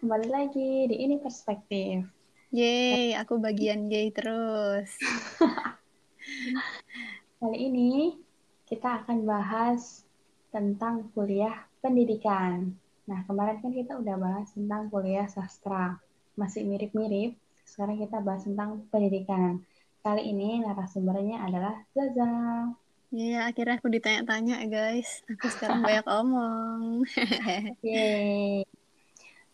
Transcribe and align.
kembali 0.00 0.32
lagi 0.32 0.88
di 0.88 0.96
ini 0.96 1.20
perspektif. 1.20 2.08
Yeay, 2.56 3.12
aku 3.20 3.36
bagian 3.36 3.92
gay 3.92 4.08
terus. 4.08 4.96
Kali 7.40 7.58
ini 7.68 8.16
kita 8.64 9.04
akan 9.04 9.28
bahas 9.28 10.08
tentang 10.48 11.12
kuliah 11.12 11.68
pendidikan. 11.84 12.72
Nah, 13.04 13.28
kemarin 13.28 13.60
kan 13.60 13.76
kita 13.76 14.00
udah 14.00 14.16
bahas 14.16 14.48
tentang 14.56 14.88
kuliah 14.88 15.28
sastra. 15.28 16.00
Masih 16.32 16.64
mirip-mirip, 16.64 17.36
sekarang 17.68 18.00
kita 18.00 18.24
bahas 18.24 18.48
tentang 18.48 18.88
pendidikan. 18.88 19.60
Kali 20.00 20.32
ini 20.32 20.64
narasumbernya 20.64 21.44
adalah 21.44 21.76
Zaza. 21.92 22.72
Iya, 23.12 23.52
akhirnya 23.52 23.76
aku 23.76 23.92
ditanya-tanya 23.92 24.64
guys. 24.64 25.20
Aku 25.28 25.52
sekarang 25.52 25.84
banyak 25.84 26.08
omong. 26.24 27.04
Yeay. 27.84 28.64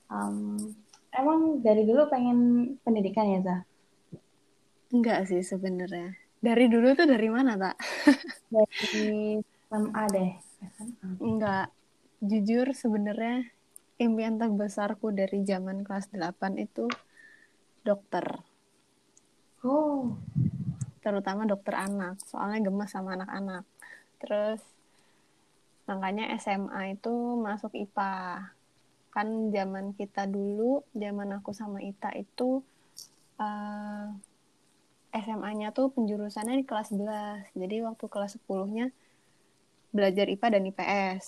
Um, 0.06 0.74
emang 1.10 1.60
dari 1.62 1.82
dulu 1.82 2.06
pengen 2.06 2.38
pendidikan 2.86 3.26
ya, 3.26 3.40
Zah? 3.42 3.60
Enggak 4.94 5.26
sih 5.26 5.42
sebenarnya. 5.42 6.14
Dari 6.38 6.70
dulu 6.70 6.94
tuh 6.94 7.08
dari 7.10 7.26
mana, 7.26 7.58
tak? 7.58 7.76
dari 8.54 9.40
SMA 9.66 10.02
deh. 10.14 10.30
SMA. 10.78 11.08
Enggak. 11.18 11.68
Jujur 12.22 12.72
sebenarnya 12.72 13.44
impian 14.00 14.40
terbesarku 14.40 15.12
dari 15.12 15.44
zaman 15.44 15.84
kelas 15.84 16.12
8 16.12 16.56
itu 16.62 16.86
dokter. 17.82 18.40
Oh. 19.66 20.16
Terutama 21.02 21.46
dokter 21.46 21.74
anak, 21.76 22.18
soalnya 22.24 22.66
gemes 22.66 22.90
sama 22.90 23.14
anak-anak. 23.14 23.64
Terus 24.22 24.62
makanya 25.86 26.34
SMA 26.38 26.98
itu 26.98 27.14
masuk 27.38 27.70
IPA 27.74 28.55
kan 29.16 29.48
zaman 29.48 29.96
kita 29.96 30.28
dulu 30.28 30.84
zaman 30.92 31.40
aku 31.40 31.56
sama 31.56 31.80
Ita 31.80 32.12
itu 32.12 32.60
uh, 33.40 34.12
eh, 35.16 35.22
SMA-nya 35.24 35.72
tuh 35.72 35.88
penjurusannya 35.88 36.60
di 36.60 36.68
kelas 36.68 36.92
11 36.92 37.56
jadi 37.56 37.88
waktu 37.88 38.04
kelas 38.12 38.36
10-nya 38.44 38.92
belajar 39.96 40.28
IPA 40.28 40.46
dan 40.60 40.68
IPS 40.68 41.24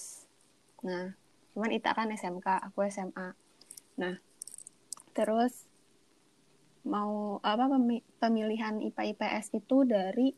nah 0.85 1.17
cuman 1.57 1.71
Ita 1.73 1.97
kan 1.97 2.13
SMK 2.13 2.69
aku 2.69 2.85
SMA 2.93 3.33
nah 3.97 4.21
terus 5.17 5.65
mau 6.85 7.41
apa 7.41 7.73
pemilihan 8.21 8.85
IPA 8.85 9.17
IPS 9.17 9.57
itu 9.57 9.89
dari 9.89 10.33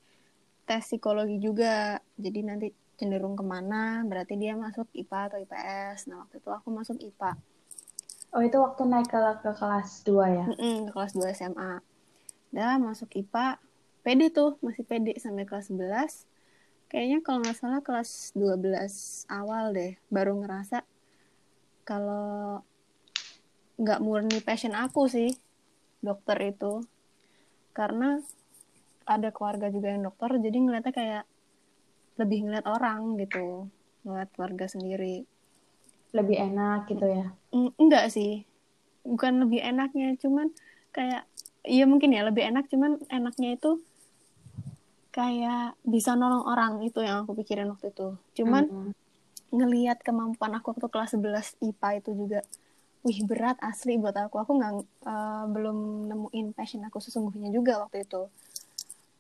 tes 0.66 0.82
psikologi 0.82 1.38
juga. 1.38 2.00
Jadi 2.18 2.40
nanti 2.42 2.68
cenderung 3.00 3.32
ke 3.32 3.40
mana 3.40 4.04
berarti 4.04 4.36
dia 4.36 4.52
masuk 4.52 4.84
IPA 4.92 5.32
atau 5.32 5.38
IPS 5.40 6.12
nah 6.12 6.20
waktu 6.20 6.36
itu 6.36 6.50
aku 6.52 6.68
masuk 6.68 7.00
IPA 7.00 7.32
oh 8.34 8.42
itu 8.42 8.56
waktu 8.58 8.82
naik 8.86 9.08
ke, 9.10 9.18
ke 9.42 9.50
kelas 9.54 10.06
2 10.06 10.38
ya? 10.38 10.46
Mm 10.46 10.56
-mm, 10.56 10.76
ke 10.88 10.90
kelas 10.94 11.12
2 11.16 11.36
SMA 11.36 11.72
dah 12.50 12.82
masuk 12.82 13.14
IPA 13.14 13.62
pede 14.02 14.26
tuh 14.34 14.58
masih 14.58 14.82
pede 14.82 15.14
sampai 15.22 15.46
kelas 15.46 15.70
11 15.70 16.26
kayaknya 16.90 17.22
kalau 17.22 17.38
nggak 17.46 17.58
salah 17.58 17.78
kelas 17.78 18.34
12 18.34 19.30
awal 19.30 19.70
deh 19.70 19.94
baru 20.10 20.34
ngerasa 20.42 20.82
kalau 21.86 22.62
nggak 23.80 24.02
murni 24.04 24.38
passion 24.44 24.76
aku 24.76 25.08
sih 25.08 25.32
dokter 26.04 26.36
itu. 26.52 26.84
Karena 27.72 28.20
ada 29.08 29.32
keluarga 29.32 29.72
juga 29.72 29.90
yang 29.90 30.04
dokter 30.06 30.36
jadi 30.36 30.58
ngeliatnya 30.60 30.94
kayak 30.94 31.24
lebih 32.20 32.46
ngeliat 32.46 32.66
orang 32.68 33.16
gitu 33.16 33.66
ngeliat 34.04 34.28
keluarga 34.36 34.68
sendiri 34.68 35.24
lebih 36.10 36.36
enak 36.38 36.90
gitu 36.90 37.06
ya? 37.06 37.26
Mm, 37.54 37.70
enggak 37.78 38.10
sih. 38.10 38.44
Bukan 39.06 39.46
lebih 39.46 39.60
enaknya 39.62 40.14
cuman 40.20 40.52
kayak 40.90 41.24
iya 41.64 41.84
mungkin 41.86 42.10
ya 42.10 42.26
lebih 42.26 42.46
enak 42.50 42.66
cuman 42.72 42.98
enaknya 43.12 43.56
itu 43.56 43.78
kayak 45.10 45.74
bisa 45.82 46.14
nolong 46.14 46.46
orang 46.46 46.82
itu 46.86 47.02
yang 47.02 47.26
aku 47.26 47.34
pikirin 47.38 47.70
waktu 47.70 47.90
itu. 47.90 48.14
Cuman 48.42 48.64
mm 48.66 48.74
-hmm. 48.74 48.92
ngelihat 49.50 49.98
kemampuan 50.06 50.54
aku 50.54 50.74
waktu 50.74 50.86
kelas 50.86 51.18
11 51.18 51.58
IPA 51.62 51.88
itu 51.98 52.10
juga 52.14 52.40
wih 53.00 53.18
berat 53.24 53.58
asli 53.64 53.96
buat 53.98 54.14
aku. 54.14 54.38
Aku 54.38 54.52
nggak 54.58 54.72
uh, 55.08 55.44
belum 55.50 56.08
nemuin 56.10 56.46
passion 56.54 56.84
aku 56.86 57.02
sesungguhnya 57.02 57.50
juga 57.50 57.82
waktu 57.82 58.06
itu. 58.06 58.30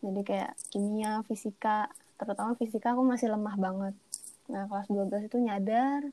Jadi 0.00 0.20
kayak 0.24 0.52
kimia 0.72 1.20
fisika 1.28 1.90
terutama 2.16 2.52
fisika 2.56 2.92
aku 2.92 3.02
masih 3.04 3.32
lemah 3.32 3.56
banget. 3.56 3.94
Nah 4.52 4.68
kelas 4.68 4.88
12 4.92 5.28
itu 5.28 5.36
nyadar 5.40 6.08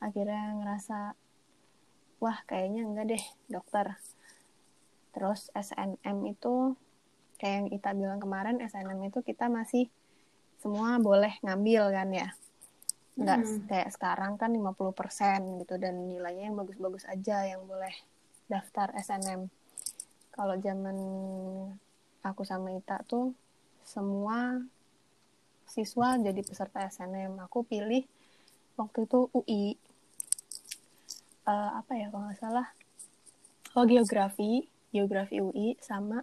akhirnya 0.00 0.56
ngerasa 0.56 1.14
wah 2.20 2.38
kayaknya 2.48 2.82
enggak 2.84 3.06
deh 3.16 3.24
dokter 3.48 3.96
terus 5.12 5.52
SNM 5.52 6.18
itu 6.28 6.74
kayak 7.40 7.54
yang 7.56 7.68
Ita 7.72 7.90
bilang 7.96 8.20
kemarin 8.20 8.60
SNM 8.60 9.00
itu 9.12 9.20
kita 9.24 9.48
masih 9.48 9.88
semua 10.60 11.00
boleh 11.00 11.36
ngambil 11.44 11.92
kan 11.92 12.08
ya 12.12 12.28
nggak 13.20 13.38
hmm. 13.44 13.60
kayak 13.68 13.90
sekarang 13.92 14.40
kan 14.40 14.52
50% 14.52 15.60
gitu 15.64 15.74
dan 15.76 16.08
nilainya 16.08 16.48
yang 16.48 16.56
bagus-bagus 16.56 17.04
aja 17.04 17.44
yang 17.44 17.64
boleh 17.68 17.92
daftar 18.48 18.92
SNM 18.96 19.52
kalau 20.30 20.56
zaman 20.56 20.96
aku 22.24 22.48
sama 22.48 22.72
Ita 22.72 23.02
tuh 23.04 23.36
semua 23.84 24.60
siswa 25.70 26.18
jadi 26.18 26.40
peserta 26.42 26.86
SNM. 26.90 27.38
Aku 27.46 27.62
pilih 27.62 28.06
waktu 28.74 29.06
itu 29.06 29.30
UI. 29.30 29.78
Uh, 31.48 31.80
apa 31.80 31.92
ya 31.96 32.12
kalau 32.12 32.28
nggak 32.28 32.40
salah? 32.40 32.66
Oh 33.78 33.86
geografi, 33.86 34.66
geografi 34.90 35.40
UI 35.40 35.78
sama 35.80 36.20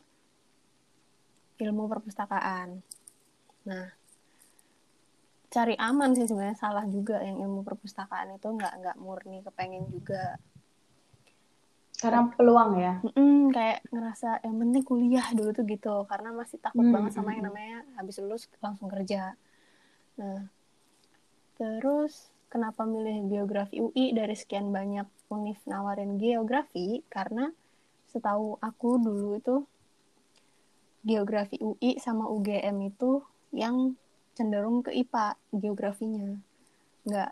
ilmu 1.57 1.89
perpustakaan. 1.89 2.85
Nah, 3.65 3.87
cari 5.47 5.73
aman 5.79 6.11
sih 6.13 6.27
sebenarnya 6.27 6.59
salah 6.59 6.85
juga 6.85 7.23
yang 7.23 7.39
ilmu 7.39 7.63
perpustakaan 7.63 8.35
itu 8.35 8.47
nggak 8.51 8.73
nggak 8.83 8.97
murni 8.99 9.39
kepengen 9.41 9.87
juga 9.87 10.35
karena 11.97 12.29
peluang 12.29 12.71
ya 12.77 12.93
mm 13.01 13.49
kayak 13.49 13.79
ngerasa 13.89 14.45
yang 14.45 14.55
penting 14.61 14.83
kuliah 14.85 15.27
dulu 15.33 15.49
tuh 15.55 15.65
gitu 15.65 16.05
karena 16.05 16.29
masih 16.35 16.61
takut 16.61 16.85
hmm. 16.85 16.93
banget 16.93 17.11
sama 17.15 17.33
yang 17.33 17.49
namanya 17.49 17.81
habis 17.97 18.21
lulus 18.21 18.45
langsung 18.61 18.91
kerja 18.91 19.33
nah 20.19 20.45
terus 21.57 22.29
kenapa 22.47 22.87
milih 22.87 23.27
geografi 23.27 23.83
UI 23.83 24.15
dari 24.15 24.35
sekian 24.35 24.71
banyak 24.71 25.07
univ 25.31 25.59
nawarin 25.67 26.15
geografi? 26.19 27.03
Karena 27.11 27.51
setahu 28.07 28.55
aku 28.63 28.89
dulu 28.99 29.37
itu 29.37 29.55
geografi 31.03 31.59
UI 31.59 31.99
sama 31.99 32.27
UGM 32.27 32.91
itu 32.91 33.23
yang 33.55 33.95
cenderung 34.35 34.83
ke 34.83 34.91
IPA 34.91 35.39
geografinya. 35.55 36.35
Nggak 37.07 37.31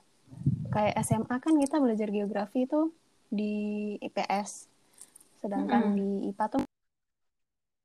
kayak 0.72 0.96
SMA 1.04 1.36
kan 1.40 1.54
kita 1.60 1.76
belajar 1.80 2.08
geografi 2.12 2.68
itu 2.68 2.92
di 3.32 3.96
IPS 4.00 4.68
sedangkan 5.44 5.94
mm-hmm. 5.94 5.98
di 6.00 6.10
IPA 6.34 6.46
tuh 6.58 6.64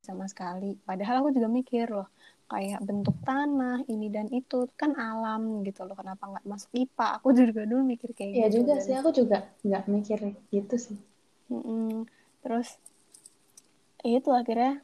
sama 0.01 0.25
sekali. 0.27 0.79
Padahal 0.83 1.23
aku 1.27 1.31
juga 1.37 1.49
mikir 1.51 1.87
loh 1.93 2.09
kayak 2.51 2.83
bentuk 2.83 3.15
tanah 3.23 3.87
ini 3.87 4.11
dan 4.11 4.27
itu 4.35 4.67
kan 4.75 4.99
alam 4.99 5.63
gitu 5.63 5.87
loh. 5.87 5.95
Kenapa 5.95 6.27
nggak 6.27 6.45
masuk 6.51 6.71
IPA? 6.75 7.07
Aku 7.23 7.29
juga 7.31 7.63
dulu 7.63 7.87
mikir 7.87 8.11
kayak 8.11 8.35
ya 8.35 8.47
gitu 8.51 8.67
juga 8.67 8.75
dan... 8.75 8.83
sih 8.83 8.95
aku 8.99 9.11
juga 9.15 9.39
nggak 9.63 9.85
mikir 9.87 10.19
gitu 10.51 10.75
sih. 10.77 10.99
Mm-mm. 11.51 12.07
terus 12.41 12.79
itu 14.07 14.31
akhirnya 14.31 14.81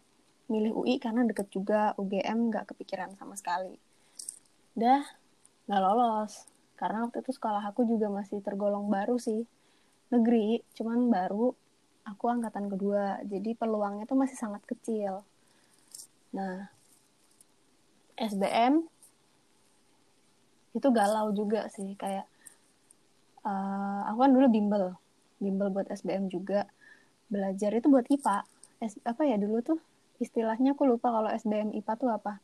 milih 0.50 0.76
UI 0.76 0.98
karena 0.98 1.22
deket 1.26 1.48
juga 1.50 1.94
UGM 1.98 2.54
nggak 2.54 2.70
kepikiran 2.70 3.18
sama 3.18 3.34
sekali. 3.34 3.74
Dah 4.78 5.02
nggak 5.66 5.82
lolos. 5.82 6.46
Karena 6.78 7.08
waktu 7.08 7.24
itu 7.24 7.34
sekolah 7.34 7.64
aku 7.66 7.82
juga 7.88 8.06
masih 8.12 8.38
tergolong 8.44 8.86
baru 8.86 9.18
sih. 9.18 9.42
Negeri 10.14 10.62
cuman 10.78 11.10
baru 11.10 11.50
aku 12.06 12.24
angkatan 12.30 12.70
kedua. 12.70 13.18
Jadi 13.26 13.58
peluangnya 13.58 14.06
tuh 14.06 14.18
masih 14.20 14.38
sangat 14.38 14.62
kecil. 14.68 15.26
Nah 16.36 16.75
SBM 18.16 18.84
itu 20.76 20.88
galau 20.92 21.32
juga 21.32 21.68
sih 21.72 21.96
kayak 21.96 22.28
uh, 23.44 24.00
aku 24.12 24.18
kan 24.28 24.32
dulu 24.32 24.46
bimbel 24.52 24.84
bimbel 25.40 25.68
buat 25.72 25.88
SBM 25.88 26.28
juga 26.28 26.68
belajar 27.28 27.72
itu 27.72 27.88
buat 27.88 28.04
IPA 28.08 28.44
S, 28.80 29.00
apa 29.04 29.24
ya 29.24 29.40
dulu 29.40 29.64
tuh 29.64 29.78
istilahnya 30.20 30.72
aku 30.76 30.88
lupa 30.88 31.12
kalau 31.12 31.28
SBM 31.32 31.72
IPA 31.76 31.92
tuh 31.96 32.08
apa. 32.12 32.40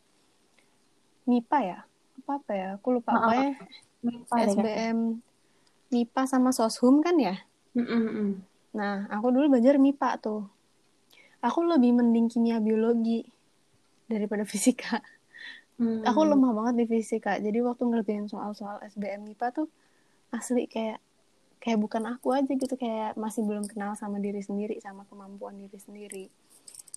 MIPA 1.24 1.58
ya? 1.62 1.78
Apa 2.24 2.30
apa 2.40 2.52
ya? 2.52 2.68
Aku 2.76 2.88
lupa 2.98 3.10
apa 3.16 3.32
ya 3.32 3.50
SBM 4.50 5.22
MIPA 5.92 6.22
sama 6.26 6.50
Soshum 6.50 7.00
kan 7.04 7.16
ya? 7.20 7.36
Nah, 8.72 9.06
aku 9.12 9.28
dulu 9.30 9.56
belajar 9.56 9.76
MIPA 9.76 10.10
tuh. 10.20 10.48
Aku 11.44 11.64
lebih 11.66 11.96
mending 11.96 12.32
kimia 12.32 12.58
biologi 12.58 13.24
daripada 14.08 14.42
fisika. 14.50 15.00
Hmm. 15.82 16.06
Aku 16.06 16.22
lemah 16.22 16.54
banget 16.54 16.74
di 16.78 16.84
fisika. 16.86 17.42
Jadi 17.42 17.58
waktu 17.58 17.82
ngerjain 17.82 18.30
soal-soal 18.30 18.78
SBM 18.86 19.26
MIPA 19.26 19.50
tuh 19.50 19.66
asli 20.30 20.70
kayak 20.70 21.02
kayak 21.62 21.78
bukan 21.78 22.02
aku 22.10 22.34
aja 22.34 22.50
gitu 22.50 22.74
kayak 22.74 23.14
masih 23.14 23.46
belum 23.46 23.70
kenal 23.70 23.94
sama 23.94 24.18
diri 24.18 24.42
sendiri 24.42 24.82
sama 24.82 25.06
kemampuan 25.06 25.54
diri 25.54 25.78
sendiri 25.78 26.26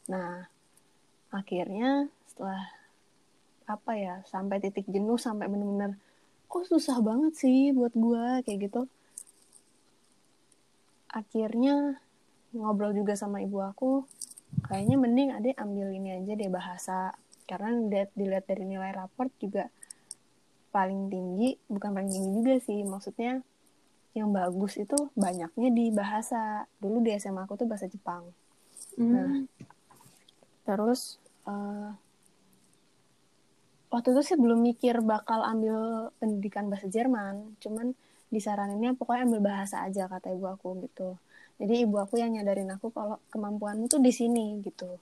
nah 0.10 0.50
akhirnya 1.30 2.10
setelah 2.26 2.66
apa 3.70 3.92
ya 3.94 4.16
sampai 4.26 4.58
titik 4.58 4.90
jenuh 4.90 5.22
sampai 5.22 5.46
bener-bener 5.46 6.02
kok 6.50 6.66
susah 6.66 6.98
banget 7.06 7.38
sih 7.38 7.76
buat 7.78 7.94
gue 7.94 8.42
kayak 8.42 8.60
gitu 8.70 8.90
akhirnya 11.14 12.02
ngobrol 12.58 12.96
juga 12.98 13.14
sama 13.14 13.46
ibu 13.46 13.62
aku 13.62 14.10
kayaknya 14.66 14.98
mending 14.98 15.30
adek 15.30 15.56
ambil 15.62 15.94
ini 15.94 16.10
aja 16.24 16.34
deh 16.34 16.50
bahasa 16.50 17.14
karena 17.46 17.70
dilihat, 17.78 18.12
dilihat 18.18 18.46
dari 18.50 18.64
nilai 18.66 18.92
raport 18.94 19.32
juga 19.38 19.70
paling 20.74 21.08
tinggi 21.08 21.56
bukan 21.72 21.90
paling 21.96 22.12
tinggi 22.12 22.30
juga 22.36 22.54
sih. 22.60 22.82
Maksudnya 22.84 23.40
yang 24.18 24.34
bagus 24.34 24.76
itu 24.82 24.98
banyaknya 25.16 25.70
di 25.72 25.86
bahasa. 25.94 26.66
Dulu 26.82 27.00
di 27.06 27.16
SMA 27.16 27.46
aku 27.46 27.56
tuh 27.56 27.68
bahasa 27.70 27.88
Jepang. 27.88 28.28
Hmm. 28.96 29.12
nah 29.12 29.32
terus 30.64 31.20
uh, 31.44 31.92
waktu 33.92 34.16
itu 34.16 34.22
sih 34.24 34.38
belum 34.40 34.64
mikir 34.64 35.04
bakal 35.04 35.44
ambil 35.46 36.10
pendidikan 36.20 36.68
bahasa 36.68 36.90
Jerman. 36.90 37.56
Cuman 37.62 37.96
disaraninnya 38.34 38.98
pokoknya 38.98 39.30
ambil 39.30 39.42
bahasa 39.54 39.86
aja 39.86 40.10
kata 40.10 40.34
ibu 40.34 40.50
aku 40.50 40.84
gitu. 40.84 41.16
Jadi 41.56 41.88
ibu 41.88 41.96
aku 42.02 42.20
yang 42.20 42.36
nyadarin 42.36 42.68
aku 42.76 42.92
kalau 42.92 43.22
kemampuanmu 43.32 43.88
tuh 43.88 44.04
di 44.04 44.12
sini 44.12 44.60
gitu 44.60 45.00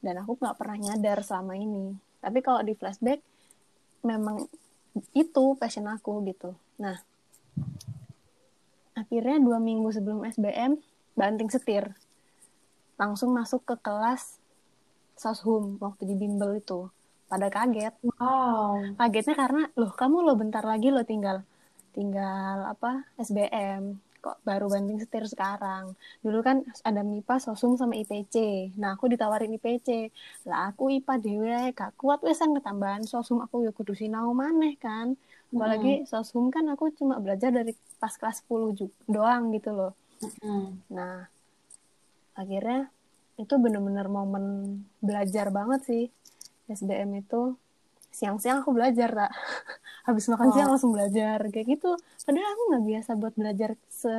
dan 0.00 0.24
aku 0.24 0.36
nggak 0.40 0.56
pernah 0.56 0.76
nyadar 0.80 1.20
selama 1.20 1.56
ini. 1.56 1.96
Tapi 2.20 2.38
kalau 2.40 2.60
di 2.64 2.76
flashback 2.76 3.20
memang 4.04 4.48
itu 5.12 5.44
passion 5.56 5.86
aku 5.88 6.24
gitu. 6.26 6.56
Nah 6.80 6.96
akhirnya 8.96 9.40
dua 9.40 9.56
minggu 9.60 9.88
sebelum 9.92 10.24
SBM 10.28 10.80
banting 11.16 11.48
setir. 11.52 11.92
Langsung 13.00 13.32
masuk 13.32 13.64
ke 13.64 13.76
kelas 13.80 14.36
soshum 15.16 15.80
waktu 15.80 16.08
di 16.08 16.14
bimbel 16.16 16.60
itu. 16.60 16.88
Pada 17.30 17.46
kaget. 17.46 17.94
Wow. 18.18 18.98
Kagetnya 18.98 19.36
karena 19.38 19.62
loh 19.78 19.92
kamu 19.94 20.26
lo 20.26 20.34
bentar 20.34 20.66
lagi 20.66 20.90
lo 20.90 21.06
tinggal 21.06 21.46
tinggal 21.90 22.70
apa 22.70 23.06
SBM 23.18 23.98
kok 24.20 24.38
baru 24.44 24.68
banting 24.68 25.00
setir 25.00 25.24
sekarang. 25.26 25.96
Dulu 26.20 26.38
kan 26.44 26.62
ada 26.84 27.00
MIPA 27.00 27.40
sosum 27.40 27.74
sama 27.74 27.96
IPC 27.96 28.36
nah 28.76 28.94
aku 28.94 29.08
ditawarin 29.08 29.56
IPC 29.56 30.12
lah 30.46 30.70
aku 30.70 30.92
IPA 30.92 31.14
dewe 31.18 31.60
gak 31.72 31.96
kuat 31.96 32.20
wesan 32.22 32.54
ketambahan 32.54 33.08
sosum. 33.08 33.40
Aku 33.42 33.64
ya 33.64 33.72
kudu 33.72 33.96
sinau 33.96 34.30
maneh 34.36 34.76
kan. 34.76 35.16
Apalagi 35.50 36.06
sosum 36.06 36.52
kan 36.54 36.68
aku 36.70 36.94
cuma 36.94 37.18
belajar 37.18 37.50
dari 37.50 37.74
pas 37.98 38.14
kelas 38.14 38.46
10 38.46 38.78
juga, 38.78 38.94
doang 39.10 39.50
gitu 39.56 39.72
loh. 39.74 39.92
Hmm. 40.20 40.76
nah 40.92 41.32
akhirnya 42.36 42.92
itu 43.40 43.54
bener-bener 43.56 44.04
momen 44.04 44.44
belajar 45.00 45.48
banget 45.48 45.80
sih 45.88 46.04
SBM 46.68 47.24
itu 47.24 47.56
siang-siang 48.10 48.62
aku 48.62 48.70
belajar 48.74 49.08
tak 49.10 49.32
habis 50.08 50.26
makan 50.26 50.50
Wow. 50.50 50.54
siang 50.54 50.68
langsung 50.74 50.92
belajar 50.92 51.38
kayak 51.48 51.66
gitu. 51.78 51.90
Padahal 52.26 52.48
aku 52.54 52.62
nggak 52.74 52.84
biasa 52.90 53.10
buat 53.16 53.34
belajar 53.38 53.70
se 53.88 54.14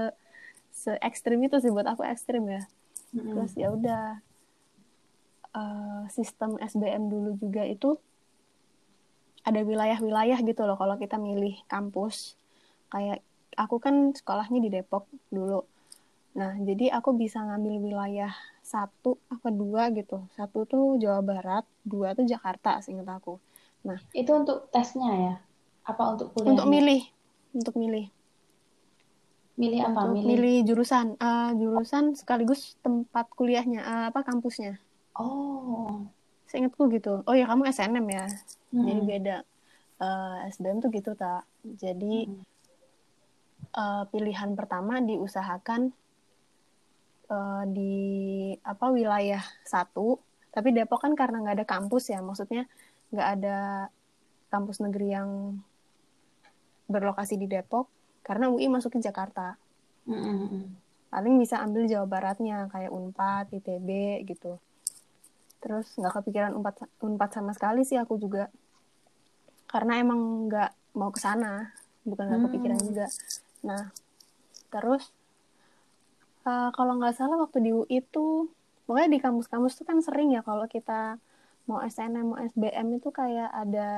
se 0.71 0.91
ekstrim 1.03 1.39
itu 1.43 1.59
sih 1.59 1.69
buat 1.69 1.85
aku 1.85 2.01
ekstrim 2.07 2.43
ya. 2.47 2.63
Hmm. 3.11 3.27
terus 3.35 3.51
ya 3.59 3.67
udah 3.75 4.23
eh, 5.51 6.03
sistem 6.09 6.55
SBM 6.57 7.11
dulu 7.11 7.35
juga 7.35 7.67
itu 7.67 7.99
ada 9.41 9.59
wilayah-wilayah 9.65 10.39
gitu 10.45 10.61
loh 10.63 10.77
kalau 10.79 10.95
kita 10.95 11.17
milih 11.19 11.59
kampus. 11.67 12.37
Kayak 12.87 13.19
aku 13.57 13.81
kan 13.83 14.15
sekolahnya 14.15 14.59
di 14.63 14.69
Depok 14.71 15.09
dulu. 15.27 15.65
Nah 16.39 16.55
jadi 16.61 16.95
aku 16.95 17.11
bisa 17.19 17.43
ngambil 17.43 17.75
wilayah 17.83 18.31
satu 18.63 19.19
apa 19.27 19.51
dua 19.51 19.91
gitu. 19.91 20.23
Satu 20.37 20.63
tuh 20.63 20.95
Jawa 21.01 21.19
Barat 21.19 21.65
dua 21.83 22.15
tuh 22.15 22.23
Jakarta 22.23 22.79
seingat 22.79 23.09
aku 23.11 23.35
itu 24.13 24.31
untuk 24.31 24.69
tesnya 24.69 25.11
ya? 25.11 25.35
Apa 25.85 26.13
untuk 26.13 26.33
kuliah 26.37 26.53
untuk 26.53 26.67
milih 26.69 27.01
untuk 27.51 27.75
milih. 27.75 28.05
Milih 29.59 29.79
apa? 29.83 29.99
Untuk 30.07 30.23
milih, 30.23 30.27
milih 30.37 30.57
jurusan 30.69 31.17
Eh, 31.17 31.51
jurusan 31.59 32.15
sekaligus 32.15 32.79
tempat 32.79 33.27
kuliahnya 33.33 33.81
eh, 33.81 34.05
apa 34.13 34.23
kampusnya. 34.23 34.79
Oh. 35.17 36.07
Seingatku 36.47 36.87
gitu. 36.91 37.23
Oh 37.25 37.35
ya 37.35 37.47
kamu 37.47 37.67
SNM 37.71 38.07
ya? 38.07 38.25
Hmm. 38.71 38.85
jadi 38.87 39.01
beda. 39.03 39.37
Eh, 40.01 40.35
SBM 40.53 40.81
tuh 40.81 40.89
gitu 40.93 41.11
tak 41.17 41.45
jadi 41.63 42.25
Hmm. 42.29 42.41
eh, 43.71 44.03
pilihan 44.09 44.53
pertama 44.55 45.01
diusahakan 45.01 45.91
eh, 47.31 47.63
di 47.71 47.93
apa 48.61 48.85
wilayah 48.93 49.41
satu. 49.65 50.19
Tapi 50.51 50.75
Depok 50.75 50.99
kan 51.07 51.15
karena 51.15 51.39
nggak 51.43 51.63
ada 51.63 51.67
kampus 51.67 52.11
ya. 52.11 52.19
Maksudnya 52.19 52.67
nggak 53.11 53.29
ada 53.39 53.87
kampus 54.51 54.83
negeri 54.83 55.07
yang 55.11 55.59
berlokasi 56.91 57.39
di 57.39 57.47
Depok 57.47 57.87
karena 58.23 58.51
UI 58.51 58.67
masuk 58.67 58.95
ke 58.95 58.99
Jakarta 58.99 59.55
Hmm, 60.01 60.17
hmm, 60.17 60.47
hmm. 60.49 60.65
paling 61.13 61.35
bisa 61.37 61.61
ambil 61.61 61.85
Jawa 61.85 62.09
Baratnya 62.09 62.65
kayak 62.73 62.89
Unpad, 62.89 63.53
ITB 63.53 64.21
gitu. 64.25 64.57
Terus 65.61 65.93
nggak 65.93 66.21
kepikiran 66.21 66.57
Unpad, 66.57 66.89
Unpad 67.05 67.29
sama 67.29 67.53
sekali 67.53 67.85
sih 67.85 68.01
aku 68.01 68.17
juga. 68.17 68.49
Karena 69.69 70.01
emang 70.01 70.49
nggak 70.49 70.97
mau 70.97 71.13
ke 71.13 71.21
sana, 71.21 71.69
bukan 72.01 72.33
nggak 72.33 72.43
kepikiran 72.49 72.79
juga. 72.81 73.07
Nah, 73.61 73.93
terus 74.73 75.13
eh, 76.49 76.69
kalau 76.73 76.97
nggak 76.97 77.13
salah 77.13 77.37
waktu 77.37 77.61
di 77.61 77.71
UI 77.77 78.01
itu, 78.01 78.49
pokoknya 78.89 79.09
di 79.13 79.19
kampus-kampus 79.21 79.77
tuh 79.77 79.85
kan 79.85 80.01
sering 80.01 80.33
ya 80.33 80.41
kalau 80.41 80.65
kita 80.65 81.21
mau 81.71 81.79
SNM, 81.87 82.35
mau 82.35 82.39
SBM 82.43 82.99
itu 82.99 83.09
kayak 83.15 83.47
ada 83.47 83.89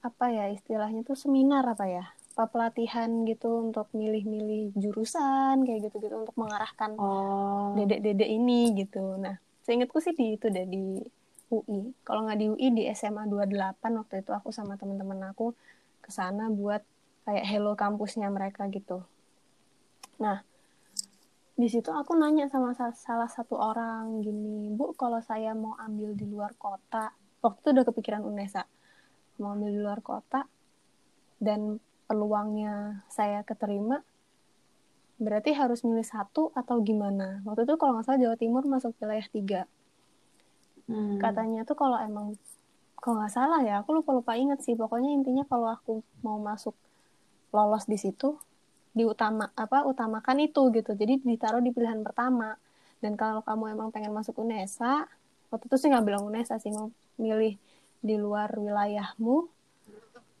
apa 0.00 0.26
ya 0.32 0.48
istilahnya 0.52 1.04
tuh 1.04 1.16
seminar 1.16 1.64
apa 1.64 1.84
ya 1.88 2.04
apa 2.36 2.48
pelatihan 2.48 3.28
gitu 3.28 3.68
untuk 3.68 3.92
milih-milih 3.92 4.72
jurusan 4.72 5.60
kayak 5.64 5.88
gitu-gitu 5.88 6.24
untuk 6.24 6.36
mengarahkan 6.40 6.96
oh 6.96 7.76
dedek-dedek 7.76 8.28
ini 8.28 8.76
gitu. 8.80 9.16
Nah, 9.20 9.36
seingatku 9.64 10.00
sih 10.00 10.16
di 10.16 10.40
itu 10.40 10.48
deh 10.48 10.64
di 10.64 11.04
UI. 11.50 11.92
Kalau 12.06 12.24
nggak 12.24 12.38
di 12.38 12.46
UI 12.48 12.66
di 12.72 12.82
SMA 12.94 13.28
28 13.28 13.82
waktu 14.00 14.14
itu 14.24 14.30
aku 14.32 14.54
sama 14.54 14.78
teman-teman 14.80 15.34
aku 15.34 15.52
ke 16.00 16.08
sana 16.14 16.48
buat 16.48 16.80
kayak 17.28 17.44
hello 17.44 17.76
kampusnya 17.76 18.30
mereka 18.32 18.64
gitu. 18.72 19.04
Nah, 20.22 20.40
di 21.60 21.68
situ 21.68 21.92
aku 21.92 22.16
nanya 22.16 22.48
sama 22.48 22.72
sa- 22.72 22.96
salah 22.96 23.28
satu 23.28 23.60
orang 23.60 24.24
gini, 24.24 24.72
Bu, 24.72 24.96
kalau 24.96 25.20
saya 25.20 25.52
mau 25.52 25.76
ambil 25.76 26.16
di 26.16 26.24
luar 26.24 26.56
kota, 26.56 27.12
waktu 27.44 27.60
itu 27.60 27.68
udah 27.76 27.84
kepikiran 27.84 28.24
UNESA, 28.24 28.64
mau 29.36 29.52
ambil 29.52 29.68
di 29.68 29.80
luar 29.84 30.00
kota 30.00 30.48
dan 31.36 31.76
peluangnya 32.08 33.04
saya 33.12 33.44
keterima, 33.44 34.00
berarti 35.20 35.52
harus 35.52 35.84
milih 35.84 36.02
satu 36.02 36.48
atau 36.56 36.80
gimana? 36.80 37.44
Waktu 37.44 37.68
itu 37.68 37.76
kalau 37.76 38.00
nggak 38.00 38.08
salah 38.08 38.20
Jawa 38.24 38.36
Timur 38.40 38.64
masuk 38.64 38.96
wilayah 38.96 39.28
tiga. 39.28 39.62
Hmm. 40.88 41.20
Katanya 41.20 41.68
tuh 41.68 41.76
kalau 41.76 42.00
emang 42.00 42.40
kalau 42.96 43.20
nggak 43.20 43.32
salah 43.36 43.60
ya, 43.60 43.84
aku 43.84 44.00
lupa 44.00 44.16
lupa 44.16 44.32
inget 44.40 44.64
sih. 44.64 44.72
Pokoknya 44.72 45.12
intinya 45.12 45.44
kalau 45.44 45.68
aku 45.68 46.00
mau 46.24 46.40
masuk 46.40 46.72
lolos 47.52 47.84
di 47.84 48.00
situ, 48.00 48.40
diutama 48.90 49.54
apa 49.54 49.86
utamakan 49.86 50.36
itu 50.42 50.70
gitu. 50.74 50.92
Jadi 50.94 51.22
ditaruh 51.22 51.62
di 51.62 51.70
pilihan 51.70 52.02
pertama. 52.02 52.58
Dan 53.00 53.16
kalau 53.16 53.40
kamu 53.40 53.78
emang 53.78 53.88
pengen 53.94 54.12
masuk 54.12 54.36
UNESA, 54.44 55.08
waktu 55.48 55.64
itu 55.66 55.76
sih 55.80 55.88
nggak 55.88 56.04
bilang 56.04 56.22
UNESA 56.28 56.60
sih 56.60 56.68
mau 56.74 56.92
milih 57.16 57.56
di 58.00 58.14
luar 58.16 58.52
wilayahmu, 58.56 59.48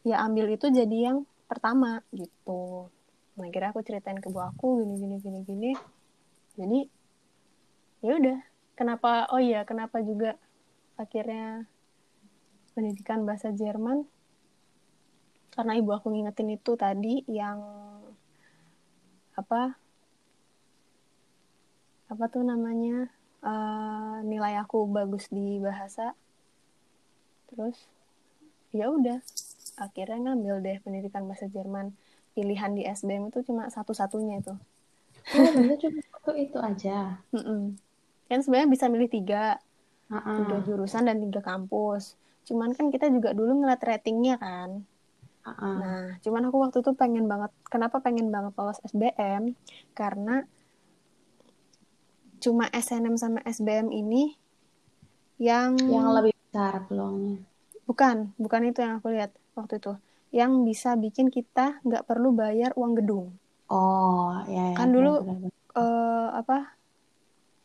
ya 0.04 0.24
ambil 0.24 0.48
itu 0.52 0.68
jadi 0.68 1.12
yang 1.12 1.28
pertama 1.48 2.04
gitu. 2.12 2.88
Nah, 3.36 3.48
akhirnya 3.48 3.72
aku 3.72 3.80
ceritain 3.80 4.20
ke 4.20 4.28
bu 4.28 4.40
aku 4.44 4.84
gini 4.84 4.94
gini 5.00 5.16
gini 5.20 5.40
gini. 5.44 5.70
Jadi 6.56 6.80
ya 8.04 8.12
udah, 8.16 8.38
kenapa 8.76 9.28
oh 9.32 9.40
iya, 9.40 9.64
kenapa 9.64 10.00
juga 10.04 10.36
akhirnya 11.00 11.64
pendidikan 12.76 13.24
bahasa 13.24 13.52
Jerman 13.52 14.04
karena 15.52 15.76
ibu 15.76 15.90
aku 15.92 16.12
ngingetin 16.12 16.56
itu 16.56 16.72
tadi 16.78 17.26
yang 17.26 17.60
apa? 19.40 19.74
Apa 22.12 22.24
tuh 22.28 22.44
namanya? 22.44 23.08
Eh, 23.40 24.16
nilai 24.28 24.60
aku 24.60 24.84
bagus 24.84 25.32
di 25.32 25.56
bahasa. 25.58 26.12
Terus 27.48 27.76
ya 28.76 28.92
udah. 28.92 29.24
Akhirnya 29.80 30.20
ngambil 30.20 30.60
deh 30.60 30.76
pendidikan 30.84 31.24
bahasa 31.24 31.48
Jerman. 31.48 31.96
Pilihan 32.36 32.76
di 32.76 32.84
SBM 32.84 33.32
itu 33.32 33.42
cuma 33.48 33.72
satu-satunya 33.72 34.44
itu. 34.44 34.54
Oh 35.34 35.76
cuma 35.82 36.00
satu 36.00 36.32
itu 36.36 36.58
aja? 36.60 37.18
Kan 38.28 38.38
sebenarnya 38.44 38.68
bisa 38.70 38.86
milih 38.86 39.10
tiga. 39.10 39.58
Ah, 40.10 40.42
tiga 40.42 40.56
ah. 40.58 40.62
jurusan 40.62 41.06
dan 41.08 41.18
tiga 41.22 41.40
kampus. 41.40 42.14
Cuman 42.46 42.74
kan 42.76 42.92
kita 42.92 43.08
juga 43.10 43.34
dulu 43.34 43.62
ngeliat 43.62 43.82
ratingnya 43.82 44.36
kan 44.36 44.84
Uh-uh. 45.40 45.76
Nah, 45.80 46.06
cuman 46.20 46.52
aku 46.52 46.56
waktu 46.60 46.78
itu 46.84 46.92
pengen 46.92 47.24
banget, 47.24 47.48
kenapa 47.72 48.04
pengen 48.04 48.28
banget 48.28 48.52
lolos 48.60 48.80
SBM? 48.84 49.56
Karena 49.96 50.44
cuma 52.40 52.68
SNM 52.72 53.16
sama 53.20 53.40
SBM 53.44 53.92
ini 53.92 54.36
yang 55.40 55.76
yang 55.76 56.12
lebih 56.12 56.32
besar 56.36 56.84
peluangnya. 56.88 57.40
bukan, 57.88 58.32
bukan 58.36 58.62
itu 58.68 58.80
yang 58.84 59.00
aku 59.00 59.12
lihat 59.12 59.32
waktu 59.56 59.80
itu. 59.80 59.96
Yang 60.30 60.52
bisa 60.62 60.90
bikin 60.94 61.32
kita 61.32 61.80
nggak 61.82 62.06
perlu 62.06 62.30
bayar 62.36 62.76
uang 62.76 62.92
gedung. 63.00 63.34
Oh, 63.70 64.36
ya. 64.46 64.74
ya 64.74 64.76
Kan 64.76 64.92
dulu 64.92 65.24
benar-benar. 65.24 65.52
eh, 65.80 66.28
apa? 66.36 66.58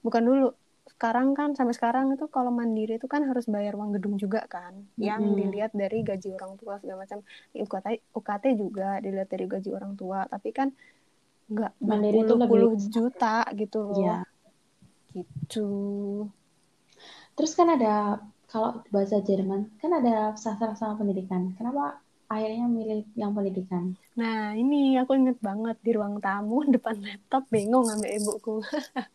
Bukan 0.02 0.24
dulu. 0.24 0.48
Sekarang 0.96 1.28
kan 1.38 1.50
sampai 1.58 1.76
sekarang 1.78 2.06
itu 2.16 2.26
kalau 2.36 2.52
mandiri 2.60 2.92
itu 3.00 3.08
kan 3.14 3.22
harus 3.30 3.46
bayar 3.56 3.74
uang 3.80 3.92
gedung 3.96 4.16
juga 4.24 4.40
kan, 4.54 4.74
yang 5.08 5.22
Mm-mm. 5.22 5.38
dilihat 5.40 5.72
dari 5.82 5.98
gaji 6.10 6.28
orang 6.38 6.54
tua 6.60 6.74
segala 6.82 6.98
macam. 7.04 7.20
UKT 7.64 7.88
UKT 8.18 8.44
juga 8.62 8.88
dilihat 9.04 9.28
dari 9.34 9.46
gaji 9.54 9.70
orang 9.78 9.94
tua, 10.00 10.20
tapi 10.34 10.50
kan 10.58 10.68
nggak 11.52 11.72
Mandiri 11.90 12.18
itu 12.26 12.34
lebih 12.44 12.64
juta 12.94 13.36
gitu 13.60 13.78
loh. 13.90 13.96
Iya. 14.00 14.26
Gitu. 15.16 15.60
Terus 17.36 17.52
kan 17.60 17.68
ada 17.76 17.90
kalau 18.52 18.70
bahasa 18.94 19.18
Jerman 19.28 19.62
kan 19.82 19.92
ada 20.00 20.14
sastra 20.44 20.72
sama 20.80 20.94
pendidikan. 21.00 21.42
Kenapa 21.58 21.84
akhirnya 22.32 22.66
milih 22.78 23.00
yang 23.22 23.32
pendidikan? 23.38 23.84
Nah, 24.20 24.40
ini 24.62 24.76
aku 25.00 25.12
inget 25.20 25.38
banget 25.48 25.76
di 25.86 25.90
ruang 25.98 26.16
tamu 26.26 26.56
depan 26.76 26.96
laptop 27.06 27.44
bingung 27.54 27.86
sama 27.92 28.08
ibuku. 28.18 28.52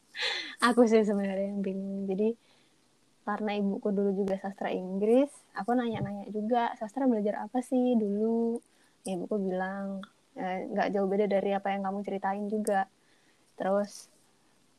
aku 0.67 0.87
sih 0.91 1.03
sebenarnya 1.03 1.53
yang 1.53 1.63
bingung. 1.65 2.07
Jadi 2.09 2.35
karena 3.25 3.55
ibuku 3.61 3.89
dulu 3.93 4.11
juga 4.25 4.41
sastra 4.41 4.73
Inggris, 4.73 5.31
aku 5.55 5.77
nanya-nanya 5.77 6.27
juga 6.33 6.73
sastra 6.81 7.07
belajar 7.07 7.47
apa 7.47 7.61
sih 7.61 7.95
dulu. 7.95 8.59
Ibuku 9.07 9.37
bilang 9.41 10.01
"Eh, 10.37 10.67
nggak 10.71 10.89
jauh 10.95 11.09
beda 11.09 11.27
dari 11.29 11.51
apa 11.55 11.73
yang 11.73 11.83
kamu 11.87 12.01
ceritain 12.07 12.45
juga. 12.49 12.89
Terus 13.59 14.09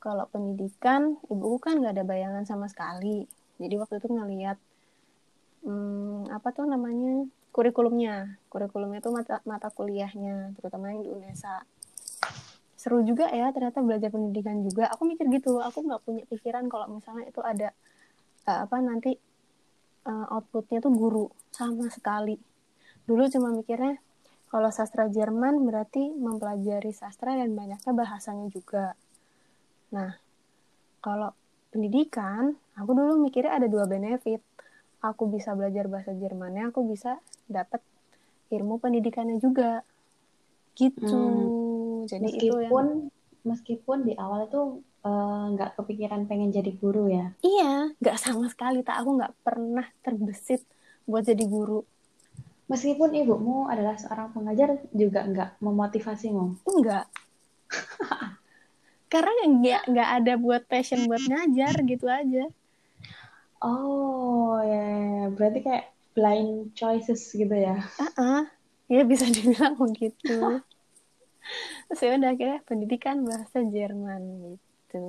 kalau 0.01 0.25
pendidikan, 0.29 1.15
ibuku 1.29 1.57
kan 1.61 1.77
nggak 1.77 1.93
ada 2.01 2.05
bayangan 2.05 2.43
sama 2.49 2.65
sekali. 2.65 3.29
Jadi 3.61 3.75
waktu 3.77 4.01
itu 4.01 4.09
ngeliat 4.09 4.57
hmm, 5.65 6.33
apa 6.33 6.49
tuh 6.53 6.65
namanya 6.65 7.25
kurikulumnya 7.51 8.39
kurikulumnya 8.47 9.03
itu 9.03 9.11
mata 9.11 9.43
mata 9.43 9.67
kuliahnya 9.69 10.55
terutama 10.57 10.95
yang 10.95 11.03
di 11.03 11.09
UNESA 11.11 11.67
seru 12.81 13.05
juga 13.05 13.29
ya 13.29 13.53
ternyata 13.53 13.85
belajar 13.85 14.09
pendidikan 14.09 14.65
juga. 14.65 14.89
Aku 14.89 15.05
mikir 15.05 15.29
gitu 15.29 15.61
aku 15.61 15.85
nggak 15.85 16.01
punya 16.01 16.25
pikiran 16.25 16.65
kalau 16.65 16.89
misalnya 16.89 17.29
itu 17.29 17.37
ada 17.45 17.69
eh, 18.49 18.59
apa 18.65 18.81
nanti 18.81 19.13
eh, 20.09 20.25
outputnya 20.33 20.81
tuh 20.81 20.89
guru 20.89 21.29
sama 21.53 21.85
sekali. 21.93 22.41
Dulu 23.05 23.29
cuma 23.29 23.53
mikirnya 23.53 24.01
kalau 24.49 24.73
sastra 24.73 25.05
Jerman 25.13 25.61
berarti 25.61 26.09
mempelajari 26.09 26.89
sastra 26.89 27.37
dan 27.37 27.53
banyaknya 27.53 27.93
bahasanya 27.93 28.49
juga. 28.49 28.97
Nah 29.93 30.17
kalau 31.05 31.37
pendidikan 31.69 32.57
aku 32.73 32.97
dulu 32.97 33.21
mikirnya 33.21 33.61
ada 33.61 33.69
dua 33.69 33.85
benefit. 33.85 34.41
Aku 35.05 35.29
bisa 35.29 35.53
belajar 35.53 35.85
bahasa 35.85 36.17
Jermannya 36.17 36.73
aku 36.73 36.81
bisa 36.89 37.21
dapat 37.45 37.81
ilmu 38.49 38.81
pendidikannya 38.81 39.37
juga. 39.37 39.85
Gitu 40.73 41.21
jadi 42.07 42.29
itu 42.29 42.55
yang 42.61 42.71
Meskipun 42.71 42.85
meskipun 43.41 43.97
di 44.05 44.13
awal 44.15 44.45
tuh 44.47 44.65
eh, 45.01 45.43
nggak 45.53 45.81
kepikiran 45.81 46.29
pengen 46.29 46.53
jadi 46.53 46.71
guru 46.77 47.09
ya. 47.09 47.33
iya 47.41 47.89
nggak 47.97 48.17
sama 48.21 48.45
sekali 48.47 48.85
tak 48.85 49.01
aku 49.01 49.17
nggak 49.17 49.33
pernah 49.41 49.85
terbesit 50.01 50.61
buat 51.05 51.25
jadi 51.25 51.45
guru 51.45 51.81
Meskipun 52.71 53.11
ibumu 53.11 53.67
adalah 53.67 53.99
seorang 53.99 54.31
pengajar 54.31 54.79
juga 54.95 55.27
nggak 55.27 55.49
memotivasimu. 55.59 56.63
enggak 56.63 57.05
karena 59.11 59.41
nggak 59.49 59.81
nggak 59.91 60.09
ada 60.21 60.33
buat 60.39 60.63
passion 60.71 61.03
buat 61.09 61.19
ngajar 61.19 61.75
gitu 61.83 62.07
aja 62.07 62.47
Oh 63.61 64.57
ya, 64.63 64.73
ya, 64.73 64.97
ya. 65.05 65.25
berarti 65.35 65.59
kayak 65.61 65.85
blind 66.15 66.73
choices 66.73 67.21
gitu 67.29 67.51
ya. 67.51 67.77
ah 68.17 68.47
ya 68.87 69.01
bisa 69.03 69.27
dibilang 69.27 69.75
begitu 69.77 70.59
terus 71.89 72.01
ya 72.01 72.11
udah 72.17 72.29
akhirnya 72.33 72.59
pendidikan 72.63 73.23
bahasa 73.25 73.57
Jerman 73.65 74.21
gitu. 74.55 75.07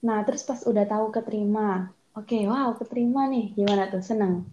Nah, 0.00 0.24
terus 0.24 0.42
pas 0.48 0.60
udah 0.64 0.84
tahu 0.88 1.12
keterima, 1.12 1.92
oke, 2.16 2.38
wow, 2.48 2.72
keterima 2.72 3.28
nih, 3.28 3.52
gimana 3.52 3.92
tuh? 3.92 4.00
Seneng? 4.00 4.48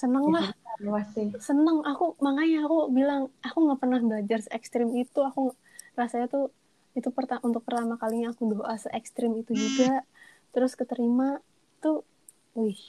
seneng 0.00 0.24
lah. 0.32 0.48
Ya, 0.80 0.90
pasti. 0.96 1.22
seneng. 1.36 1.84
Aku 1.84 2.16
makanya 2.24 2.64
aku 2.64 2.88
bilang 2.88 3.28
aku 3.44 3.58
nggak 3.68 3.80
pernah 3.84 4.00
belajar 4.00 4.38
se 4.40 4.50
ekstrim 4.56 4.88
itu. 4.96 5.20
Aku 5.20 5.52
rasanya 5.92 6.32
tuh 6.32 6.48
itu 6.96 7.12
perta 7.12 7.38
untuk 7.44 7.62
pertama 7.62 8.00
kalinya 8.00 8.32
aku 8.32 8.48
doa 8.56 8.74
se 8.80 8.88
ekstrim 8.96 9.36
itu 9.36 9.52
juga. 9.52 10.02
Terus 10.56 10.72
keterima 10.72 11.44
tuh 11.84 12.02
wih. 12.56 12.80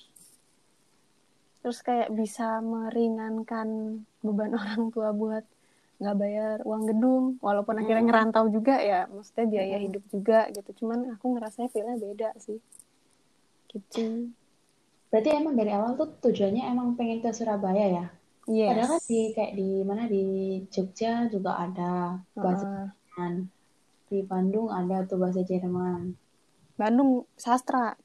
Terus 1.62 1.84
kayak 1.84 2.10
bisa 2.16 2.64
meringankan 2.64 4.02
beban 4.24 4.56
orang 4.62 4.90
tua 4.96 5.12
buat 5.12 5.44
nggak 6.02 6.18
bayar 6.18 6.58
uang 6.66 6.84
gedung 6.90 7.24
walaupun 7.40 7.78
akhirnya 7.78 8.02
Hmm. 8.02 8.10
ngerantau 8.10 8.46
juga 8.50 8.82
ya 8.82 9.06
maksudnya 9.06 9.46
biaya 9.48 9.78
Hmm. 9.78 9.86
hidup 9.86 10.04
juga 10.10 10.40
gitu 10.50 10.70
cuman 10.82 11.14
aku 11.14 11.26
ngerasanya 11.38 11.70
feelnya 11.70 11.98
beda 11.98 12.30
sih 12.42 12.58
gitu 13.70 14.34
Berarti 15.12 15.30
emang 15.36 15.60
dari 15.60 15.76
awal 15.76 16.00
tuh 16.00 16.08
tujuannya 16.24 16.72
emang 16.72 16.96
pengen 16.96 17.20
ke 17.20 17.36
Surabaya 17.36 17.84
ya? 17.84 18.06
Padahal 18.48 18.96
kan 18.96 19.02
yes 19.04 19.12
di 19.12 19.20
kayak 19.36 19.54
di 19.54 19.70
mana 19.84 20.08
di 20.08 20.24
Jogja 20.72 21.28
juga 21.28 21.60
ada 21.60 22.16
bahasa 22.32 22.64
Heeh. 22.64 22.88
Jerman. 22.88 23.34
Di 24.08 24.18
Bandung 24.24 24.72
ada 24.72 25.04
tuh 25.04 25.20
bahasa 25.20 25.44
Jerman. 25.44 26.16
Bandung 26.80 27.28
sastra 27.36 28.00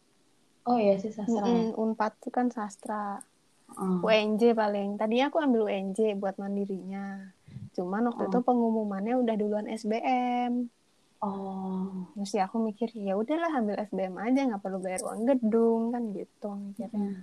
Oh 0.66 0.74
iya 0.74 0.98
sih 0.98 1.14
sastra 1.14 1.46
ya. 1.46 1.46
Mm-mm, 1.46 1.78
Unpad 1.78 2.18
tuh 2.18 2.34
kan 2.34 2.50
sastra 2.50 3.22
Heeh. 3.70 3.98
UNJ 4.02 4.50
paling 4.50 4.98
tadinya 4.98 5.30
aku 5.30 5.38
ambil 5.38 5.70
UNJ 5.70 6.18
buat 6.18 6.34
mandirinya 6.42 7.35
cuman 7.76 8.08
waktu 8.08 8.22
Oh. 8.22 8.30
itu 8.30 8.38
pengumumannya 8.40 9.14
udah 9.16 9.34
duluan 9.34 9.66
SBM 9.68 10.72
Oh. 11.18 12.08
terus 12.12 12.32
ya 12.32 12.44
aku 12.44 12.60
mikir 12.62 12.88
ya 12.92 13.14
udahlah 13.14 13.52
ambil 13.54 13.76
SBM 13.78 14.16
aja 14.18 14.40
nggak 14.46 14.60
perlu 14.60 14.78
bayar 14.78 15.00
uang 15.02 15.22
gedung 15.26 15.82
kan 15.90 16.02
gitu 16.10 16.48
mikirnya 16.52 16.88
Hmm. 16.90 17.16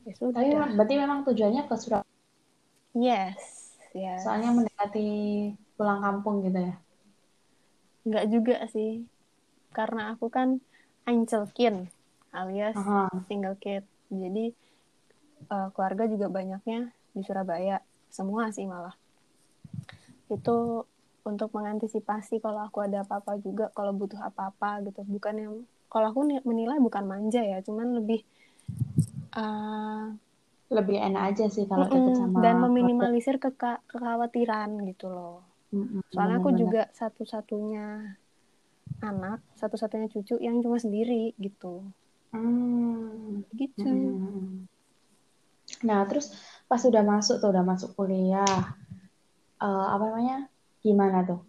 ya 0.00 0.12
sudah 0.12 0.34
Tapi 0.36 0.48
memang- 0.48 0.74
berarti 0.74 0.94
memang 0.96 1.18
tujuannya 1.24 1.62
ke 1.64 1.74
Surabaya. 1.76 2.10
yes 2.92 3.38
yes 3.92 4.22
Soalnya 4.22 4.50
mendekati 4.52 5.08
pulang 5.74 5.98
kampung 6.00 6.42
gitu 6.42 6.58
ya. 6.60 6.74
nggak 8.02 8.26
juga 8.28 8.56
sih 8.66 9.04
karena 9.70 10.12
aku 10.12 10.26
kan 10.28 10.58
Einzelkind 11.02 11.90
alias 12.30 12.74
Aha. 12.74 13.10
single 13.24 13.54
kid 13.56 13.82
jadi 14.08 14.54
eh, 15.42 15.68
keluarga 15.70 16.04
juga 16.04 16.26
banyaknya 16.28 16.80
di 17.08 17.20
Surabaya 17.20 17.78
semua 18.08 18.50
sih 18.50 18.64
malah 18.64 18.92
itu 20.38 20.56
untuk 21.30 21.48
mengantisipasi 21.56 22.34
kalau 22.44 22.60
aku 22.66 22.78
ada 22.86 22.98
apa-apa 23.04 23.32
juga 23.46 23.64
kalau 23.76 23.92
butuh 24.00 24.20
apa-apa 24.28 24.68
gitu. 24.86 25.00
Bukan 25.14 25.34
yang 25.42 25.54
kalau 25.92 26.06
aku 26.10 26.20
ni- 26.30 26.44
menilai 26.50 26.78
bukan 26.86 27.04
manja 27.12 27.40
ya 27.52 27.58
cuman 27.66 27.88
lebih 27.98 28.20
eh, 29.36 30.12
Lebih 30.76 30.98
enak 31.08 31.22
aja 31.30 31.44
sih 31.54 31.64
kalau 31.70 31.86
mm-mm, 31.86 31.94
deket 31.94 32.14
sama 32.22 32.42
dan 32.42 32.54
meminimalisir 32.62 33.36
keka- 33.44 33.82
kekhawatiran 33.90 34.70
gitu 34.90 35.06
loh. 35.16 35.34
Mm-mm, 35.72 36.02
soalnya 36.12 36.36
aku 36.40 36.50
juga 36.62 36.82
satu-satunya 37.00 37.84
anak 39.08 39.38
satu-satunya 39.60 40.08
cucu 40.14 40.34
yang 40.46 40.56
cuma 40.64 40.78
sendiri 40.84 41.22
gitu. 41.44 41.74
Hmm. 42.32 43.44
gitu. 43.58 43.88
Mm-mm. 43.88 44.66
Nah, 45.88 46.00
terus 46.08 46.26
pas 46.70 46.82
udah 46.90 47.02
masuk 47.12 47.36
tuh, 47.42 47.48
udah 47.52 47.64
masuk 47.70 47.90
kuliah, 47.98 48.60
eh, 49.64 49.86
apa 49.94 50.02
namanya? 50.08 50.38
Gimana 50.84 51.18
tuh? 51.28 51.40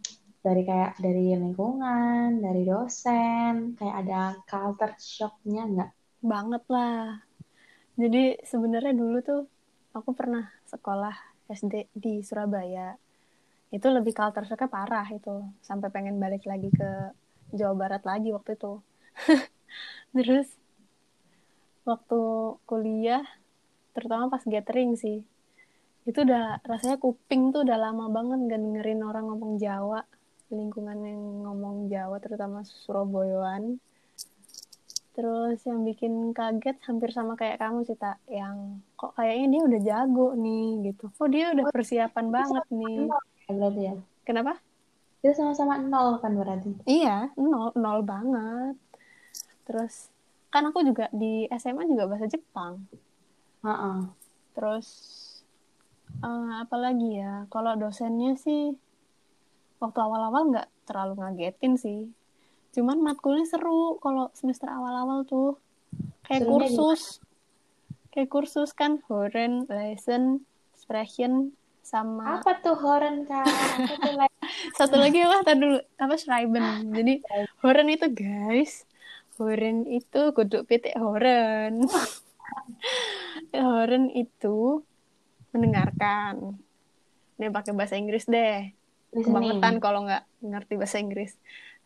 Dari 0.42 0.62
kayak 0.66 0.98
dari 1.04 1.34
lingkungan, 1.38 2.42
dari 2.42 2.62
dosen, 2.66 3.78
kayak 3.78 3.96
ada 4.06 4.22
culture 4.50 4.96
shock-nya 4.98 5.64
nggak? 5.70 5.92
banget 6.22 6.62
lah 6.70 7.26
jadi 7.98 8.38
sebenarnya 8.46 8.94
dulu 8.94 9.18
tuh 9.26 9.42
aku 9.98 10.14
pernah 10.14 10.54
sekolah 10.70 11.18
SD 11.50 11.90
di 11.98 12.22
Surabaya 12.22 12.94
itu 13.74 13.88
lebih 13.90 14.14
culture 14.14 14.46
shocknya 14.46 14.70
parah 14.70 15.10
itu 15.10 15.42
sampai 15.66 15.90
pengen 15.90 16.22
balik 16.22 16.46
lagi 16.46 16.70
ke 16.70 16.90
Jawa 17.58 17.74
Barat 17.74 18.06
lagi 18.06 18.30
waktu 18.30 18.54
itu 18.54 18.80
terus 20.16 20.48
waktu 21.90 22.22
kuliah 22.70 23.26
terutama 23.98 24.30
pas 24.30 24.46
gathering 24.46 24.94
sih 24.94 25.26
itu 26.10 26.20
udah 26.26 26.60
rasanya 26.66 26.98
kuping 26.98 27.54
tuh 27.54 27.62
udah 27.62 27.78
lama 27.78 28.10
banget 28.10 28.40
gak 28.50 28.62
dengerin 28.62 29.02
orang 29.06 29.26
ngomong 29.30 29.62
Jawa. 29.62 30.02
Lingkungan 30.52 30.98
yang 31.00 31.22
ngomong 31.48 31.88
Jawa 31.88 32.20
terutama 32.20 32.66
Surabayaan 32.68 33.80
terus 35.12 35.60
yang 35.68 35.84
bikin 35.84 36.32
kaget 36.32 36.80
hampir 36.88 37.12
sama 37.12 37.36
kayak 37.36 37.60
kamu 37.60 37.84
sih 37.84 38.00
tak 38.00 38.16
yang 38.32 38.80
kok 38.96 39.12
kayaknya 39.20 39.48
dia 39.52 39.62
udah 39.68 39.80
jago 39.84 40.28
nih 40.40 40.68
gitu. 40.92 41.06
Kok 41.12 41.30
dia 41.30 41.52
udah 41.52 41.66
persiapan 41.68 42.26
oh, 42.26 42.32
banget 42.32 42.66
nih. 42.72 43.00
ya, 43.12 43.52
berarti 43.52 43.82
ya? 43.84 43.94
Kenapa? 44.24 44.54
Dia 45.22 45.32
sama-sama 45.36 45.78
nol 45.78 46.18
kan 46.24 46.32
berarti? 46.34 46.72
Iya 46.88 47.30
nol 47.36 47.76
nol 47.76 48.00
banget. 48.08 48.76
Terus 49.68 50.08
kan 50.48 50.64
aku 50.72 50.80
juga 50.88 51.12
di 51.12 51.46
SMA 51.60 51.92
juga 51.92 52.08
bahasa 52.08 52.32
Jepang. 52.32 52.80
Uh 53.62 53.70
-uh. 53.70 54.00
terus 54.52 54.88
uh, 56.22 56.64
apalagi 56.64 57.22
ya 57.22 57.46
kalau 57.50 57.78
dosennya 57.78 58.38
sih 58.38 58.78
waktu 59.82 60.00
awal-awal 60.00 60.54
nggak 60.54 60.70
terlalu 60.86 61.14
ngagetin 61.20 61.76
sih. 61.78 62.10
Cuman 62.72 63.04
matkulnya 63.04 63.44
seru 63.50 64.00
kalau 64.00 64.32
semester 64.32 64.70
awal-awal 64.72 65.28
tuh. 65.28 65.60
Kayak 66.24 66.48
Serunya 66.48 66.70
kursus. 66.72 67.02
Gimana? 67.20 67.30
kayak 68.12 68.28
kursus 68.28 68.76
kan 68.76 69.00
Horen 69.08 69.64
lesson 69.72 70.44
expression 70.76 71.56
sama 71.82 72.44
apa 72.44 72.60
tuh 72.60 72.76
Horen 72.76 73.24
kak? 73.24 73.48
Satu 74.78 75.00
lagi 75.00 75.24
lah 75.24 75.42
tadi 75.42 75.64
dulu. 75.64 75.80
Apa 75.96 76.20
Schreiben? 76.20 76.92
Jadi 76.92 77.24
Horen 77.64 77.88
itu 77.88 78.08
guys 78.12 78.84
Horen 79.40 79.88
itu 79.90 80.36
kuduk 80.36 80.68
pitik 80.70 80.94
Horen 81.00 81.88
Horen 83.56 84.12
itu 84.14 84.86
mendengarkan 85.52 86.56
ini 87.38 87.52
pakai 87.52 87.72
bahasa 87.76 87.96
Inggris 88.00 88.28
deh 88.28 88.72
kebangetan 89.12 89.84
kalau 89.84 90.08
nggak 90.08 90.24
ngerti 90.40 90.74
bahasa 90.80 90.98
Inggris 91.04 91.36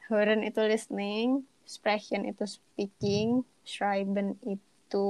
Hören 0.05 0.45
itu 0.45 0.61
listening, 0.61 1.41
Sprechen 1.65 2.29
itu 2.29 2.45
speaking, 2.45 3.41
Schreiben 3.65 4.37
itu 4.45 5.09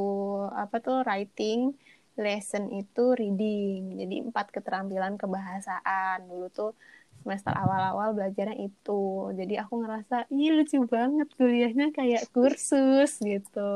apa 0.55 0.79
tuh 0.79 1.03
writing, 1.03 1.75
lesson 2.15 2.71
itu 2.71 3.12
reading. 3.12 4.00
Jadi 4.00 4.15
empat 4.24 4.55
keterampilan 4.55 5.19
kebahasaan. 5.19 6.31
Dulu 6.31 6.47
tuh 6.47 6.71
semester 7.19 7.51
awal-awal 7.51 8.15
belajarnya 8.15 8.55
itu. 8.55 9.35
Jadi 9.35 9.59
aku 9.59 9.83
ngerasa, 9.83 10.31
ih 10.31 10.55
lucu 10.55 10.79
banget 10.88 11.27
kuliahnya 11.35 11.91
kayak 11.91 12.31
kursus 12.31 13.19
gitu. 13.19 13.71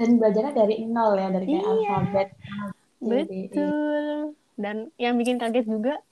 Dan 0.00 0.16
belajarnya 0.16 0.52
dari 0.56 0.88
nol 0.88 1.12
ya, 1.20 1.28
dari 1.28 1.44
kayak 1.44 1.60
iya, 1.60 1.68
alfabet. 1.68 2.28
Betul. 2.98 4.34
Dan 4.58 4.90
yang 4.98 5.14
bikin 5.14 5.38
kaget 5.38 5.66
juga 5.66 6.02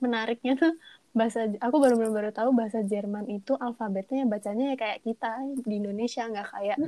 menariknya 0.00 0.56
tuh 0.56 0.72
bahasa 1.10 1.50
aku 1.58 1.76
baru 1.82 1.98
baru, 1.98 2.10
baru 2.14 2.30
tahu 2.30 2.54
bahasa 2.54 2.86
Jerman 2.86 3.26
itu 3.26 3.58
alfabetnya 3.58 4.24
bacanya 4.30 4.72
ya 4.72 4.76
kayak 4.78 5.02
kita 5.02 5.42
di 5.66 5.82
Indonesia 5.82 6.22
nggak 6.22 6.48
kayak 6.54 6.78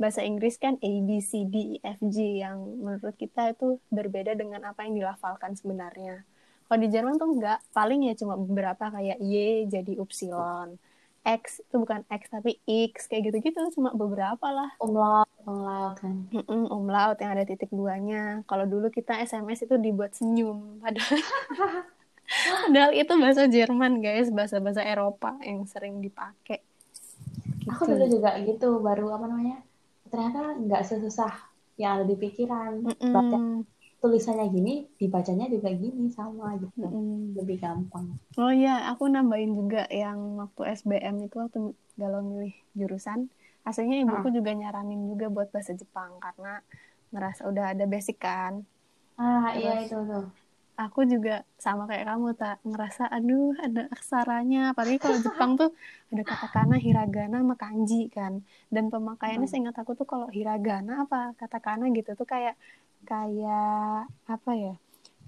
bahasa 0.00 0.24
Inggris 0.24 0.56
kan 0.56 0.80
A 0.80 0.92
B 1.04 1.20
C 1.20 1.44
D 1.44 1.76
E 1.76 1.84
F 1.84 2.00
G 2.00 2.40
yang 2.40 2.56
menurut 2.80 3.14
kita 3.20 3.52
itu 3.52 3.76
berbeda 3.92 4.32
dengan 4.32 4.64
apa 4.64 4.88
yang 4.88 4.96
dilafalkan 4.96 5.54
sebenarnya. 5.54 6.24
Kalau 6.66 6.78
di 6.82 6.88
Jerman 6.90 7.14
tuh 7.20 7.30
nggak, 7.36 7.70
paling 7.70 8.10
ya 8.10 8.18
cuma 8.18 8.34
beberapa 8.34 8.90
kayak 8.90 9.22
Y 9.22 9.68
jadi 9.70 9.92
upsilon, 10.02 10.80
X 11.26 11.58
itu 11.58 11.76
bukan 11.82 12.06
X 12.06 12.30
tapi 12.30 12.62
X 12.70 13.10
kayak 13.10 13.34
gitu-gitu 13.34 13.58
cuma 13.74 13.90
beberapa 13.90 14.46
lah. 14.46 14.70
Umlaut, 14.78 15.26
umlaut 15.42 15.98
kan. 15.98 16.30
Umlaut 16.46 17.18
yang 17.18 17.34
ada 17.34 17.42
titik 17.42 17.74
duanya. 17.74 18.46
Kalau 18.46 18.62
dulu 18.62 18.94
kita 18.94 19.18
SMS 19.18 19.66
itu 19.66 19.74
dibuat 19.74 20.14
senyum 20.14 20.78
padahal 20.78 21.18
Padahal 22.66 22.90
itu 22.90 23.12
bahasa 23.22 23.46
Jerman 23.46 24.02
guys, 24.02 24.34
bahasa-bahasa 24.34 24.82
Eropa 24.82 25.38
yang 25.46 25.62
sering 25.66 26.02
dipakai. 26.02 26.58
Gitu. 27.62 27.70
Aku 27.70 27.86
dulu 27.86 28.06
juga 28.06 28.34
gitu, 28.42 28.82
baru 28.82 29.14
apa 29.14 29.30
namanya? 29.30 29.62
Ternyata 30.10 30.58
nggak 30.58 30.82
sesusah 30.86 31.30
yang 31.78 32.02
ada 32.02 32.04
di 32.06 32.16
pikiran. 32.18 32.82
Mm 32.82 32.94
-mm. 32.98 33.62
Tulisannya 34.06 34.46
gini, 34.54 34.74
dibacanya 34.94 35.50
juga 35.50 35.74
gini 35.74 36.06
sama 36.14 36.54
gitu. 36.62 36.86
Mm. 36.86 37.34
Lebih 37.34 37.58
gampang. 37.58 38.06
Oh 38.38 38.54
iya, 38.54 38.86
aku 38.86 39.10
nambahin 39.10 39.58
juga 39.58 39.90
yang 39.90 40.38
waktu 40.38 40.78
SBM 40.78 41.26
itu 41.26 41.36
waktu 41.42 41.74
galau 41.98 42.22
milih 42.22 42.54
jurusan. 42.78 43.26
Aslinya 43.66 43.98
ibuku 44.06 44.30
ah. 44.30 44.34
juga 44.38 44.54
nyaranin 44.54 45.10
juga 45.10 45.26
buat 45.26 45.50
bahasa 45.50 45.74
Jepang 45.74 46.22
karena 46.22 46.62
ngerasa 47.10 47.50
udah 47.50 47.74
ada 47.74 47.84
basic 47.90 48.22
kan. 48.22 48.62
Ah 49.18 49.50
iya, 49.58 49.82
Terus, 49.82 49.90
iya 49.90 49.90
itu 49.90 49.98
tuh 50.06 50.26
aku 50.76 51.08
juga 51.08 51.42
sama 51.56 51.88
kayak 51.88 52.04
kamu 52.04 52.36
tak 52.36 52.60
ngerasa 52.60 53.08
aduh 53.08 53.56
ada 53.56 53.88
aksaranya 53.88 54.76
apalagi 54.76 55.00
kalau 55.00 55.18
Jepang 55.24 55.56
tuh 55.56 55.72
ada 56.12 56.22
katakana 56.22 56.76
hiragana 56.76 57.40
sama 57.40 57.56
kanji 57.56 58.12
kan 58.12 58.44
dan 58.68 58.92
pemakaiannya 58.92 59.48
hmm. 59.48 59.52
seingat 59.56 59.76
aku 59.80 59.96
tuh 59.96 60.04
kalau 60.04 60.28
hiragana 60.28 61.08
apa 61.08 61.32
katakana 61.40 61.88
gitu 61.96 62.12
tuh 62.12 62.28
kayak 62.28 62.60
kayak 63.06 64.10
apa 64.26 64.52
ya 64.52 64.74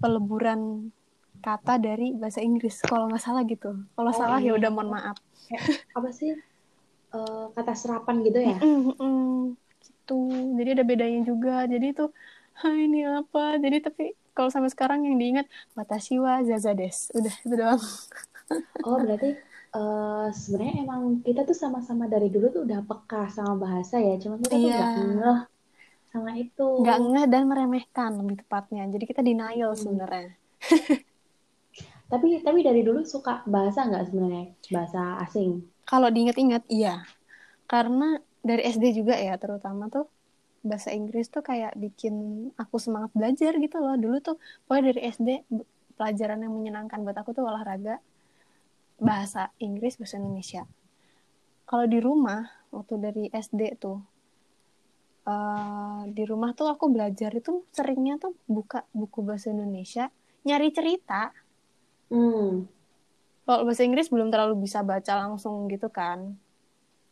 peleburan 0.03 0.91
kata 1.39 1.79
dari 1.79 2.11
bahasa 2.15 2.43
Inggris 2.43 2.83
kalau 2.83 3.07
nggak 3.07 3.23
salah 3.23 3.43
gitu. 3.47 3.71
Kalau 3.95 4.11
oh, 4.11 4.15
salah 4.15 4.39
ya 4.43 4.51
iya. 4.51 4.59
udah 4.59 4.69
mohon 4.71 4.91
maaf. 4.91 5.17
Apa 5.95 6.09
sih 6.11 6.35
uh, 7.15 7.51
kata 7.55 7.73
serapan 7.75 8.21
gitu 8.27 8.39
ya? 8.43 8.57
Mm 8.59 8.93
-mm, 8.95 9.29
gitu. 9.83 10.19
Jadi 10.59 10.69
ada 10.75 10.83
bedanya 10.83 11.21
juga. 11.23 11.63
Jadi 11.65 11.95
tuh 11.95 12.11
ini 12.67 13.07
apa? 13.07 13.55
Jadi 13.55 13.77
tapi 13.79 14.05
kalau 14.35 14.51
sampai 14.51 14.71
sekarang 14.71 15.07
yang 15.07 15.15
diingat 15.15 15.47
Watashi 15.75 16.19
wa 16.19 16.43
Zazades. 16.43 17.11
Udah 17.15 17.35
itu 17.43 17.55
doang. 17.55 17.81
Oh 18.81 18.97
berarti 18.97 19.37
uh, 19.77 20.33
sebenarnya 20.33 20.81
emang 20.81 21.21
kita 21.21 21.45
tuh 21.45 21.53
sama-sama 21.53 22.09
dari 22.09 22.33
dulu 22.33 22.49
tuh 22.49 22.65
udah 22.65 22.81
peka 22.81 23.29
sama 23.29 23.61
bahasa 23.61 24.01
ya. 24.01 24.17
Cuma 24.17 24.41
kita 24.41 24.57
yeah. 24.57 24.57
tuh 24.57 24.73
nggak 24.73 24.89
iya. 24.89 25.13
ngeh 25.21 25.39
sama 26.09 26.35
itu. 26.37 26.67
Nggak 26.81 26.99
ngeh 27.05 27.25
dan 27.29 27.43
meremehkan 27.45 28.11
lebih 28.19 28.41
tepatnya. 28.45 28.83
Jadi 28.89 29.03
kita 29.05 29.21
denial 29.21 29.73
hmm. 29.73 29.79
sebenarnya. 29.79 30.29
Tapi 32.09 32.41
tapi 32.41 32.65
dari 32.65 32.81
dulu 32.81 33.05
suka 33.05 33.45
bahasa 33.45 33.85
nggak 33.85 34.09
sebenarnya? 34.09 34.45
Bahasa 34.73 35.21
asing. 35.21 35.61
Kalau 35.85 36.09
diingat-ingat 36.09 36.65
iya. 36.65 37.05
Karena 37.69 38.17
dari 38.41 38.65
SD 38.65 38.97
juga 38.97 39.13
ya 39.13 39.37
terutama 39.37 39.93
tuh 39.93 40.09
bahasa 40.65 40.89
Inggris 40.89 41.29
tuh 41.29 41.45
kayak 41.45 41.77
bikin 41.77 42.49
aku 42.57 42.81
semangat 42.81 43.13
belajar 43.13 43.53
gitu 43.61 43.77
loh. 43.77 43.93
Dulu 43.93 44.17
tuh 44.25 44.41
pokoknya 44.65 44.89
dari 44.89 45.01
SD 45.05 45.29
pelajaran 46.01 46.41
yang 46.41 46.53
menyenangkan 46.57 46.97
buat 47.05 47.17
aku 47.21 47.37
tuh 47.37 47.45
olahraga 47.45 48.01
bahasa 48.97 49.53
Inggris 49.61 50.01
bahasa 50.01 50.17
Indonesia. 50.17 50.65
Kalau 51.69 51.85
di 51.85 52.01
rumah 52.01 52.41
waktu 52.73 52.97
dari 52.97 53.23
SD 53.29 53.77
tuh 53.77 54.01
uh, 55.29 56.01
di 56.09 56.23
rumah 56.25 56.57
tuh 56.57 56.65
aku 56.73 56.89
belajar 56.89 57.29
itu 57.37 57.61
seringnya 57.69 58.17
tuh 58.17 58.33
buka 58.49 58.81
buku 58.89 59.21
bahasa 59.21 59.53
Indonesia 59.53 60.09
nyari 60.43 60.73
cerita. 60.73 61.29
Hmm. 62.09 62.65
kalau 63.45 63.65
bahasa 63.69 63.85
Inggris 63.85 64.09
belum 64.09 64.33
terlalu 64.33 64.65
bisa 64.65 64.81
baca 64.81 65.13
langsung 65.13 65.69
gitu 65.69 65.93
kan. 65.93 66.37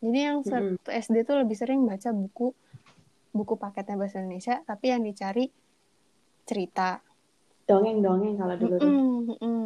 Jadi 0.02 0.18
yang 0.18 0.42
hmm. 0.42 0.82
SD 0.86 1.22
tuh 1.22 1.38
lebih 1.42 1.54
sering 1.54 1.86
baca 1.86 2.10
buku 2.10 2.50
buku 3.30 3.54
paketnya 3.54 3.94
bahasa 3.94 4.18
Indonesia 4.22 4.58
tapi 4.66 4.90
yang 4.90 5.06
dicari 5.06 5.50
cerita. 6.46 6.98
Dongeng-dongeng 7.70 8.34
kalau 8.38 8.54
dulu 8.58 8.74
tuh. 8.80 8.90
Mm 8.90 9.18
-mm. 9.36 9.64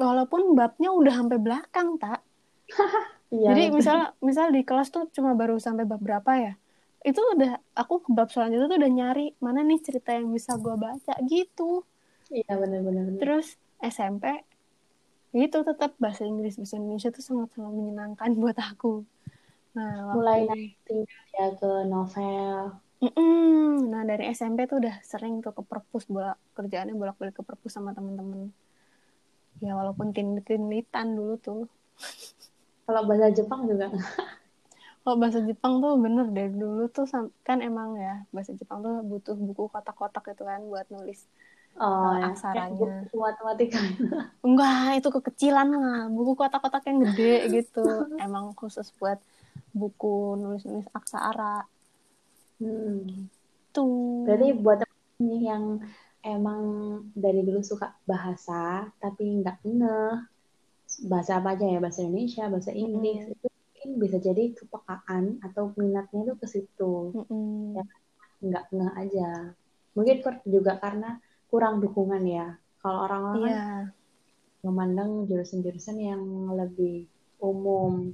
walaupun 0.00 0.56
babnya 0.56 0.90
udah 0.96 1.12
sampai 1.20 1.36
belakang 1.36 2.00
tak 2.00 2.24
iya, 3.34 3.52
jadi 3.52 3.68
misal 3.68 4.16
misal 4.24 4.48
di 4.48 4.64
kelas 4.64 4.88
tuh 4.88 5.12
cuma 5.12 5.36
baru 5.36 5.60
sampai 5.60 5.84
bab 5.84 6.00
berapa 6.00 6.32
ya 6.40 6.52
itu 7.00 7.20
udah 7.36 7.56
aku 7.72 8.04
ke 8.04 8.10
bab 8.12 8.28
selanjutnya 8.28 8.68
tuh 8.68 8.78
udah 8.80 8.92
nyari 8.92 9.26
mana 9.40 9.64
nih 9.64 9.80
cerita 9.80 10.12
yang 10.12 10.28
bisa 10.30 10.56
gue 10.60 10.76
baca 10.76 11.14
gitu 11.24 11.84
iya 12.28 12.52
benar-benar 12.54 13.16
terus 13.16 13.56
SMP 13.80 14.44
itu 15.32 15.58
tetap 15.62 15.96
bahasa 15.96 16.26
Inggris 16.26 16.58
bahasa 16.60 16.76
Indonesia 16.76 17.08
tuh 17.14 17.24
sangat 17.24 17.48
sangat 17.56 17.72
menyenangkan 17.72 18.30
buat 18.36 18.58
aku 18.58 19.06
Nah, 19.70 20.18
mulai 20.18 20.50
naik 20.50 20.74
tingkat 20.82 21.26
ya 21.30 21.46
ke 21.54 21.70
novel. 21.86 22.82
Mm-mm. 23.00 23.86
Nah 23.86 24.02
dari 24.02 24.34
SMP 24.34 24.66
tuh 24.66 24.82
udah 24.82 24.98
sering 25.06 25.38
tuh 25.40 25.54
ke 25.54 25.62
perpus 25.62 26.04
bolak 26.10 26.36
kerjaannya 26.58 26.98
bolak 26.98 27.16
balik 27.22 27.38
ke 27.38 27.42
perpus 27.46 27.78
sama 27.78 27.94
temen-temen. 27.94 28.50
Ya 29.62 29.78
walaupun 29.78 30.10
tin-tinitan 30.10 31.14
dulu 31.14 31.38
tuh. 31.38 31.62
Kalau 32.84 33.06
bahasa 33.06 33.30
Jepang 33.30 33.70
juga. 33.70 33.94
Kalau 35.00 35.16
bahasa 35.16 35.40
Jepang 35.40 35.80
tuh 35.80 35.96
bener 35.96 36.28
dari 36.28 36.52
dulu 36.52 36.84
tuh 36.92 37.08
kan 37.40 37.64
emang 37.64 37.96
ya 37.96 38.24
bahasa 38.30 38.52
Jepang 38.52 38.84
tuh 38.84 39.00
butuh 39.00 39.32
buku 39.32 39.72
kotak-kotak 39.72 40.36
itu 40.36 40.44
kan 40.44 40.60
buat 40.68 40.84
nulis 40.92 41.24
oh, 41.80 42.20
uh, 42.20 42.28
aksaranya. 42.28 43.08
Matematika. 43.16 43.80
Enggak, 44.46 45.00
itu 45.00 45.08
kekecilan 45.08 45.68
lah. 45.72 46.00
Buku 46.12 46.36
kotak-kotak 46.36 46.84
yang 46.92 47.00
gede 47.08 47.48
gitu. 47.48 47.84
Emang 48.24 48.52
khusus 48.52 48.92
buat 49.00 49.16
buku 49.72 50.36
nulis-nulis 50.36 50.88
aksara. 50.92 51.64
Hmm. 52.60 53.28
Tuh. 53.72 54.28
Berarti 54.28 54.48
buat 54.60 54.84
yang 55.20 55.84
emang 56.24 56.62
dari 57.16 57.40
dulu 57.44 57.64
suka 57.64 57.96
bahasa 58.04 58.88
tapi 59.00 59.40
nggak 59.40 59.64
ngeh 59.64 60.16
bahasa 61.08 61.40
apa 61.40 61.56
aja 61.56 61.64
ya 61.64 61.78
bahasa 61.80 62.04
Indonesia 62.04 62.44
bahasa 62.48 62.72
Inggris 62.76 63.24
hmm. 63.24 63.32
itu 63.36 63.46
mungkin 63.80 63.96
bisa 63.96 64.20
jadi 64.20 64.52
kepekaan 64.52 65.40
atau 65.40 65.72
minatnya 65.80 66.28
itu 66.28 66.34
ke 66.36 66.44
situ. 66.44 67.16
Mm 67.16 67.24
-mm. 67.24 67.80
ya 67.80 67.84
nggak 68.44 68.64
nggak 68.76 68.94
aja. 69.08 69.28
Mungkin 69.96 70.16
juga 70.44 70.76
karena 70.76 71.16
kurang 71.48 71.80
dukungan 71.80 72.20
ya. 72.28 72.60
Kalau 72.84 73.08
orang-orang 73.08 73.40
kan 73.48 73.56
memandang 74.60 75.24
jurusan-jurusan 75.24 75.96
yang 75.96 76.20
lebih 76.52 77.08
umum. 77.40 78.12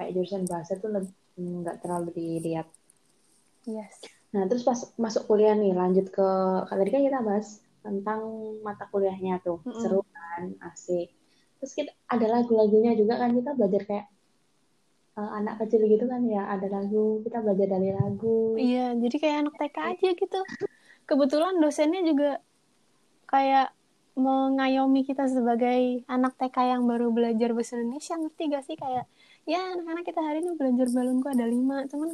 Kayak 0.00 0.16
jurusan 0.16 0.48
bahasa 0.48 0.80
tuh 0.80 0.88
lebih 0.88 1.12
nggak 1.36 1.84
terlalu 1.84 2.08
dilihat. 2.16 2.64
Yes. 3.68 4.00
Nah, 4.32 4.48
terus 4.48 4.64
pas 4.64 4.80
masuk 4.96 5.28
kuliah 5.28 5.52
nih, 5.52 5.76
lanjut 5.76 6.08
ke 6.08 6.28
tadi 6.64 6.88
kan 6.88 7.04
kita 7.04 7.20
bahas 7.20 7.60
tentang 7.84 8.20
mata 8.64 8.88
kuliahnya 8.88 9.36
tuh, 9.44 9.60
Mm-mm. 9.68 9.84
seru 9.84 10.00
kan, 10.08 10.56
asik. 10.72 11.12
Terus 11.60 11.72
kita 11.76 11.92
ada 12.08 12.40
lagu-lagunya 12.40 12.96
juga 12.96 13.20
kan? 13.20 13.36
Kita 13.36 13.52
belajar 13.52 13.84
kayak 13.84 14.06
eh, 15.18 15.30
anak 15.38 15.60
kecil 15.64 15.84
gitu 15.86 16.04
kan 16.08 16.24
ya, 16.24 16.48
ada 16.48 16.66
lagu, 16.68 17.20
kita 17.24 17.44
belajar 17.44 17.68
dari 17.68 17.90
lagu. 17.92 18.56
Iya, 18.56 18.96
jadi 18.96 19.16
kayak 19.20 19.36
anak 19.46 19.54
TK 19.60 19.76
aja 19.96 20.08
gitu. 20.16 20.40
Kebetulan 21.04 21.58
dosennya 21.60 22.00
juga 22.06 22.40
kayak 23.28 23.72
mengayomi 24.12 25.08
kita 25.08 25.24
sebagai 25.24 26.04
anak 26.04 26.36
TK 26.36 26.76
yang 26.76 26.82
baru 26.84 27.08
belajar 27.08 27.56
bahasa 27.56 27.80
Indonesia, 27.80 28.14
ngerti 28.20 28.42
gak 28.52 28.64
sih? 28.68 28.76
Kayak, 28.76 29.08
ya 29.48 29.60
anak-anak 29.72 30.04
kita 30.04 30.20
hari 30.20 30.44
ini 30.44 30.52
belajar 30.56 30.86
balonku 30.92 31.28
ada 31.32 31.46
lima, 31.48 31.88
cuman 31.88 32.12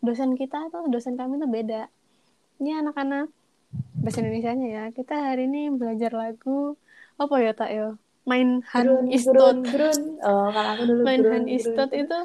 dosen 0.00 0.32
kita 0.40 0.72
tuh, 0.72 0.88
dosen 0.88 1.20
kami 1.20 1.36
tuh 1.36 1.48
beda. 1.52 1.92
Ini 2.60 2.80
anak-anak 2.80 3.28
bahasa 4.00 4.24
Indonesia-nya 4.24 4.68
ya, 4.68 4.84
kita 4.96 5.14
hari 5.14 5.44
ini 5.46 5.68
belajar 5.76 6.16
lagu, 6.16 6.80
apa 7.20 7.34
ya 7.44 7.52
tak 7.52 7.70
yo? 7.76 7.88
Main 8.30 8.62
Han 8.70 9.10
Istot. 9.10 9.58
Oh, 10.22 10.48
kalau 10.54 10.70
aku 10.78 10.82
dulu 10.86 11.00
Main 11.02 11.20
grun, 11.26 11.34
Han. 11.34 11.44
Istot 11.50 11.90
itu 11.90 12.18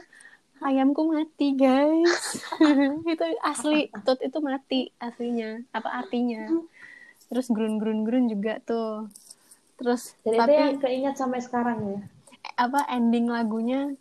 ayamku 0.61 1.01
mati 1.09 1.57
guys. 1.57 2.45
Itu 3.11 3.25
asli 3.41 3.89
tot 4.05 4.21
itu 4.21 4.37
mati 4.39 4.93
aslinya. 5.01 5.65
Apa 5.73 6.05
artinya? 6.05 6.45
Terus 7.29 7.49
grun 7.49 7.81
grun 7.81 8.05
grun 8.05 8.29
juga 8.29 8.61
tuh. 8.61 9.09
Terus 9.75 10.15
itu 10.23 10.39
tapi 10.39 10.55
yang 10.55 10.79
keinget 10.79 11.15
sampai 11.19 11.43
sekarang 11.43 11.79
ya. 11.83 11.99
apa 12.55 12.87
ending 12.87 13.27
lagunya 13.27 13.91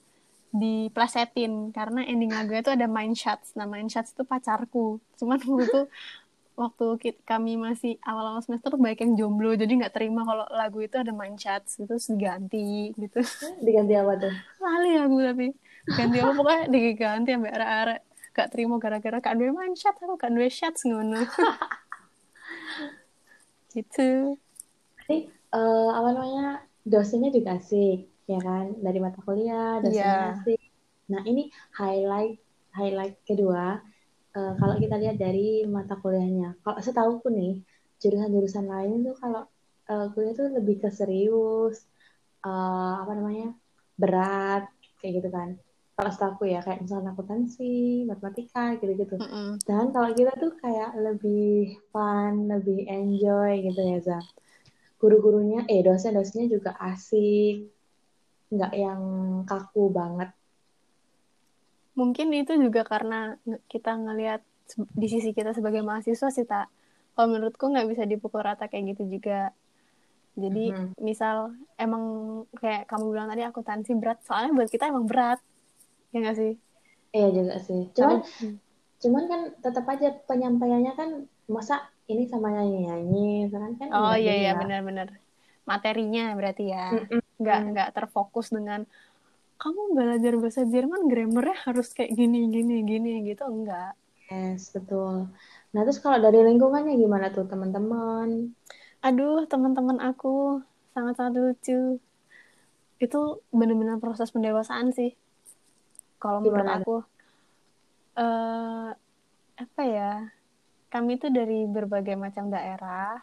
diplesetin. 0.54 1.74
Karena 1.74 2.06
ending 2.06 2.30
lagunya 2.30 2.62
itu 2.62 2.72
ada 2.72 2.86
Mind 2.86 3.18
Shots. 3.18 3.58
Nah 3.58 3.66
Mind 3.66 3.90
Shots 3.90 4.14
itu 4.14 4.22
pacarku. 4.22 5.02
Cuman 5.18 5.40
waktu 5.42 5.66
itu 5.66 5.82
waktu 6.62 6.84
ki- 7.02 7.22
kami 7.30 7.50
masih 7.66 7.92
awal-awal 8.08 8.40
semester 8.44 8.68
tuh 8.74 8.80
banyak 8.84 9.00
yang 9.04 9.12
jomblo 9.20 9.48
jadi 9.62 9.72
nggak 9.78 9.94
terima 9.96 10.20
kalau 10.28 10.44
lagu 10.60 10.78
itu 10.86 10.96
ada 11.02 11.12
Mind 11.20 11.38
Shots 11.42 11.70
gitu 11.80 11.90
terus 11.98 12.06
diganti 12.12 12.58
gitu 13.02 13.18
Diganti 13.66 13.94
apa 13.98 14.12
tuh? 14.22 14.32
lali 14.64 14.88
aku 15.02 15.16
tapi 15.28 15.44
ganti 15.96 16.16
apa 16.22 16.32
pokoknya 16.38 16.64
diganti 16.74 17.28
sampai 17.34 17.52
arek-arek 17.56 17.98
gak 18.34 18.48
terima 18.52 18.74
gara-gara 18.82 19.16
gak 19.22 19.34
duwe 19.38 19.50
Mind 19.58 19.76
Shots 19.80 19.98
aku 20.02 20.14
gak 20.22 20.32
duwe 20.34 20.48
shots 20.50 20.80
ngono 20.88 21.18
gitu 23.74 24.38
Jadi 25.00 25.14
eh, 25.54 25.86
apa 25.98 26.08
namanya 26.14 26.42
dosennya 26.92 27.28
juga 27.36 27.50
asik, 27.58 27.96
ya 28.32 28.38
kan? 28.46 28.64
Dari 28.84 28.98
mata 29.04 29.18
kuliah, 29.26 29.68
dosennya 29.84 30.16
Iya. 30.20 30.30
asik. 30.32 30.60
Nah 31.12 31.22
ini 31.30 31.40
highlight 31.80 32.32
highlight 32.78 33.14
kedua. 33.28 33.60
Eh, 34.34 34.54
kalau 34.60 34.74
kita 34.82 34.96
lihat 34.98 35.16
dari 35.16 35.62
mata 35.66 35.94
kuliahnya, 35.98 36.58
kalau 36.62 36.78
setahuku 36.82 37.28
nih 37.30 37.54
jurusan-jurusan 38.02 38.66
lain 38.66 39.06
tuh 39.06 39.16
kalau 39.16 39.42
eh, 39.90 40.06
kuliah 40.12 40.34
tuh 40.36 40.48
lebih 40.52 40.76
ke 40.82 40.88
serius, 40.90 41.86
eh, 42.44 42.94
apa 43.02 43.12
namanya 43.14 43.54
berat 43.94 44.68
kayak 45.00 45.12
gitu 45.22 45.28
kan. 45.30 45.48
Kalau 45.94 46.10
setahuku 46.10 46.50
ya 46.50 46.58
kayak 46.66 46.82
misalnya 46.82 47.14
akuntansi, 47.14 48.02
matematika 48.10 48.74
gitu-gitu. 48.82 49.14
Mm-mm. 49.14 49.62
Dan 49.62 49.94
kalau 49.94 50.10
kita 50.10 50.34
tuh 50.34 50.52
kayak 50.58 50.90
lebih 50.98 51.78
fun, 51.94 52.50
lebih 52.50 52.90
enjoy 52.90 53.62
gitu 53.62 53.78
ya, 53.78 53.98
Za. 54.02 54.18
Guru-gurunya, 54.98 55.62
eh 55.70 55.86
dosen-dosennya 55.86 56.50
juga 56.50 56.74
asik, 56.82 57.70
nggak 58.50 58.72
yang 58.74 59.02
kaku 59.46 59.94
banget. 59.94 60.34
Mungkin 61.94 62.30
itu 62.34 62.54
juga 62.58 62.82
karena 62.82 63.38
kita 63.66 63.94
ngelihat 63.94 64.42
di 64.94 65.06
sisi 65.06 65.30
kita 65.30 65.54
sebagai 65.54 65.82
mahasiswa 65.82 66.28
sih 66.28 66.42
tak 66.42 66.66
kalau 67.14 67.30
menurutku 67.30 67.70
nggak 67.70 67.86
bisa 67.86 68.02
dipukul 68.04 68.42
rata 68.42 68.66
kayak 68.66 68.98
gitu 68.98 69.18
juga. 69.18 69.54
Jadi 70.34 70.74
Mhm. 70.74 70.98
misal 70.98 71.54
emang 71.78 72.02
kayak 72.58 72.90
kamu 72.90 73.14
bilang 73.14 73.30
tadi 73.30 73.46
akuntansi 73.46 73.94
berat 73.94 74.18
soalnya 74.26 74.50
buat 74.50 74.66
kita 74.66 74.90
emang 74.90 75.06
berat. 75.06 75.38
Ya 76.10 76.18
nggak 76.26 76.36
sih? 76.36 76.52
Iya 77.14 77.28
juga 77.30 77.54
sih. 77.62 77.86
Cuman, 77.94 78.18
Tapi- 78.26 78.58
cuman 78.98 79.22
kan 79.30 79.40
tetap 79.62 79.84
aja 79.86 80.08
penyampaiannya 80.26 80.92
kan 80.98 81.10
masa 81.46 81.86
ini 82.10 82.26
sama 82.26 82.50
nyanyi-nyanyi, 82.50 83.46
kan 83.54 83.78
kan 83.78 83.88
oh 83.94 84.16
iya 84.18 84.34
iya 84.42 84.52
benar-benar. 84.58 85.14
Materinya 85.64 86.34
berarti 86.34 86.74
ya. 86.74 86.98
Nggak 87.38 87.58
nggak 87.70 87.88
terfokus 87.94 88.50
dengan 88.50 88.90
kamu 89.62 89.80
belajar 89.96 90.32
bahasa 90.42 90.62
Jerman 90.72 91.02
grammarnya 91.10 91.56
harus 91.66 91.88
kayak 91.96 92.12
gini 92.18 92.38
gini 92.54 92.76
gini 92.90 93.12
gitu 93.28 93.44
enggak 93.46 93.92
Yes, 94.32 94.72
betul. 94.72 95.28
Nah, 95.72 95.80
terus 95.84 96.00
kalau 96.00 96.16
dari 96.16 96.40
lingkungannya 96.48 96.96
gimana 96.96 97.28
tuh 97.28 97.44
teman-teman? 97.44 98.56
aduh 99.04 99.44
teman-teman 99.44 100.00
aku 100.00 100.64
sangat-sangat 100.96 101.36
lucu 101.36 102.00
itu 102.96 103.20
benar-benar 103.52 104.00
proses 104.00 104.32
pendewasaan 104.32 104.96
sih 104.96 105.12
kalau 106.16 106.40
menurut 106.40 106.64
aku 106.72 106.96
eh 108.16 108.88
apa 109.60 109.82
ya 109.84 110.12
kami 110.88 111.20
itu 111.20 111.28
dari 111.28 111.68
berbagai 111.68 112.16
macam 112.16 112.48
daerah 112.48 113.20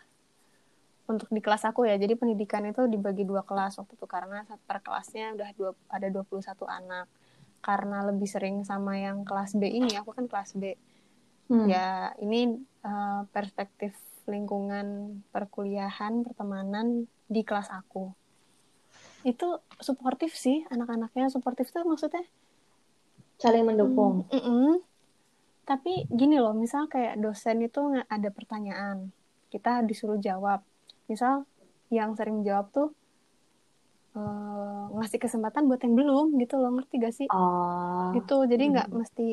untuk 1.12 1.28
di 1.30 1.44
kelas 1.44 1.68
aku 1.68 1.84
ya 1.86 2.00
jadi 2.00 2.16
pendidikan 2.16 2.64
itu 2.64 2.88
dibagi 2.88 3.28
dua 3.28 3.44
kelas 3.44 3.78
waktu 3.78 3.94
itu 4.00 4.08
karena 4.08 4.48
per 4.66 4.80
kelasnya 4.80 5.36
udah 5.36 5.50
dua, 5.54 5.72
ada 5.92 6.08
21 6.08 6.66
anak 6.66 7.06
karena 7.62 7.98
lebih 8.10 8.26
sering 8.26 8.64
sama 8.66 8.98
yang 8.98 9.22
kelas 9.28 9.54
B 9.54 9.70
ini 9.70 9.94
aku 10.00 10.16
kan 10.16 10.26
kelas 10.26 10.56
B 10.56 10.74
Hmm. 11.52 11.68
ya 11.68 12.16
ini 12.24 12.64
eh, 12.64 13.22
perspektif 13.36 13.92
lingkungan 14.24 15.20
perkuliahan 15.36 16.24
pertemanan 16.24 17.12
di 17.28 17.44
kelas 17.44 17.68
aku 17.68 18.16
itu 19.28 19.60
suportif 19.84 20.32
sih 20.32 20.64
anak-anaknya 20.72 21.28
suportif 21.28 21.68
tuh 21.76 21.84
maksudnya 21.84 22.24
Saling 23.36 23.68
mendukung. 23.68 24.24
mm, 24.32 24.32
mm-mm. 24.32 24.72
tapi 25.68 26.08
gini 26.08 26.40
loh 26.40 26.56
misal 26.56 26.88
kayak 26.88 27.20
dosen 27.20 27.68
itu 27.68 27.84
nggak 27.84 28.08
ada 28.08 28.30
pertanyaan 28.32 28.98
kita 29.52 29.84
disuruh 29.84 30.24
jawab 30.24 30.64
misal 31.12 31.44
yang 31.92 32.16
sering 32.16 32.48
jawab 32.48 32.72
tuh 32.72 32.96
eh, 34.16 34.84
ngasih 34.96 35.20
kesempatan 35.20 35.68
buat 35.68 35.84
yang 35.84 35.96
belum 36.00 36.40
gitu 36.40 36.56
loh 36.56 36.72
ngerti 36.80 36.96
gak 37.04 37.16
sih? 37.16 37.28
Oh. 37.28 38.16
gitu 38.16 38.48
jadi 38.48 38.64
nggak 38.72 38.88
mesti 38.96 39.28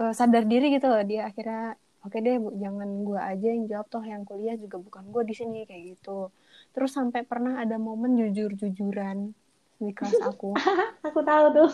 eh, 0.00 0.12
sadar 0.16 0.48
diri 0.48 0.72
gitu 0.72 0.88
loh 0.88 1.04
dia 1.04 1.28
akhirnya 1.28 1.76
oke 2.00 2.16
deh 2.16 2.36
bu 2.40 2.56
jangan 2.56 2.88
gua 3.04 3.20
aja 3.28 3.48
yang 3.52 3.68
jawab 3.68 3.86
toh 3.92 4.04
yang 4.04 4.24
kuliah 4.24 4.56
juga 4.56 4.80
bukan 4.80 5.04
gua 5.12 5.22
di 5.24 5.36
sini 5.36 5.68
kayak 5.68 5.96
gitu. 5.96 6.32
Terus 6.72 6.96
sampai 6.96 7.28
pernah 7.28 7.60
ada 7.60 7.76
momen 7.76 8.16
jujur 8.16 8.56
jujuran 8.56 9.36
di 9.80 9.92
kelas 9.92 10.20
aku. 10.24 10.56
Aku 11.08 11.20
tahu 11.24 11.44
tuh. 11.56 11.70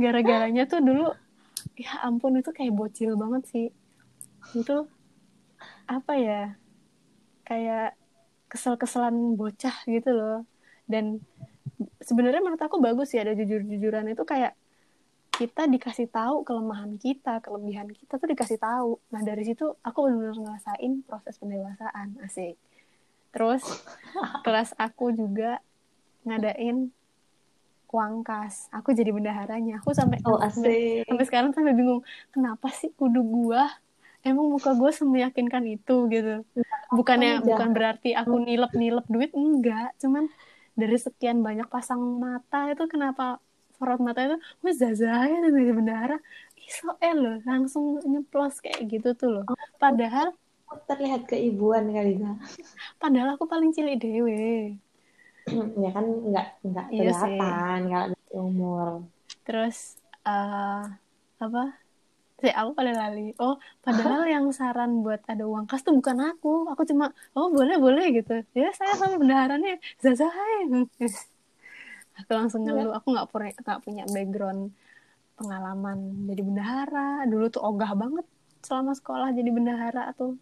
Gara-garanya 0.00 0.64
tuh 0.68 0.80
dulu 0.80 1.12
ya 1.76 1.92
ampun 2.04 2.40
itu 2.40 2.52
kayak 2.52 2.72
bocil 2.72 3.16
banget 3.20 3.42
sih. 3.52 3.66
Itu 4.56 4.88
apa 5.86 6.12
ya 6.18 6.42
kayak 7.46 7.94
kesel-keselan 8.46 9.34
bocah 9.34 9.74
gitu 9.86 10.10
loh. 10.10 10.38
Dan 10.86 11.20
sebenarnya 12.00 12.40
menurut 12.40 12.62
aku 12.62 12.78
bagus 12.78 13.10
sih 13.12 13.20
ada 13.20 13.34
jujur-jujuran 13.34 14.06
itu 14.08 14.22
kayak 14.22 14.54
kita 15.36 15.68
dikasih 15.68 16.08
tahu 16.08 16.48
kelemahan 16.48 16.96
kita 16.96 17.44
kelebihan 17.44 17.92
kita 17.92 18.16
tuh 18.16 18.28
dikasih 18.30 18.56
tahu. 18.56 18.96
Nah 19.12 19.20
dari 19.20 19.44
situ 19.44 19.76
aku 19.84 20.08
benar-benar 20.08 20.38
ngerasain 20.40 21.04
proses 21.04 21.36
pendewasaan 21.36 22.16
asik. 22.24 22.56
Terus 23.34 23.60
kelas 24.46 24.72
aku 24.80 25.12
juga 25.12 25.60
ngadain 26.24 26.88
uang 27.86 28.24
kas 28.24 28.68
aku 28.72 28.92
jadi 28.92 29.12
bendaharanya. 29.12 29.80
Aku 29.80 29.92
sampai 29.92 30.20
Oh, 30.24 30.40
sampai, 30.40 31.04
asik. 31.04 31.08
sampai 31.08 31.24
sekarang 31.28 31.50
sampai 31.52 31.72
bingung 31.72 32.00
kenapa 32.28 32.68
sih 32.72 32.88
kudu 32.92 33.20
gua 33.20 33.68
emang 34.28 34.46
muka 34.54 34.70
gue 34.80 34.90
semeyakinkan 35.00 35.64
itu 35.74 35.94
gitu. 36.14 36.32
Bukannya 36.96 37.30
kamu 37.40 37.46
bukan 37.48 37.68
jahat. 37.68 37.76
berarti 37.76 38.08
aku 38.20 38.34
nilep 38.46 38.72
nilep 38.74 39.06
duit 39.14 39.30
enggak. 39.42 39.88
Cuman 40.02 40.24
dari 40.80 40.96
sekian 41.00 41.38
banyak 41.46 41.68
pasang 41.74 42.00
mata 42.24 42.58
itu 42.72 42.84
kenapa 42.92 43.38
sorot 43.76 44.00
mata 44.00 44.20
itu 44.26 44.36
gue 44.62 44.72
zazah 44.82 45.22
ya 45.30 45.36
jadi 45.46 45.72
bendahara. 45.78 46.16
Iso 46.66 46.86
eh 46.98 47.14
loh 47.14 47.36
langsung 47.46 47.84
nyeplos 48.02 48.54
kayak 48.64 48.80
gitu 48.92 49.08
tuh 49.20 49.28
loh. 49.34 49.44
Padahal 49.82 50.28
Terlihat 50.90 51.30
keibuan 51.30 51.86
kali 51.94 52.18
Za. 52.18 52.30
padahal 52.98 53.28
aku 53.38 53.46
paling 53.46 53.70
cilik 53.70 53.96
dewe. 54.02 54.74
Ya 55.84 55.90
kan 55.94 56.06
nggak 56.26 56.46
nggak 56.66 56.86
Iya 56.90 56.98
kelihatan 56.98 57.80
kalau 57.86 58.06
dari 58.10 58.30
umur. 58.34 58.88
terus 59.46 59.76
eh 60.26 60.82
apa 61.38 61.62
sih 62.36 62.52
aku 62.52 62.70
pada 62.76 62.92
lali. 62.92 63.32
Oh 63.40 63.56
padahal 63.80 64.28
yang 64.28 64.52
saran 64.52 65.00
buat 65.00 65.24
ada 65.24 65.44
uang 65.48 65.64
kas 65.70 65.80
tuh 65.86 65.96
bukan 65.96 66.16
aku. 66.36 66.68
Aku 66.72 66.82
cuma 66.84 67.12
oh 67.32 67.48
boleh 67.48 67.76
boleh 67.80 68.12
gitu. 68.12 68.44
Ya 68.52 68.68
saya 68.76 68.92
sama 69.00 69.16
bendaharanya 69.16 69.80
Zaza 70.02 70.28
hai. 70.28 70.68
Aku 72.24 72.30
langsung 72.32 72.64
ngeluh. 72.64 72.96
Aku 72.96 73.12
nggak 73.12 73.28
punya 73.28 73.52
nggak 73.56 73.80
punya 73.84 74.04
background 74.08 74.72
pengalaman 75.36 75.98
jadi 76.28 76.42
bendahara. 76.44 77.08
Dulu 77.28 77.44
tuh 77.52 77.62
ogah 77.64 77.92
banget 77.92 78.26
selama 78.64 78.92
sekolah 78.96 79.28
jadi 79.36 79.50
bendahara 79.52 80.12
tuh. 80.16 80.36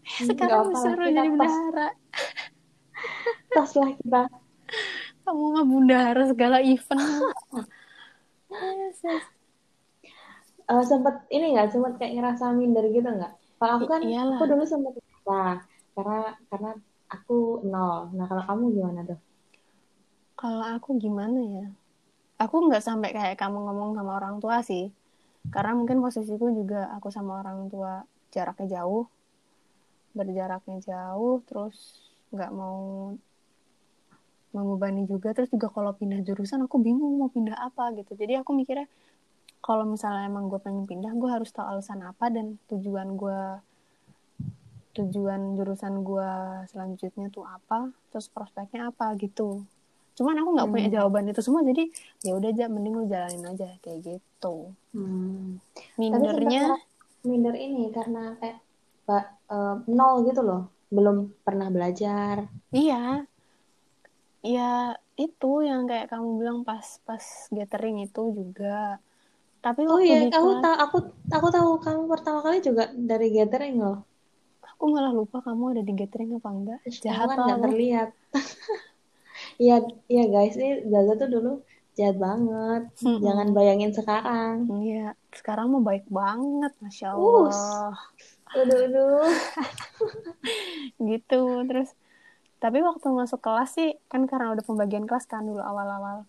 Eh, 0.00 0.24
Nggak 0.24 0.36
sekarang 0.36 0.56
apa-apa, 0.60 0.72
disuruh 0.76 1.06
jadi 1.12 1.28
bendahara. 1.28 1.88
Tos 3.52 3.72
lah 3.76 3.90
kita. 3.96 4.22
kamu 5.20 5.44
mah 5.52 5.64
bendahara 5.64 6.22
segala 6.28 6.56
event. 6.60 7.00
Yes, 8.50 8.98
yes. 9.06 9.39
Eh, 10.70 10.84
sempet 10.86 11.26
ini 11.34 11.50
nggak 11.50 11.74
sempet 11.74 11.98
kayak 11.98 12.14
ngerasa 12.14 12.54
minder 12.54 12.86
gitu 12.94 13.02
nggak? 13.02 13.32
Kalau 13.58 13.72
aku 13.82 13.86
kan, 13.90 14.00
iyalah. 14.06 14.38
aku 14.38 14.44
dulu 14.46 14.62
sempet 14.62 14.92
ngerasa 14.94 15.40
karena 15.98 16.20
karena 16.46 16.70
aku 17.10 17.66
nol. 17.66 18.14
Nah 18.14 18.26
kalau 18.30 18.42
kamu 18.46 18.64
gimana 18.78 19.00
tuh? 19.02 19.18
Kalau 20.38 20.62
aku 20.62 20.94
gimana 21.02 21.40
ya? 21.42 21.66
Aku 22.38 22.70
nggak 22.70 22.86
sampai 22.86 23.10
kayak 23.10 23.36
kamu 23.36 23.58
ngomong 23.66 23.98
sama 23.98 24.12
orang 24.22 24.38
tua 24.38 24.62
sih. 24.62 24.94
Karena 25.50 25.74
mungkin 25.74 25.98
posisiku 25.98 26.54
juga 26.54 26.86
aku 26.94 27.10
sama 27.10 27.42
orang 27.42 27.66
tua 27.66 28.06
jaraknya 28.30 28.80
jauh. 28.80 29.10
Berjaraknya 30.14 30.78
jauh, 30.86 31.42
terus 31.50 31.98
nggak 32.30 32.50
mau 32.54 33.10
membebani 34.54 35.02
juga. 35.10 35.34
Terus 35.34 35.50
juga 35.50 35.66
kalau 35.66 35.90
pindah 35.98 36.22
jurusan 36.22 36.62
aku 36.62 36.78
bingung 36.78 37.18
mau 37.18 37.26
pindah 37.26 37.58
apa 37.58 37.90
gitu. 37.98 38.14
Jadi 38.14 38.38
aku 38.38 38.54
mikirnya 38.54 38.86
kalau 39.70 39.86
misalnya 39.86 40.26
emang 40.26 40.50
gue 40.50 40.58
pengen 40.58 40.82
pindah, 40.82 41.14
gue 41.14 41.30
harus 41.30 41.54
tahu 41.54 41.62
alasan 41.62 42.02
apa 42.02 42.26
dan 42.26 42.58
tujuan 42.66 43.14
gue 43.14 43.40
tujuan 44.98 45.54
jurusan 45.54 46.02
gue 46.02 46.30
selanjutnya 46.66 47.30
tuh 47.30 47.46
apa, 47.46 47.94
terus 48.10 48.26
prospeknya 48.26 48.90
apa 48.90 49.14
gitu 49.14 49.62
cuman 50.18 50.36
aku 50.42 50.50
nggak 50.52 50.68
punya 50.68 50.88
Hmm. 50.90 50.96
jawaban 51.00 51.32
itu 51.32 51.40
semua 51.40 51.62
jadi 51.64 51.86
ya 52.20 52.36
udah 52.36 52.50
aja 52.52 52.68
mending 52.68 52.92
lu 52.92 53.04
jalanin 53.08 53.46
aja 53.46 53.72
kayak 53.80 53.98
gitu 54.04 54.74
Hmm. 54.92 55.56
Mindernya 55.96 56.76
minder 57.22 57.54
ini 57.56 57.88
karena 57.88 58.34
kayak 58.36 58.58
eh, 59.48 59.76
nol 59.88 60.26
gitu 60.28 60.42
loh, 60.44 60.68
belum 60.90 61.30
pernah 61.40 61.72
belajar. 61.72 62.50
iya 62.74 63.24
ya 64.42 64.92
itu 65.16 65.52
yang 65.64 65.88
kayak 65.88 66.12
kamu 66.12 66.28
bilang 66.36 66.58
pas 66.68 67.00
pas 67.06 67.24
gathering 67.48 68.04
itu 68.04 68.20
juga 68.34 69.00
tapi 69.60 69.84
Oh 69.84 70.00
iya, 70.00 70.24
di 70.24 70.32
aku 70.32 70.48
kelas 70.50 70.62
tahu 70.64 70.76
aku 70.84 70.96
aku 71.30 71.46
tahu 71.52 71.70
kamu 71.84 72.02
pertama 72.08 72.38
kali 72.44 72.58
juga 72.64 72.84
dari 72.96 73.28
gathering 73.32 73.76
loh. 73.80 73.98
aku 74.64 74.84
malah 74.88 75.12
lupa 75.12 75.44
kamu 75.44 75.76
ada 75.76 75.82
di 75.84 75.92
gathering 75.92 76.30
apa 76.40 76.48
enggak 76.48 76.80
jahat 77.04 77.28
kamu 77.36 77.48
kan 77.48 77.60
terlihat. 77.68 78.08
Iya, 79.56 79.80
iya 80.08 80.24
guys, 80.28 80.56
ini 80.56 80.84
Zaza 80.88 81.12
tuh 81.16 81.28
dulu 81.28 81.52
jahat 81.96 82.16
banget. 82.16 82.82
Mm-mm. 83.04 83.20
Jangan 83.24 83.48
bayangin 83.56 83.92
sekarang. 83.92 84.68
iya 84.84 85.16
sekarang 85.32 85.70
mau 85.72 85.82
baik 85.84 86.04
banget 86.10 86.72
masya 86.82 87.14
allah 87.14 87.92
Aduh, 88.50 88.78
aduh. 88.88 89.28
gitu 91.10 91.40
terus 91.68 91.88
tapi 92.60 92.84
waktu 92.84 93.06
masuk 93.08 93.40
kelas 93.40 93.70
sih 93.78 93.90
kan 94.10 94.26
karena 94.28 94.52
udah 94.52 94.64
pembagian 94.66 95.06
kelas 95.08 95.24
kan 95.30 95.46
dulu 95.46 95.62
awal-awal 95.62 96.26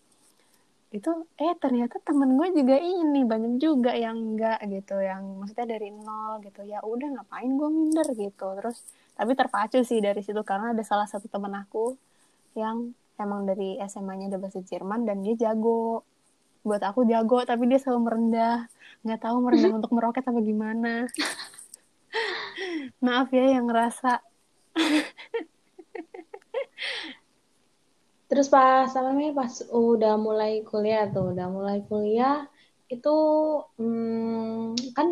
itu 0.91 1.07
eh 1.39 1.55
ternyata 1.55 2.03
temen 2.03 2.35
gue 2.35 2.51
juga 2.51 2.75
ini 2.75 3.23
banyak 3.23 3.63
juga 3.63 3.95
yang 3.95 4.35
enggak 4.35 4.59
gitu 4.67 4.99
yang 4.99 5.23
maksudnya 5.39 5.79
dari 5.79 5.87
nol 5.95 6.43
gitu. 6.43 6.67
Ya 6.67 6.83
udah 6.83 7.07
ngapain 7.15 7.55
gue 7.55 7.69
minder 7.71 8.07
gitu. 8.11 8.47
Terus 8.59 8.83
tapi 9.15 9.31
terpacu 9.39 9.79
sih 9.87 10.03
dari 10.03 10.19
situ 10.19 10.43
karena 10.43 10.75
ada 10.75 10.83
salah 10.83 11.07
satu 11.07 11.31
temen 11.31 11.55
aku 11.55 11.95
yang 12.59 12.91
emang 13.15 13.47
dari 13.47 13.79
SMA-nya 13.87 14.35
ada 14.35 14.39
bahasa 14.43 14.59
Jerman 14.59 15.07
dan 15.07 15.23
dia 15.23 15.39
jago. 15.39 16.03
Buat 16.67 16.83
aku 16.83 17.07
jago 17.07 17.39
tapi 17.47 17.71
dia 17.71 17.79
selalu 17.79 18.11
merendah. 18.11 18.67
Nggak 19.07 19.19
tahu 19.23 19.35
merendah 19.47 19.71
untuk 19.79 19.95
meroket 19.95 20.27
apa 20.27 20.39
gimana. 20.43 21.07
Maaf 23.05 23.31
ya 23.31 23.55
yang 23.55 23.71
ngerasa 23.71 24.19
Terus 28.31 28.47
pas 28.47 28.87
apa 28.87 29.11
namanya 29.11 29.43
pas 29.43 29.59
udah 29.67 30.15
mulai 30.15 30.63
kuliah 30.63 31.03
tuh, 31.11 31.35
udah 31.35 31.51
mulai 31.51 31.83
kuliah 31.83 32.47
itu 32.87 33.15
hmm, 33.75 34.95
kan 34.95 35.07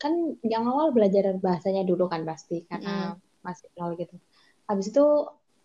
kan 0.00 0.12
yang 0.40 0.64
awal 0.64 0.88
belajar 0.88 1.36
bahasanya 1.36 1.84
dulu 1.84 2.08
kan 2.08 2.24
pasti 2.24 2.64
karena 2.64 3.12
masih 3.44 3.68
nol 3.76 3.92
gitu. 4.00 4.16
Habis 4.64 4.88
itu 4.88 5.04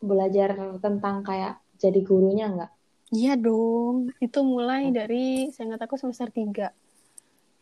belajar 0.04 0.52
tentang 0.84 1.24
kayak 1.24 1.64
jadi 1.80 2.00
gurunya 2.04 2.52
nggak? 2.52 2.72
Iya 3.16 3.40
dong, 3.40 4.12
itu 4.20 4.40
mulai 4.44 4.92
dari 4.92 5.48
saya 5.56 5.72
ingat 5.72 5.88
aku 5.88 5.96
semester 5.96 6.28
3. 6.28 6.76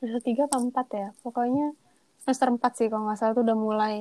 Semester 0.02 0.22
3 0.26 0.50
apa 0.50 0.58
4 0.58 0.88
ya? 0.90 1.08
Pokoknya 1.22 1.78
semester 2.18 2.50
4 2.50 2.82
sih 2.82 2.90
kalau 2.90 3.06
nggak 3.06 3.18
salah 3.22 3.38
itu 3.38 3.46
udah 3.46 3.58
mulai 3.58 3.96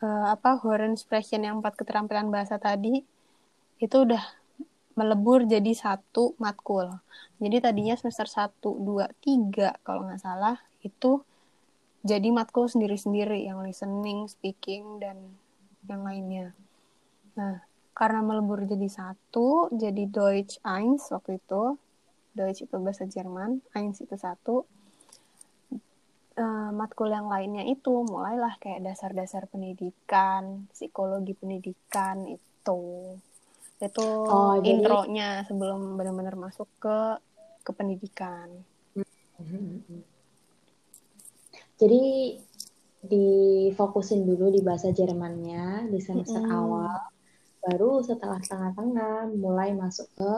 eh, 0.00 0.26
apa 0.32 0.56
Horensprechen 0.64 1.44
yang 1.44 1.60
empat 1.60 1.76
keterampilan 1.76 2.32
bahasa 2.32 2.56
tadi 2.56 3.04
itu 3.80 3.96
udah 4.04 4.20
melebur 4.94 5.48
jadi 5.48 5.72
satu 5.72 6.36
matkul. 6.36 6.92
Jadi 7.40 7.56
tadinya 7.64 7.96
semester 7.96 8.28
1, 8.28 8.60
2, 8.60 9.08
3 9.24 9.80
kalau 9.80 10.04
nggak 10.04 10.20
salah 10.20 10.60
itu 10.84 11.24
jadi 12.00 12.28
matkul 12.32 12.68
sendiri-sendiri 12.68 13.44
yang 13.44 13.60
listening, 13.60 14.28
speaking, 14.28 15.00
dan 15.00 15.16
yang 15.84 16.04
lainnya. 16.04 16.56
Nah, 17.36 17.60
karena 17.92 18.24
melebur 18.24 18.64
jadi 18.64 18.88
satu, 18.88 19.68
jadi 19.72 20.08
Deutsch 20.08 20.60
1 20.64 21.00
waktu 21.12 21.40
itu. 21.40 21.76
Deutsch 22.32 22.64
itu 22.64 22.76
bahasa 22.80 23.04
Jerman, 23.04 23.60
1 23.72 24.00
itu 24.00 24.16
satu. 24.16 24.64
Eh, 26.40 26.70
matkul 26.72 27.12
yang 27.12 27.28
lainnya 27.28 27.68
itu 27.68 28.00
mulailah 28.08 28.56
kayak 28.56 28.80
dasar-dasar 28.80 29.44
pendidikan, 29.52 30.64
psikologi 30.72 31.36
pendidikan 31.36 32.24
itu. 32.24 33.16
Itu 33.80 34.04
Oh, 34.28 34.60
jadi- 34.60 34.76
intronya 34.76 35.42
sebelum 35.48 35.96
benar-benar 35.96 36.36
masuk 36.36 36.68
ke 36.76 37.16
ke 37.60 37.70
pendidikan. 37.72 38.48
Jadi 41.80 42.02
difokusin 43.00 44.28
dulu 44.28 44.52
di 44.52 44.60
bahasa 44.60 44.92
Jermannya 44.92 45.88
di 45.88 45.96
semester 45.96 46.44
Mm-mm. 46.44 46.52
awal, 46.52 46.92
baru 47.64 48.04
setelah 48.04 48.36
tengah-tengah 48.36 49.32
mulai 49.32 49.72
masuk 49.72 50.12
ke 50.12 50.32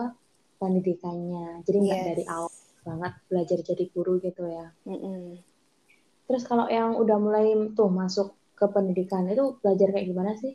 pendidikannya. 0.58 1.66
Jadi 1.66 1.78
nggak 1.82 1.98
Yes. 1.98 2.08
dari 2.14 2.24
awal 2.30 2.54
banget 2.82 3.12
belajar 3.26 3.58
jadi 3.62 3.84
guru 3.90 4.22
gitu 4.22 4.46
ya. 4.46 4.70
Mm-mm. 4.86 5.42
Terus 6.30 6.46
kalau 6.46 6.70
yang 6.70 6.94
udah 6.94 7.18
mulai 7.18 7.50
tuh 7.74 7.90
masuk 7.90 8.38
ke 8.54 8.66
pendidikan 8.70 9.26
itu 9.26 9.58
belajar 9.58 9.90
kayak 9.90 10.06
gimana 10.06 10.38
sih? 10.38 10.54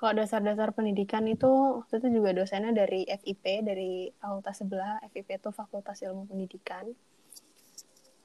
Kalau 0.00 0.16
dasar-dasar 0.16 0.72
pendidikan 0.72 1.28
itu 1.28 1.84
waktu 1.84 2.00
itu 2.00 2.08
juga 2.08 2.32
dosennya 2.32 2.72
dari 2.72 3.04
FIP, 3.04 3.44
dari 3.60 4.08
fakultas 4.16 4.64
sebelah. 4.64 4.96
FIP 5.12 5.28
itu 5.36 5.52
Fakultas 5.52 6.00
Ilmu 6.00 6.24
Pendidikan. 6.24 6.88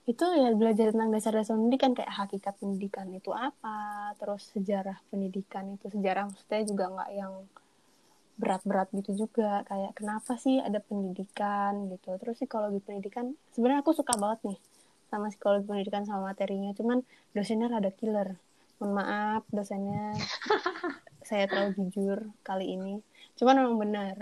Itu 0.08 0.24
ya 0.40 0.56
belajar 0.56 0.96
tentang 0.96 1.12
dasar-dasar 1.12 1.60
pendidikan 1.60 1.92
kayak 1.92 2.16
hakikat 2.16 2.56
pendidikan 2.64 3.12
itu 3.12 3.36
apa, 3.36 4.16
terus 4.16 4.48
sejarah 4.56 5.04
pendidikan 5.12 5.76
itu 5.76 5.92
sejarah 5.92 6.32
maksudnya 6.32 6.64
juga 6.64 6.86
nggak 6.96 7.12
yang 7.12 7.34
berat-berat 8.40 8.88
gitu 8.96 9.28
juga 9.28 9.68
kayak 9.68 10.00
kenapa 10.00 10.40
sih 10.40 10.64
ada 10.64 10.80
pendidikan 10.80 11.92
gitu. 11.92 12.16
Terus 12.16 12.40
psikologi 12.40 12.80
pendidikan 12.88 13.36
sebenarnya 13.52 13.84
aku 13.84 13.92
suka 13.92 14.16
banget 14.16 14.40
nih 14.48 14.60
sama 15.12 15.28
psikologi 15.28 15.68
pendidikan 15.68 16.08
sama 16.08 16.32
materinya, 16.32 16.72
cuman 16.72 17.04
dosennya 17.36 17.68
rada 17.68 17.92
killer. 17.92 18.40
Mohon 18.80 18.92
maaf 18.96 19.44
dosennya 19.52 20.16
saya 21.30 21.46
terlalu 21.50 21.72
jujur 21.92 22.20
kali 22.48 22.66
ini. 22.78 23.02
Cuman 23.38 23.56
memang 23.62 23.78
benar. 23.82 24.16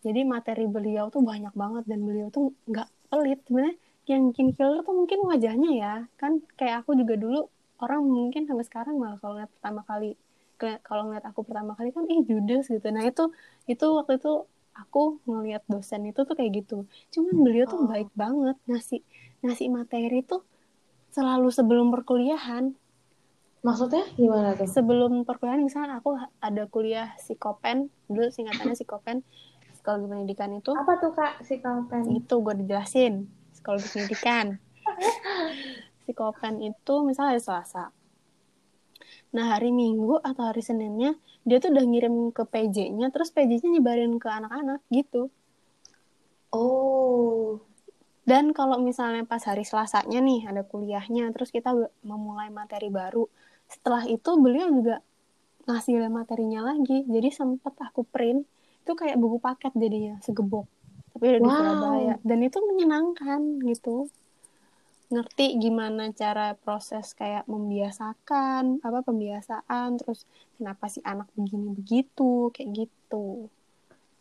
Jadi 0.00 0.20
materi 0.24 0.64
beliau 0.64 1.12
tuh 1.12 1.20
banyak 1.20 1.52
banget 1.52 1.84
dan 1.90 2.00
beliau 2.08 2.28
tuh 2.32 2.56
nggak 2.70 2.88
pelit. 3.12 3.38
Sebenarnya 3.44 3.76
yang 4.08 4.22
bikin 4.32 4.48
killer 4.56 4.80
tuh 4.82 4.94
mungkin 4.96 5.18
wajahnya 5.28 5.70
ya. 5.76 5.94
Kan 6.16 6.40
kayak 6.58 6.86
aku 6.86 6.96
juga 6.96 7.14
dulu 7.20 7.46
orang 7.84 8.00
mungkin 8.04 8.48
sampai 8.48 8.64
sekarang 8.64 8.94
malah 8.96 9.18
kalau 9.20 9.36
ngeliat 9.36 9.52
pertama 9.60 9.82
kali 9.84 10.10
kalau 10.84 11.08
ngeliat 11.08 11.24
aku 11.24 11.40
pertama 11.40 11.72
kali 11.72 11.88
kan 11.92 12.04
ih 12.08 12.20
judes 12.28 12.68
gitu. 12.68 12.86
Nah 12.92 13.04
itu 13.08 13.32
itu 13.64 13.86
waktu 13.96 14.20
itu 14.20 14.44
aku 14.76 15.20
ngeliat 15.24 15.64
dosen 15.68 16.04
itu 16.08 16.20
tuh 16.28 16.34
kayak 16.36 16.64
gitu. 16.64 16.84
Cuman 17.12 17.34
beliau 17.44 17.64
tuh 17.64 17.80
Oh. 17.80 17.88
baik 17.88 18.12
banget 18.12 18.56
ngasih 18.68 19.00
ngasih 19.40 19.68
materi 19.72 20.20
tuh 20.20 20.44
selalu 21.10 21.48
sebelum 21.48 21.88
perkuliahan 21.94 22.76
Maksudnya 23.60 24.08
gimana 24.16 24.56
tuh? 24.56 24.64
Sebelum 24.64 25.28
perkuliahan 25.28 25.60
misalnya 25.60 26.00
aku 26.00 26.16
ada 26.40 26.64
kuliah 26.72 27.12
psikopen, 27.20 27.92
dulu 28.08 28.32
singkatannya 28.32 28.72
psikopen, 28.72 29.20
psikologi 29.76 30.06
pendidikan 30.08 30.50
itu. 30.56 30.72
Apa 30.72 30.96
tuh 30.96 31.12
kak 31.12 31.44
psikopen? 31.44 32.08
Itu 32.16 32.40
gue 32.40 32.54
dijelasin, 32.64 33.28
psikologi 33.52 33.88
pendidikan. 33.92 34.56
psikopen 36.08 36.64
itu 36.64 36.94
misalnya 37.04 37.36
hari 37.36 37.42
Selasa. 37.44 37.92
Nah 39.30 39.44
hari 39.52 39.70
Minggu 39.70 40.18
atau 40.24 40.42
hari 40.48 40.64
Seninnya 40.64 41.14
dia 41.44 41.60
tuh 41.60 41.72
udah 41.72 41.84
ngirim 41.84 42.32
ke 42.32 42.42
PJ-nya, 42.48 43.12
terus 43.12 43.32
PJ-nya 43.32 43.76
nyebarin 43.76 44.16
ke 44.16 44.28
anak-anak 44.28 44.80
gitu. 44.88 45.28
Oh. 46.50 47.62
Dan 48.24 48.52
kalau 48.52 48.76
misalnya 48.82 49.24
pas 49.24 49.42
hari 49.46 49.64
Selasanya 49.64 50.20
nih 50.20 50.48
ada 50.50 50.62
kuliahnya, 50.66 51.32
terus 51.32 51.48
kita 51.54 51.72
memulai 52.04 52.52
materi 52.52 52.92
baru, 52.92 53.26
setelah 53.70 54.02
itu 54.10 54.30
beliau 54.34 54.66
juga 54.74 54.98
ngasih 55.70 56.10
materinya 56.10 56.74
lagi. 56.74 57.06
Jadi 57.06 57.28
sempat 57.30 57.78
aku 57.78 58.02
print. 58.02 58.42
Itu 58.82 58.98
kayak 58.98 59.16
buku 59.22 59.38
paket 59.38 59.70
jadinya 59.78 60.18
segebok. 60.18 60.66
Tapi 61.14 61.24
udah 61.36 61.40
wow. 61.40 61.46
di 61.46 61.50
Surabaya. 61.54 62.14
Dan 62.26 62.38
itu 62.42 62.58
menyenangkan 62.58 63.40
gitu. 63.62 64.10
Ngerti 65.10 65.58
gimana 65.58 66.10
cara 66.14 66.54
proses 66.54 67.14
kayak 67.18 67.46
membiasakan 67.50 68.78
apa 68.78 69.02
pembiasaan 69.02 69.98
terus 69.98 70.22
kenapa 70.54 70.86
si 70.86 71.02
anak 71.02 71.26
begini 71.34 71.74
begitu 71.74 72.54
kayak 72.54 72.86
gitu. 72.86 73.50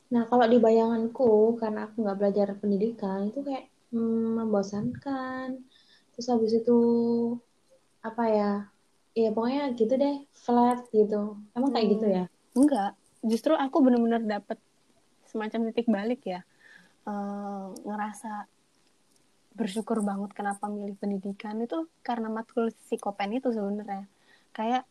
Nah 0.10 0.26
kalau 0.26 0.50
di 0.50 0.58
bayanganku 0.58 1.62
karena 1.62 1.86
aku 1.86 2.02
nggak 2.02 2.18
belajar 2.18 2.48
pendidikan 2.58 3.30
itu 3.30 3.46
kayak 3.46 3.70
hmm, 3.94 4.42
membosankan. 4.42 5.62
Terus 6.18 6.26
habis 6.26 6.58
itu 6.58 6.80
apa 8.02 8.24
ya 8.34 8.52
Iya 9.18 9.30
pokoknya 9.34 9.64
gitu 9.74 9.94
deh 9.98 10.16
flat 10.34 10.86
gitu. 10.94 11.38
Emang 11.58 11.72
kayak 11.74 11.88
gitu 11.98 12.06
ya? 12.06 12.26
Enggak 12.54 12.94
justru 13.24 13.56
aku 13.56 13.84
bener-bener 13.84 14.24
dapet 14.24 14.58
semacam 15.28 15.60
titik 15.72 15.88
balik 15.92 16.22
ya. 16.24 16.42
Uh, 17.08 17.74
ngerasa 17.88 18.46
bersyukur 19.56 20.06
banget 20.06 20.32
kenapa 20.38 20.70
milih 20.70 20.96
pendidikan 20.96 21.58
itu 21.60 21.90
karena 22.06 22.30
matkul 22.32 22.72
psikopen 22.88 23.36
itu 23.36 23.52
sebenarnya. 23.52 24.08
Kayak 24.56 24.84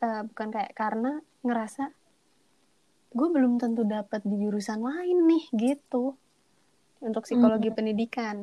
uh, 0.00 0.22
bukan 0.28 0.48
kayak 0.54 0.72
karena 0.72 1.20
ngerasa 1.44 1.92
gue 3.08 3.28
belum 3.32 3.56
tentu 3.56 3.88
dapat 3.88 4.20
di 4.24 4.36
jurusan 4.44 4.80
lain 4.80 5.28
nih 5.28 5.44
gitu. 5.56 6.16
Untuk 6.98 7.30
psikologi 7.30 7.68
mm 7.68 7.70
-hmm. 7.70 7.78
pendidikan. 7.78 8.36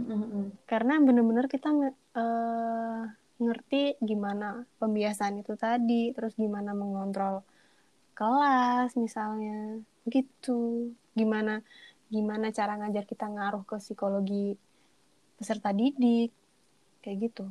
Mm 0.00 0.06
-hmm. 0.06 0.44
karena 0.64 0.96
bener-bener 1.02 1.44
kita 1.44 1.68
uh, 2.16 3.04
ngerti 3.40 3.96
gimana 4.04 4.68
pembiasaan 4.76 5.40
itu 5.40 5.56
tadi, 5.56 6.12
terus 6.12 6.36
gimana 6.36 6.76
mengontrol 6.76 7.42
kelas 8.14 8.94
misalnya, 9.00 9.80
gitu. 10.06 10.92
Gimana 11.16 11.64
gimana 12.10 12.52
cara 12.52 12.76
ngajar 12.76 13.06
kita 13.06 13.26
ngaruh 13.26 13.64
ke 13.64 13.80
psikologi 13.80 14.54
peserta 15.40 15.72
didik, 15.72 16.30
kayak 17.00 17.18
gitu. 17.32 17.48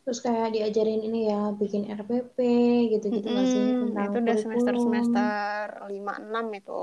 Terus 0.00 0.24
kayak 0.24 0.56
diajarin 0.56 1.04
ini 1.04 1.28
ya, 1.28 1.52
bikin 1.52 1.84
RPP 1.86 2.38
gitu-gitu 2.96 3.28
mm 3.28 3.36
-hmm. 3.36 3.44
masih 3.44 3.62
tentang 3.84 4.08
Itu 4.08 4.18
udah 4.24 4.36
semester-semester 4.40 5.62
5-6 5.92 6.60
itu. 6.64 6.82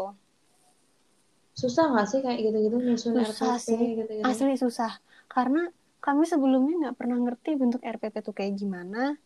Susah 1.58 1.86
gak 1.90 2.08
sih 2.14 2.20
kayak 2.22 2.40
gitu-gitu 2.46 2.78
nyusun 2.78 3.18
susah 3.18 3.58
RPP 3.58 3.66
sih. 3.66 3.82
gitu-gitu? 3.98 4.24
Asli 4.24 4.56
susah. 4.62 5.02
Karena 5.26 5.74
kami 6.00 6.24
sebelumnya 6.24 6.76
nggak 6.88 6.98
pernah 6.98 7.18
ngerti 7.20 7.58
bentuk 7.58 7.82
RPP 7.84 8.24
itu 8.24 8.32
kayak 8.34 8.54
gimana. 8.58 9.18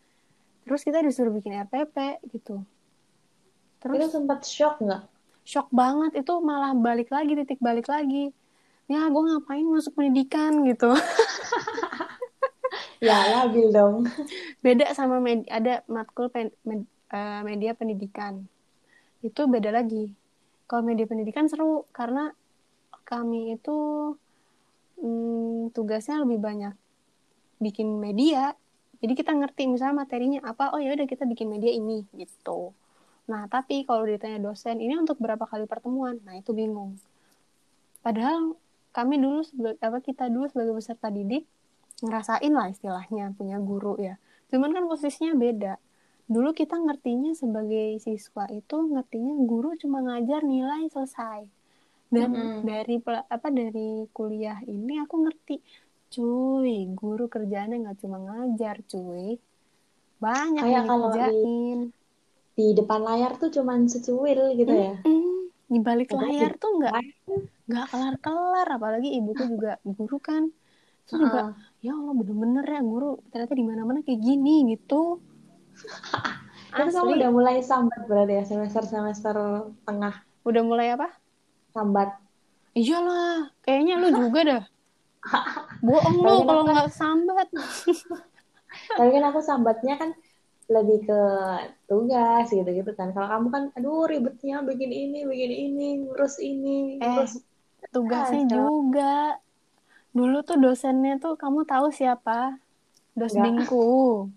Terus 0.66 0.82
kita 0.86 1.02
disuruh 1.02 1.34
bikin 1.34 1.58
RPP 1.68 2.26
gitu. 2.32 2.64
Terus 3.82 3.98
itu 3.98 4.08
sempat 4.14 4.46
shock 4.46 4.80
nggak? 4.82 5.04
Shock 5.44 5.68
banget. 5.74 6.22
Itu 6.22 6.40
malah 6.40 6.78
balik 6.78 7.10
lagi 7.10 7.34
titik 7.34 7.60
balik 7.60 7.90
lagi. 7.90 8.30
Ya 8.90 9.08
gue 9.08 9.24
ngapain 9.24 9.66
masuk 9.66 9.98
pendidikan 9.98 10.66
gitu. 10.68 10.92
Ya 13.02 13.18
labil 13.34 13.74
dong. 13.74 14.06
Beda 14.62 14.94
sama 14.94 15.18
med 15.18 15.50
ada 15.50 15.82
matkul 15.90 16.30
pen 16.30 16.54
med 16.62 16.86
uh, 17.10 17.42
media 17.42 17.74
pendidikan. 17.74 18.46
Itu 19.26 19.50
beda 19.50 19.74
lagi. 19.74 20.14
Kalau 20.70 20.86
media 20.86 21.10
pendidikan 21.10 21.50
seru 21.50 21.90
karena 21.90 22.30
kami 23.02 23.58
itu 23.58 24.14
hmm, 25.02 25.74
tugasnya 25.74 26.22
lebih 26.24 26.40
banyak 26.40 26.74
bikin 27.58 27.98
media. 27.98 28.54
Jadi 29.02 29.14
kita 29.18 29.34
ngerti 29.34 29.66
misalnya 29.66 30.06
materinya 30.06 30.40
apa 30.46 30.78
oh 30.78 30.80
ya 30.80 30.94
udah 30.94 31.10
kita 31.10 31.26
bikin 31.26 31.50
media 31.50 31.74
ini 31.74 32.06
gitu. 32.14 32.74
Nah 33.26 33.50
tapi 33.50 33.82
kalau 33.86 34.06
ditanya 34.06 34.38
dosen 34.38 34.78
ini 34.78 34.94
untuk 34.98 35.18
berapa 35.18 35.42
kali 35.50 35.66
pertemuan? 35.66 36.22
Nah 36.22 36.38
itu 36.38 36.54
bingung. 36.54 37.02
Padahal 38.06 38.54
kami 38.94 39.18
dulu 39.18 39.42
apa 39.82 40.00
kita 40.06 40.30
dulu 40.30 40.46
sebagai 40.54 40.74
peserta 40.78 41.10
didik 41.10 41.50
ngerasain 42.02 42.54
lah 42.54 42.70
istilahnya 42.70 43.34
punya 43.34 43.58
guru 43.58 43.98
ya. 43.98 44.22
Cuman 44.54 44.70
kan 44.74 44.86
posisinya 44.86 45.34
beda. 45.34 45.82
Dulu 46.30 46.54
kita 46.54 46.78
ngertinya 46.78 47.34
sebagai 47.34 47.98
siswa 48.00 48.46
itu 48.54 48.78
ngertinya 48.86 49.34
guru 49.50 49.74
cuma 49.82 50.06
ngajar 50.06 50.46
nilai 50.46 50.88
selesai 50.94 51.61
dan 52.12 52.30
mm 52.30 52.36
-hmm. 52.36 52.60
dari 52.68 52.96
apa 53.08 53.48
dari 53.50 54.06
kuliah 54.12 54.60
ini 54.68 55.00
aku 55.00 55.16
ngerti 55.24 55.56
cuy 56.12 56.92
guru 56.92 57.32
kerjanya 57.32 57.80
nggak 57.80 58.04
cuma 58.04 58.20
ngajar 58.20 58.84
cuy 58.84 59.40
banyak 60.22 60.62
Kayak 60.62 60.76
yang 60.76 60.86
dikerjain 60.86 61.80
di, 62.54 62.60
di 62.60 62.66
depan 62.76 63.00
layar 63.02 63.40
tuh 63.40 63.50
cuma 63.50 63.80
secuil 63.88 64.54
gitu 64.60 64.70
ya 64.76 65.00
mm 65.00 65.08
-hmm. 65.08 65.40
di 65.72 65.80
balik 65.80 66.12
layar 66.12 66.60
tuh 66.60 66.72
nggak 66.78 66.94
nggak 67.72 67.86
kelar 67.88 68.16
kelar 68.20 68.68
apalagi 68.68 69.10
ibuku 69.16 69.48
juga 69.48 69.80
guru 69.88 70.20
kan 70.20 70.52
itu 71.08 71.18
juga 71.18 71.56
uh. 71.56 71.82
ya 71.82 71.96
allah 71.96 72.14
bener-bener 72.14 72.68
ya 72.68 72.82
guru 72.84 73.24
ternyata 73.32 73.56
di 73.56 73.66
mana 73.66 73.82
mana 73.88 74.00
kayak 74.04 74.20
gini 74.20 74.68
gitu 74.76 75.24
Itu 76.72 76.88
kamu 76.88 77.20
udah 77.20 77.32
mulai 77.36 77.60
sambat 77.60 78.08
berarti 78.08 78.40
ya 78.40 78.44
semester 78.48 78.84
semester 78.88 79.36
tengah. 79.84 80.24
Udah 80.48 80.64
mulai 80.64 80.96
apa? 80.96 81.12
Sambat. 81.72 82.10
Iyalah 82.72 83.52
kayaknya 83.66 84.00
lu 84.00 84.10
juga 84.16 84.40
dah. 84.48 84.64
Bohong 85.86 86.18
lu 86.24 86.36
kalau 86.48 86.64
nggak 86.68 86.92
sambat. 86.94 87.48
Tapi 88.98 89.10
kan 89.12 89.24
aku 89.28 89.40
sambatnya 89.44 89.96
kan 90.00 90.10
lebih 90.72 91.04
ke 91.04 91.22
tugas 91.92 92.48
gitu-gitu 92.48 92.92
kan. 92.96 93.12
Kalau 93.12 93.28
kamu 93.28 93.48
kan 93.52 93.64
aduh 93.76 94.08
ribetnya 94.08 94.64
bikin 94.64 94.92
ini 94.92 95.28
bikin 95.28 95.52
ini 95.52 95.88
ngurus 96.08 96.40
ini 96.40 97.04
eh, 97.04 97.08
ngurus 97.08 97.44
tugasnya 97.92 98.48
ah, 98.48 98.50
juga. 98.50 99.16
Dulu 100.16 100.44
tuh 100.44 100.58
dosennya 100.60 101.20
tuh 101.20 101.36
kamu 101.36 101.68
tahu 101.68 101.92
siapa? 101.92 102.56
Dos 103.16 103.36
bingku. 103.36 104.28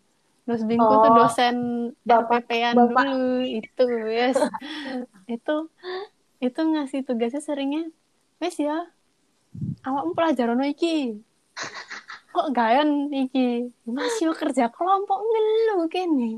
Dos 0.45 0.63
bingku 0.67 0.85
oh, 0.85 1.01
tuh 1.07 1.13
dosen 1.17 1.57
RPP-an 2.05 2.75
dulu 2.77 3.41
itu 3.47 3.85
yes. 4.11 4.37
Itu 5.41 5.71
itu 6.45 6.61
ngasih 6.61 7.01
tugasnya 7.09 7.41
seringnya 7.41 7.89
wes 8.39 8.57
ya 8.61 8.85
awakmu 9.87 10.13
pelajaran 10.13 10.61
iki? 10.69 11.19
Kok 12.35 12.51
gayan 12.51 13.09
iki? 13.15 13.71
Masih 13.87 14.35
kerja 14.35 14.69
kelompok 14.69 15.23
ngelu 15.23 15.87
kene. 15.87 16.33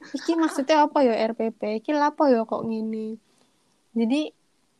Iki 0.00 0.32
maksudnya 0.36 0.84
apa 0.84 1.04
ya 1.06 1.14
RPP 1.30 1.80
iki 1.80 1.90
apa 1.94 2.32
ya 2.32 2.42
kok 2.48 2.64
gini 2.64 3.20
jadi 3.90 4.30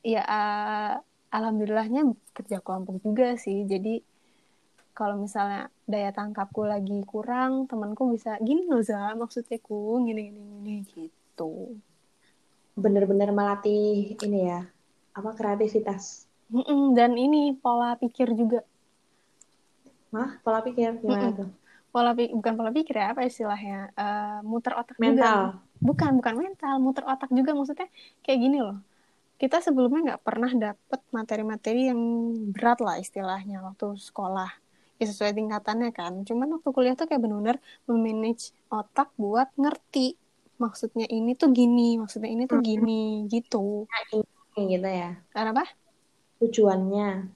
ya 0.06 0.22
uh, 0.24 0.94
alhamdulillahnya 1.34 2.14
kerja 2.32 2.62
kelompok 2.62 3.02
juga 3.02 3.34
sih. 3.36 3.66
Jadi 3.66 4.00
kalau 4.94 5.18
misalnya 5.18 5.70
daya 5.88 6.10
tangkapku 6.14 6.66
lagi 6.66 7.02
kurang 7.08 7.66
temanku 7.66 8.10
bisa 8.12 8.36
gini 8.42 8.68
loh 8.68 8.82
za 8.84 9.16
maksudnya 9.16 9.56
ku 9.62 9.96
gini 10.04 10.28
gini 10.28 10.42
gini 10.60 10.74
gitu 10.84 11.78
bener-bener 12.80 13.30
melatih 13.30 14.16
ini 14.24 14.48
ya 14.48 14.64
apa 15.14 15.36
kreativitas 15.36 16.24
dan 16.96 17.14
ini 17.14 17.54
pola 17.60 17.94
pikir 18.00 18.32
juga 18.34 18.64
Mah, 20.10 20.42
pola 20.42 20.60
pikir 20.60 20.98
gimana 20.98 21.30
tuh? 21.30 21.48
Pola 21.94 22.10
pikir 22.14 22.34
bukan 22.34 22.52
pola 22.58 22.70
pikir 22.74 22.94
ya, 22.98 23.14
apa 23.14 23.22
istilahnya? 23.26 23.94
Uh, 23.94 24.38
muter 24.42 24.74
otak 24.74 24.98
mental. 24.98 25.14
juga. 25.14 25.62
Bukan, 25.80 26.10
bukan 26.18 26.34
mental, 26.36 26.74
muter 26.82 27.04
otak 27.06 27.30
juga 27.30 27.54
maksudnya 27.54 27.88
kayak 28.26 28.38
gini 28.42 28.58
loh. 28.58 28.78
Kita 29.40 29.62
sebelumnya 29.64 30.14
nggak 30.14 30.22
pernah 30.26 30.50
dapet 30.52 31.00
materi-materi 31.14 31.88
yang 31.88 32.00
berat 32.52 32.78
lah 32.84 33.00
istilahnya 33.00 33.64
waktu 33.64 33.96
sekolah. 33.96 34.50
Ya 35.00 35.08
sesuai 35.08 35.32
tingkatannya 35.32 35.90
kan. 35.96 36.12
Cuman 36.28 36.60
waktu 36.60 36.68
kuliah 36.76 36.92
tuh 36.92 37.08
kayak 37.08 37.24
benar-benar 37.24 37.56
memanage 37.88 38.52
otak 38.68 39.08
buat 39.16 39.48
ngerti 39.56 40.19
maksudnya 40.60 41.08
ini 41.08 41.32
tuh 41.32 41.50
gini, 41.56 41.96
maksudnya 41.96 42.28
ini 42.28 42.44
tuh 42.44 42.60
gini, 42.60 43.24
gitu. 43.32 43.88
Nah, 43.88 44.64
gitu 44.68 44.84
ya. 44.84 45.16
Kenapa? 45.32 45.64
Tujuannya. 46.44 47.32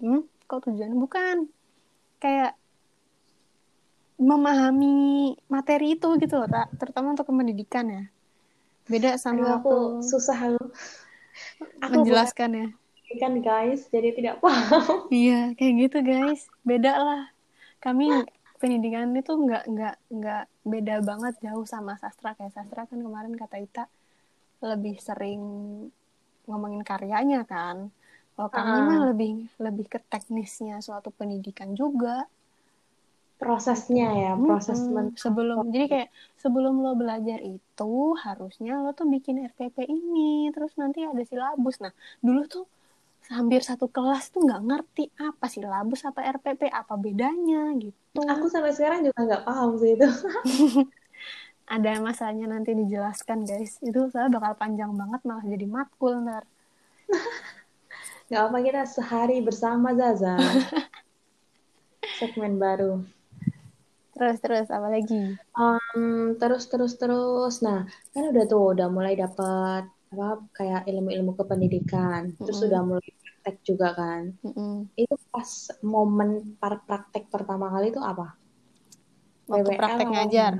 Hmm, 0.00 0.24
kok 0.48 0.64
tujuannya? 0.64 0.96
Bukan. 0.96 1.36
Kayak 2.18 2.56
memahami 4.18 5.38
materi 5.46 5.94
itu 5.94 6.08
gitu 6.18 6.34
loh, 6.42 6.50
tak 6.50 6.74
terutama 6.74 7.14
untuk 7.14 7.30
pendidikan 7.30 7.86
ya. 7.86 8.04
Beda 8.90 9.14
sama 9.20 9.44
Aduh, 9.44 9.54
aku 9.60 9.74
susah 10.02 10.34
aku. 10.34 10.64
Aku 11.84 12.02
menjelaskan 12.02 12.50
ya. 12.50 12.68
kan 13.22 13.32
guys, 13.40 13.88
jadi 13.88 14.12
tidak 14.12 14.34
paham. 14.42 15.08
Iya, 15.08 15.54
kayak 15.54 15.74
gitu 15.86 15.98
guys. 16.02 16.50
Beda 16.66 16.98
lah. 16.98 17.22
Kami 17.78 18.10
pendidikan 18.60 19.14
itu 19.14 19.32
nggak 19.44 19.64
nggak 19.72 19.94
nggak 20.18 20.42
beda 20.72 20.94
banget 21.08 21.34
jauh 21.46 21.66
sama 21.74 21.92
sastra 22.02 22.30
kayak 22.36 22.52
sastra 22.56 22.82
kan 22.90 22.98
kemarin 23.06 23.34
kata 23.38 23.56
Ita 23.66 23.84
lebih 24.70 24.96
sering 24.98 25.40
ngomongin 26.48 26.82
karyanya 26.82 27.46
kan. 27.46 27.76
Kalau 28.34 28.50
kami 28.50 28.76
Ah. 28.78 28.86
mah 28.88 28.98
lebih 29.10 29.30
lebih 29.58 29.86
ke 29.92 29.98
teknisnya 30.12 30.78
suatu 30.86 31.10
pendidikan 31.14 31.70
juga. 31.74 32.26
Prosesnya 33.38 34.08
ya, 34.18 34.32
proses 34.34 34.82
sebelum 35.14 35.70
jadi 35.70 35.86
kayak 35.86 36.08
sebelum 36.42 36.82
lo 36.82 36.98
belajar 36.98 37.38
itu 37.38 37.94
harusnya 38.18 38.82
lo 38.82 38.90
tuh 38.98 39.06
bikin 39.06 39.46
RPP 39.46 39.86
ini 39.86 40.50
terus 40.50 40.74
nanti 40.74 41.06
ada 41.06 41.22
silabus 41.22 41.78
nah 41.78 41.94
dulu 42.18 42.42
tuh 42.50 42.64
hampir 43.28 43.60
satu 43.60 43.86
kelas 43.86 44.32
tuh 44.32 44.40
nggak 44.40 44.62
ngerti 44.64 45.04
apa 45.20 45.46
silabus 45.46 46.00
apa 46.02 46.24
RPP 46.36 46.68
apa 46.68 46.96
bedanya 46.96 47.76
gitu 47.76 47.94
Aku 48.18 48.48
sampai 48.48 48.72
sekarang 48.72 49.04
juga 49.04 49.20
nggak 49.20 49.44
paham 49.44 49.76
sih 49.76 49.94
itu. 49.94 50.08
ada 51.68 52.00
masanya 52.00 52.48
nanti 52.48 52.72
dijelaskan 52.72 53.44
guys 53.44 53.76
itu 53.80 54.08
saya 54.08 54.32
bakal 54.32 54.56
panjang 54.56 54.88
banget 54.96 55.20
malah 55.22 55.44
jadi 55.44 55.66
matkul 55.68 56.24
ntar 56.24 56.48
Nggak 58.28 58.42
apa 58.44 58.58
kita 58.60 58.82
sehari 58.84 59.40
bersama 59.40 59.92
Zaza. 59.92 60.36
Segmen 62.20 62.56
baru. 62.56 63.00
terus 64.12 64.42
terus 64.42 64.66
apa 64.68 64.90
lagi 64.90 65.38
Em, 65.54 66.34
terus 66.36 66.66
terus 66.66 66.98
terus. 66.98 67.62
Nah, 67.62 67.86
kan 68.10 68.22
udah 68.26 68.44
tuh 68.44 68.74
udah 68.74 68.88
mulai 68.90 69.14
dapat 69.14 69.86
apa 70.12 70.26
kayak 70.58 70.82
ilmu-ilmu 70.90 71.32
kependidikan. 71.40 72.22
Terus 72.42 72.58
Mm-mm. 72.60 72.68
udah 72.68 72.80
mulai 72.88 73.10
praktek 73.22 73.56
juga 73.68 73.88
kan. 74.00 74.22
Mm-mm. 74.44 74.88
Itu 75.02 75.14
pas 75.34 75.50
momen 75.94 76.30
par 76.60 76.74
praktek 76.86 77.24
pertama 77.34 77.66
kali 77.74 77.86
itu 77.92 78.00
apa? 78.12 78.26
waktu 79.48 79.70
BWL 79.70 79.78
praktek 79.78 80.08
ngajar? 80.12 80.52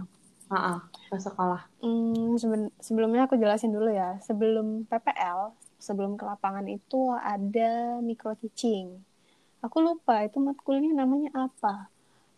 Ah, 0.49 0.79
pas 1.09 1.21
sekolah. 1.21 1.63
Hmm, 1.83 2.35
seben- 2.43 2.75
sebelumnya 2.87 3.21
aku 3.27 3.35
jelasin 3.43 3.71
dulu 3.77 3.91
ya. 4.01 4.09
Sebelum 4.27 4.67
PPL, 4.91 5.41
sebelum 5.87 6.13
ke 6.19 6.25
lapangan 6.31 6.67
itu 6.67 7.01
ada 7.35 7.71
micro 8.09 8.33
teaching. 8.41 8.87
Aku 9.65 9.79
lupa 9.87 10.15
itu 10.27 10.39
matkulnya 10.49 10.91
namanya 11.01 11.31
apa. 11.47 11.75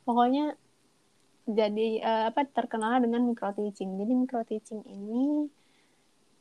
Pokoknya 0.06 0.44
jadi 1.58 1.88
eh, 2.10 2.22
apa 2.30 2.40
terkenal 2.56 2.92
dengan 3.04 3.22
micro 3.28 3.50
teaching. 3.58 3.90
Jadi 4.00 4.12
micro 4.20 4.40
teaching 4.50 4.80
ini 4.96 5.24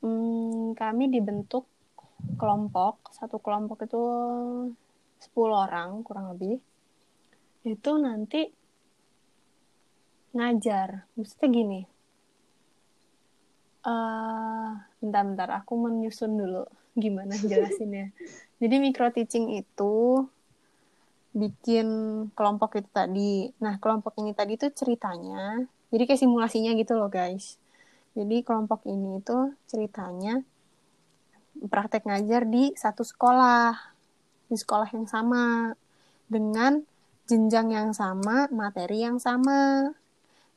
hmm, 0.02 0.59
kami 0.80 1.12
dibentuk 1.12 1.68
kelompok. 2.40 3.12
Satu 3.12 3.44
kelompok 3.44 3.84
itu 3.84 4.04
10 5.20 5.36
orang 5.52 6.00
kurang 6.08 6.32
lebih. 6.32 6.64
Itu 7.68 8.00
nanti 8.00 8.48
ngajar. 10.32 11.04
Maksudnya 11.20 11.48
gini, 11.52 11.82
eh 13.84 14.70
bentar-bentar, 15.04 15.50
aku 15.60 15.74
menyusun 15.76 16.40
dulu 16.40 16.64
gimana 16.96 17.36
jelasinnya. 17.36 18.16
Jadi 18.64 18.76
micro 18.80 19.12
teaching 19.12 19.60
itu 19.60 20.24
bikin 21.36 21.88
kelompok 22.34 22.80
itu 22.80 22.90
tadi. 22.92 23.52
Nah, 23.60 23.80
kelompok 23.84 24.16
ini 24.20 24.32
tadi 24.36 24.58
tuh 24.60 24.74
ceritanya, 24.74 25.62
jadi 25.94 26.04
kayak 26.10 26.22
simulasinya 26.26 26.74
gitu 26.76 26.98
loh 26.98 27.08
guys. 27.08 27.62
Jadi 28.18 28.42
kelompok 28.42 28.84
ini 28.90 29.22
tuh 29.22 29.54
ceritanya 29.70 30.42
praktek 31.68 32.08
ngajar 32.08 32.48
di 32.48 32.72
satu 32.78 33.04
sekolah, 33.04 33.76
di 34.48 34.56
sekolah 34.56 34.88
yang 34.96 35.08
sama, 35.10 35.76
dengan 36.30 36.80
jenjang 37.28 37.76
yang 37.76 37.92
sama, 37.92 38.48
materi 38.50 39.04
yang 39.04 39.20
sama. 39.20 39.92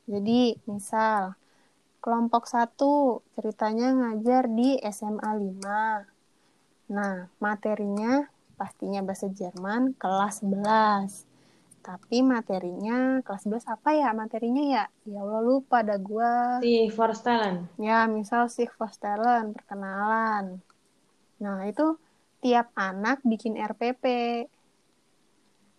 Jadi, 0.07 0.55
misal, 0.67 1.35
kelompok 2.03 2.47
satu 2.47 3.23
ceritanya 3.35 3.95
ngajar 3.95 4.51
di 4.51 4.75
SMA 4.91 5.31
5. 5.39 6.91
Nah, 6.91 7.31
materinya 7.39 8.27
pastinya 8.59 8.99
bahasa 8.99 9.31
Jerman 9.31 9.95
kelas 9.95 10.43
11. 10.43 11.23
Tapi 11.83 12.23
materinya 12.23 13.19
kelas 13.23 13.43
11 13.43 13.67
apa 13.75 13.91
ya 13.91 14.15
materinya 14.15 14.63
ya? 14.63 14.83
Ya 15.03 15.19
Allah 15.19 15.43
lupa 15.43 15.83
ada 15.83 15.99
gua. 15.99 16.63
Si 16.63 16.87
Forstellen. 16.91 17.67
Ya, 17.75 18.07
misal 18.07 18.47
si 18.47 18.67
Vostelen, 18.67 19.51
perkenalan. 19.51 20.63
Nah, 21.43 21.67
itu 21.67 21.99
tiap 22.39 22.71
anak 22.73 23.19
bikin 23.21 23.59
RPP. 23.59 24.03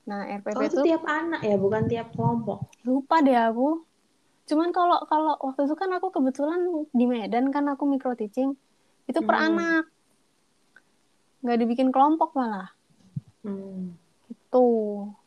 Nah, 0.05 0.29
RPP 0.31 0.53
Oh, 0.55 0.63
itu 0.63 0.77
tuh 0.77 0.85
tiap 0.85 1.05
anak 1.05 1.41
ya, 1.41 1.57
bukan 1.57 1.89
tiap 1.89 2.13
kelompok. 2.13 2.69
lupa 2.85 3.25
deh 3.25 3.33
aku. 3.33 3.81
Cuman 4.45 4.69
kalau 4.71 5.01
kalau 5.09 5.41
waktu 5.41 5.65
itu 5.65 5.73
kan 5.73 5.89
aku 5.89 6.13
kebetulan 6.13 6.61
di 6.93 7.09
Medan 7.09 7.49
kan 7.49 7.65
aku 7.65 7.89
micro 7.89 8.13
teaching 8.13 8.53
itu 9.07 9.25
per 9.25 9.33
Hmm. 9.35 9.47
anak. 9.51 9.85
Nggak 11.41 11.59
dibikin 11.59 11.89
kelompok 11.89 12.37
malah. 12.37 12.77
Hmm. 13.41 13.97
Gitu. 14.29 14.69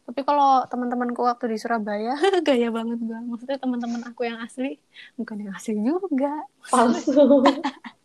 Tapi 0.06 0.22
kalau 0.22 0.70
teman-temanku 0.70 1.20
waktu 1.20 1.50
di 1.50 1.58
Surabaya 1.58 2.14
gaya 2.48 2.70
banget 2.70 3.02
bang. 3.02 3.26
Maksudnya 3.26 3.58
teman-teman 3.58 4.06
aku 4.06 4.22
yang 4.24 4.38
asli 4.38 4.78
bukan 5.18 5.42
yang 5.42 5.54
asli 5.58 5.74
juga. 5.82 6.46
Palsu. 6.70 7.18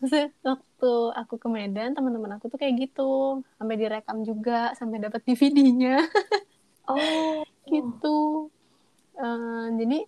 Maksudnya 0.00 0.28
waktu 0.42 0.92
aku 1.20 1.34
ke 1.36 1.48
Medan 1.52 1.92
teman-teman 1.92 2.40
aku 2.40 2.48
tuh 2.48 2.58
kayak 2.60 2.88
gitu. 2.88 3.42
Sampai 3.60 3.76
direkam 3.76 4.24
juga, 4.24 4.72
sampai 4.78 4.96
dapat 5.02 5.20
DVD-nya 5.26 6.08
Oh. 6.88 7.44
gitu. 7.70 8.48
Eh, 9.20 9.66
jadi 9.78 9.98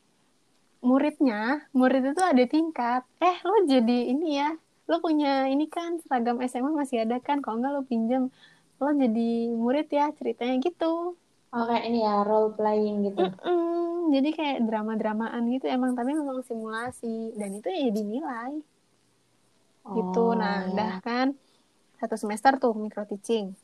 muridnya, 0.83 1.63
murid 1.77 2.03
itu 2.11 2.23
ada 2.23 2.45
tingkat. 2.49 3.03
Eh, 3.23 3.37
lo 3.47 3.69
jadi 3.69 3.99
ini 4.11 4.41
ya, 4.41 4.51
lo 4.91 4.99
punya 4.99 5.47
ini 5.47 5.71
kan 5.71 6.01
seragam 6.03 6.43
SMA 6.43 6.75
masih 6.75 7.07
ada 7.07 7.23
kan? 7.23 7.39
Kalau 7.39 7.63
enggak 7.63 7.73
lo 7.77 7.83
pinjam, 7.87 8.33
lo 8.83 8.91
jadi 8.91 9.31
murid 9.55 9.87
ya 9.93 10.11
ceritanya 10.17 10.59
gitu. 10.59 11.15
Oh, 11.53 11.65
kayak 11.69 11.85
ini 11.87 12.01
ya, 12.03 12.25
role 12.25 12.57
playing 12.57 13.05
gitu. 13.13 13.29
Mm-mm, 13.29 14.11
jadi 14.11 14.29
kayak 14.33 14.59
drama-dramaan 14.67 15.43
gitu 15.53 15.69
emang, 15.69 15.93
tapi 15.93 16.17
memang 16.17 16.41
simulasi 16.49 17.37
dan 17.37 17.53
itu 17.61 17.69
ya 17.69 17.93
dinilai 17.93 18.57
gitu. 19.85 20.23
Oh, 20.25 20.33
Nah, 20.33 20.65
ya. 20.65 20.75
dah 20.75 20.95
kan 21.01 21.27
satu 21.97 22.15
semester 22.15 22.57
tuh 22.57 22.73
micro 22.73 23.03
teaching. 23.05 23.55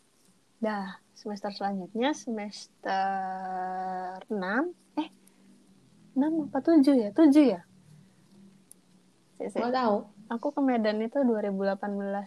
Dah, 0.59 0.99
semester 1.12 1.51
selanjutnya 1.51 2.11
semester 2.12 3.07
6 4.27 4.75
eh 4.97 5.09
6 6.14 6.51
apa 6.51 6.59
7 6.59 6.83
ya? 6.95 7.11
7 7.11 7.45
ya? 7.49 7.61
Mau 9.39 9.71
tahu? 9.71 9.97
Aku 10.29 10.51
ke 10.51 10.61
Medan 10.61 10.99
itu 10.99 11.14
2018 11.16 11.79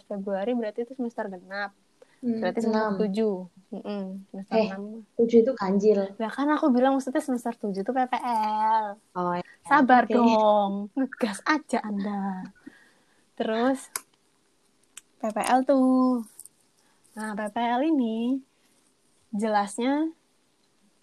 Februari 0.08 0.56
berarti 0.56 0.88
itu 0.88 0.96
semester 0.96 1.28
genap. 1.28 1.76
Hmm, 2.22 2.39
Berarti 2.39 2.60
semester 2.64 2.96
6. 2.96 3.04
7. 3.04 3.50
Mm-mm, 3.72 4.04
semester 4.32 4.56
Eh. 4.56 4.70
6. 4.72 5.04
7 5.20 5.38
itu 5.44 5.52
ganjil. 5.54 6.00
Lah 6.16 6.32
kan 6.32 6.48
aku 6.50 6.72
bilang 6.72 6.96
maksudnya 6.96 7.20
semester 7.20 7.52
7 7.52 7.84
tuh 7.84 7.92
PPL. 7.92 8.96
Oh, 9.12 9.34
ya. 9.36 9.44
Sabar 9.62 10.08
Oke. 10.08 10.16
dong, 10.16 10.74
ngegas 10.94 11.44
aja 11.46 11.80
Anda. 11.82 12.48
Terus 13.42 13.89
PPL 15.18 15.66
tuh. 15.66 16.22
Nah, 17.18 17.34
PPL 17.34 17.89
ini 17.89 18.38
jelasnya 19.34 20.14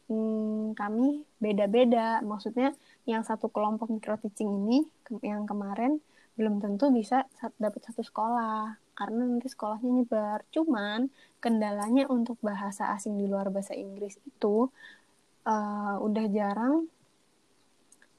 hmm, 0.06 0.78
kami 0.78 1.26
beda-beda. 1.42 2.22
Maksudnya 2.22 2.78
yang 3.10 3.26
satu 3.26 3.50
kelompok 3.50 3.90
micro 3.90 4.14
teaching 4.22 4.54
ini 4.54 4.86
ke- 5.02 5.18
yang 5.26 5.50
kemarin 5.50 5.98
belum 6.38 6.62
tentu 6.62 6.94
bisa 6.94 7.26
sa- 7.34 7.50
dapat 7.58 7.90
satu 7.90 8.06
sekolah 8.06 8.78
karena 8.94 9.26
nanti 9.26 9.50
sekolahnya 9.50 9.90
nyebar. 9.90 10.46
Cuman 10.54 11.10
kendalanya 11.42 12.06
untuk 12.06 12.38
bahasa 12.38 12.94
asing 12.94 13.18
di 13.18 13.26
luar 13.26 13.50
bahasa 13.50 13.74
Inggris 13.74 14.14
itu 14.22 14.70
eh, 15.42 15.96
udah 15.98 16.26
jarang 16.30 16.86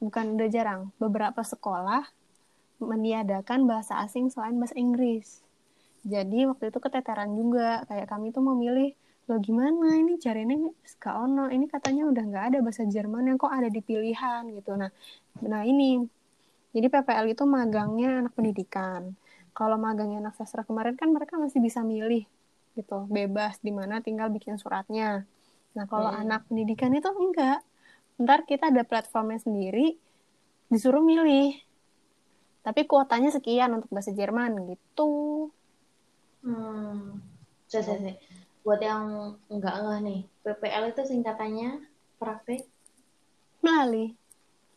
bukan 0.04 0.26
udah 0.36 0.50
jarang 0.52 0.82
beberapa 1.00 1.40
sekolah 1.40 2.19
meniadakan 2.80 3.68
bahasa 3.70 4.00
asing 4.04 4.32
selain 4.32 4.56
bahasa 4.60 4.76
Inggris. 4.80 5.44
Jadi 6.08 6.48
waktu 6.48 6.72
itu 6.72 6.80
keteteran 6.80 7.36
juga. 7.36 7.84
Kayak 7.92 8.08
kami 8.12 8.32
tuh 8.32 8.44
memilih 8.44 8.96
lo 9.30 9.38
gimana? 9.38 10.00
Ini 10.00 10.18
jarene 10.18 10.74
gak 10.98 11.16
ono. 11.16 11.52
Ini 11.52 11.66
katanya 11.70 12.08
udah 12.10 12.24
nggak 12.24 12.46
ada 12.56 12.58
bahasa 12.66 12.84
Jerman 12.88 13.30
yang 13.30 13.38
kok 13.38 13.52
ada 13.52 13.68
di 13.70 13.82
pilihan 13.84 14.48
gitu. 14.56 14.74
Nah 14.80 14.90
nah 15.44 15.62
ini. 15.68 16.02
Jadi 16.70 16.86
PPL 16.88 17.34
itu 17.34 17.44
magangnya 17.50 18.26
anak 18.26 18.34
pendidikan. 18.38 19.18
Kalau 19.58 19.76
magangnya 19.76 20.24
anak 20.30 20.38
sastra 20.38 20.62
kemarin 20.64 20.96
kan 20.96 21.10
mereka 21.12 21.36
masih 21.36 21.60
bisa 21.60 21.82
milih 21.84 22.24
gitu. 22.78 23.10
Bebas 23.10 23.60
di 23.60 23.74
mana 23.74 24.00
tinggal 24.00 24.30
bikin 24.32 24.56
suratnya. 24.56 25.26
Nah 25.76 25.86
kalau 25.90 26.10
Hmm. 26.10 26.22
anak 26.26 26.48
pendidikan 26.48 26.94
itu 26.96 27.10
enggak. 27.10 27.60
Ntar 28.22 28.46
kita 28.48 28.70
ada 28.72 28.84
platformnya 28.86 29.40
sendiri 29.42 29.98
disuruh 30.70 31.02
milih 31.02 31.58
tapi 32.60 32.86
kuotanya 32.86 33.32
sekian 33.32 33.72
untuk 33.72 33.90
bahasa 33.90 34.12
Jerman 34.12 34.68
gitu. 34.68 35.50
Hmm. 36.44 37.20
Cek, 37.68 37.82
cek. 37.84 38.18
Buat 38.64 38.82
yang 38.84 39.06
enggak 39.48 39.76
enggak 39.80 40.00
nih, 40.04 40.20
PPL 40.44 40.92
itu 40.92 41.02
singkatannya 41.06 41.86
praktek? 42.20 42.68
Melalui. 43.64 44.16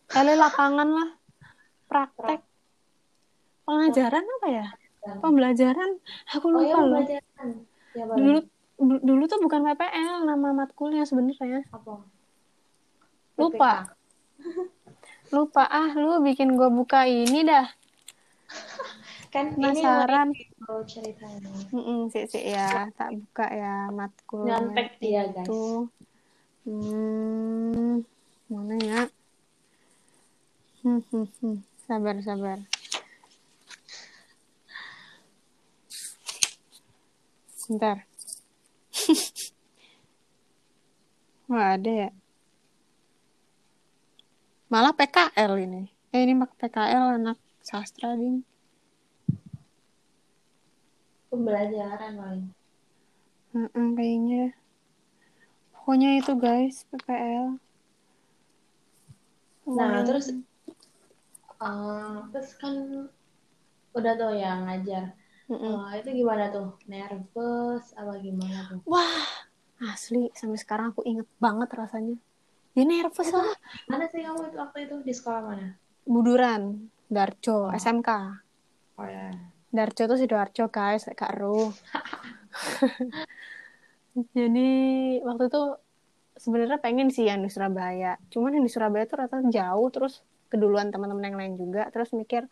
Kali 0.06 0.32
lapangan 0.36 0.88
lah. 0.88 1.08
Praktek. 1.88 2.40
Pengajaran 3.62 4.24
apa 4.40 4.48
ya? 4.50 4.66
Pembelajaran. 5.02 5.90
Aku 6.34 6.46
Oh 6.50 6.62
ya, 6.62 6.74
lupa 6.74 6.78
loh. 6.78 6.98
pembelajaran. 6.98 7.48
Ya, 7.92 8.04
dulu 8.08 8.38
du- 8.82 9.02
dulu 9.02 9.22
tuh 9.26 9.38
bukan 9.38 9.62
PPL 9.64 10.26
nama 10.26 10.48
matkulnya 10.54 11.06
sebenarnya. 11.06 11.66
Apa? 11.70 12.02
lupa 13.32 13.88
lupa 15.32 15.64
ah 15.64 15.90
lu 15.96 16.20
bikin 16.20 16.54
gua 16.54 16.68
buka 16.68 17.08
ini 17.08 17.42
dah 17.42 17.66
Kan 19.32 19.56
Penasaran. 19.56 20.28
ini 20.36 20.44
ceritanya. 20.84 21.48
Mm 21.72 22.12
sih 22.12 22.28
sih 22.28 22.52
ya 22.52 22.92
tak 22.92 23.16
buka 23.16 23.48
ya 23.48 23.88
matkul 23.88 24.44
Nyontek 24.44 25.00
dia, 25.00 25.24
guys. 25.32 25.48
itu 25.48 25.88
hmm, 26.68 28.04
mana 28.52 28.76
ya 28.76 29.00
hmm, 30.84 31.00
hmm, 31.00 31.26
hmm. 31.40 31.56
sabar 31.88 32.20
sabar 32.20 32.60
Bentar. 37.72 38.04
Wah, 41.48 41.72
ada 41.80 41.88
ya. 41.88 42.08
Malah 44.72 44.96
PKL 44.96 45.52
ini. 45.68 45.84
Eh, 46.16 46.24
ini 46.24 46.32
mak 46.32 46.56
PKL 46.56 47.20
anak 47.20 47.36
sastra, 47.60 48.16
Ding. 48.16 48.40
Pembelajaran 51.28 52.16
paling. 52.16 52.46
Heeh, 53.52 53.88
kayaknya. 53.92 54.56
Pokoknya 55.76 56.16
itu 56.16 56.32
guys, 56.40 56.88
PPL. 56.88 57.60
Nah, 59.76 60.00
terus 60.08 60.32
eh, 60.32 62.16
terus 62.32 62.50
kan 62.56 62.72
udah 63.92 64.12
tuh 64.16 64.32
ya 64.40 64.56
ngajar. 64.56 65.12
Mm-mm. 65.52 65.84
Eh, 65.92 66.00
itu 66.00 66.24
gimana 66.24 66.48
tuh? 66.48 66.80
Nervous 66.88 67.92
apa 67.92 68.16
gimana 68.24 68.72
tuh? 68.72 68.80
Wah, 68.88 69.44
asli 69.84 70.32
sampai 70.32 70.56
sekarang 70.56 70.96
aku 70.96 71.04
inget 71.04 71.28
banget 71.36 71.68
rasanya. 71.76 72.16
Ya 72.72 72.84
nervous 72.88 73.28
lah. 73.32 73.52
Mana 73.84 74.08
sih 74.08 74.24
kamu 74.24 74.48
itu 74.48 74.56
waktu 74.56 74.78
itu 74.88 74.96
di 75.04 75.12
sekolah 75.12 75.40
mana? 75.44 75.76
Buduran, 76.08 76.88
Darjo, 77.12 77.68
SMK. 77.68 78.10
Oh 78.96 79.06
ya. 79.06 79.28
Darjo 79.68 80.08
tuh 80.08 80.16
Sidoarjo 80.16 80.72
guys, 80.72 81.04
Kak 81.12 81.36
Ru. 81.36 81.68
Jadi 84.36 84.70
waktu 85.24 85.44
itu 85.48 85.62
sebenarnya 86.36 86.78
pengen 86.80 87.12
sih 87.12 87.28
yang 87.28 87.44
di 87.44 87.52
Surabaya. 87.52 88.16
Cuman 88.32 88.56
yang 88.56 88.64
di 88.64 88.72
Surabaya 88.72 89.04
tuh 89.04 89.20
rata 89.20 89.44
jauh 89.44 89.88
terus 89.92 90.24
keduluan 90.48 90.88
teman-teman 90.88 91.28
yang 91.28 91.36
lain 91.36 91.54
juga. 91.60 91.92
Terus 91.92 92.16
mikir 92.16 92.48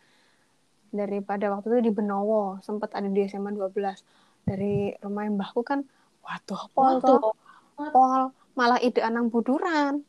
daripada 0.91 1.49
waktu 1.49 1.71
itu 1.71 1.79
di 1.89 1.91
Benowo 1.95 2.59
sempat 2.61 2.93
ada 2.93 3.07
di 3.07 3.23
SMA 3.25 3.55
12 3.55 4.43
dari 4.43 4.91
rumah 4.99 5.23
mbahku 5.31 5.63
kan 5.63 5.87
waduh 6.21 6.67
pol 6.75 6.99
toh 6.99 7.31
pol 7.79 8.35
malah 8.59 8.75
ide 8.83 8.99
anang 8.99 9.31
buduran 9.31 10.03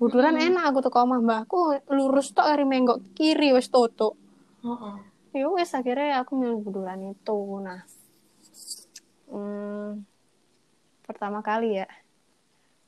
buduran 0.00 0.32
Mm-mm. 0.32 0.48
enak 0.48 0.64
aku 0.72 0.78
tuh 0.80 0.96
omah 0.96 1.20
mbahku 1.20 1.76
lurus 1.92 2.32
tok 2.32 2.48
dari 2.48 2.64
menggok 2.64 3.12
kiri 3.12 3.52
wes 3.52 3.68
toto 3.68 4.16
Heeh. 4.64 4.96
ya 5.36 5.46
wes 5.52 5.76
akhirnya 5.76 6.24
aku 6.24 6.40
milih 6.40 6.64
buduran 6.64 7.12
itu. 7.12 7.38
Nah 7.60 7.84
hmm, 9.28 10.00
pertama 11.04 11.44
kali 11.44 11.84
ya 11.84 11.88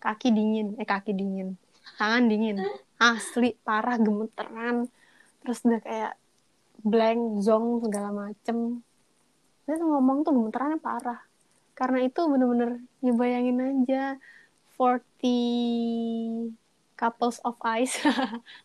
kaki 0.00 0.32
dingin. 0.32 0.74
Eh 0.80 0.88
kaki 0.88 1.12
dingin. 1.12 1.60
Tangan 2.00 2.32
dingin. 2.32 2.64
Asli 2.96 3.60
parah 3.60 4.00
gemeteran. 4.00 4.88
Terus 5.44 5.62
udah 5.68 5.80
kayak 5.84 6.12
blank 6.80 7.44
zong 7.44 7.84
segala 7.84 8.10
macem. 8.10 8.80
Terus 9.68 9.78
ngomong 9.84 10.24
tuh 10.24 10.32
gemeterannya 10.34 10.80
parah. 10.80 11.20
Karena 11.76 12.02
itu 12.02 12.24
bener-bener 12.24 12.80
ya 13.04 13.12
bayangin 13.14 13.58
aja 13.60 14.16
40 14.80 16.61
couples 17.03 17.42
of 17.42 17.59
eyes 17.66 17.90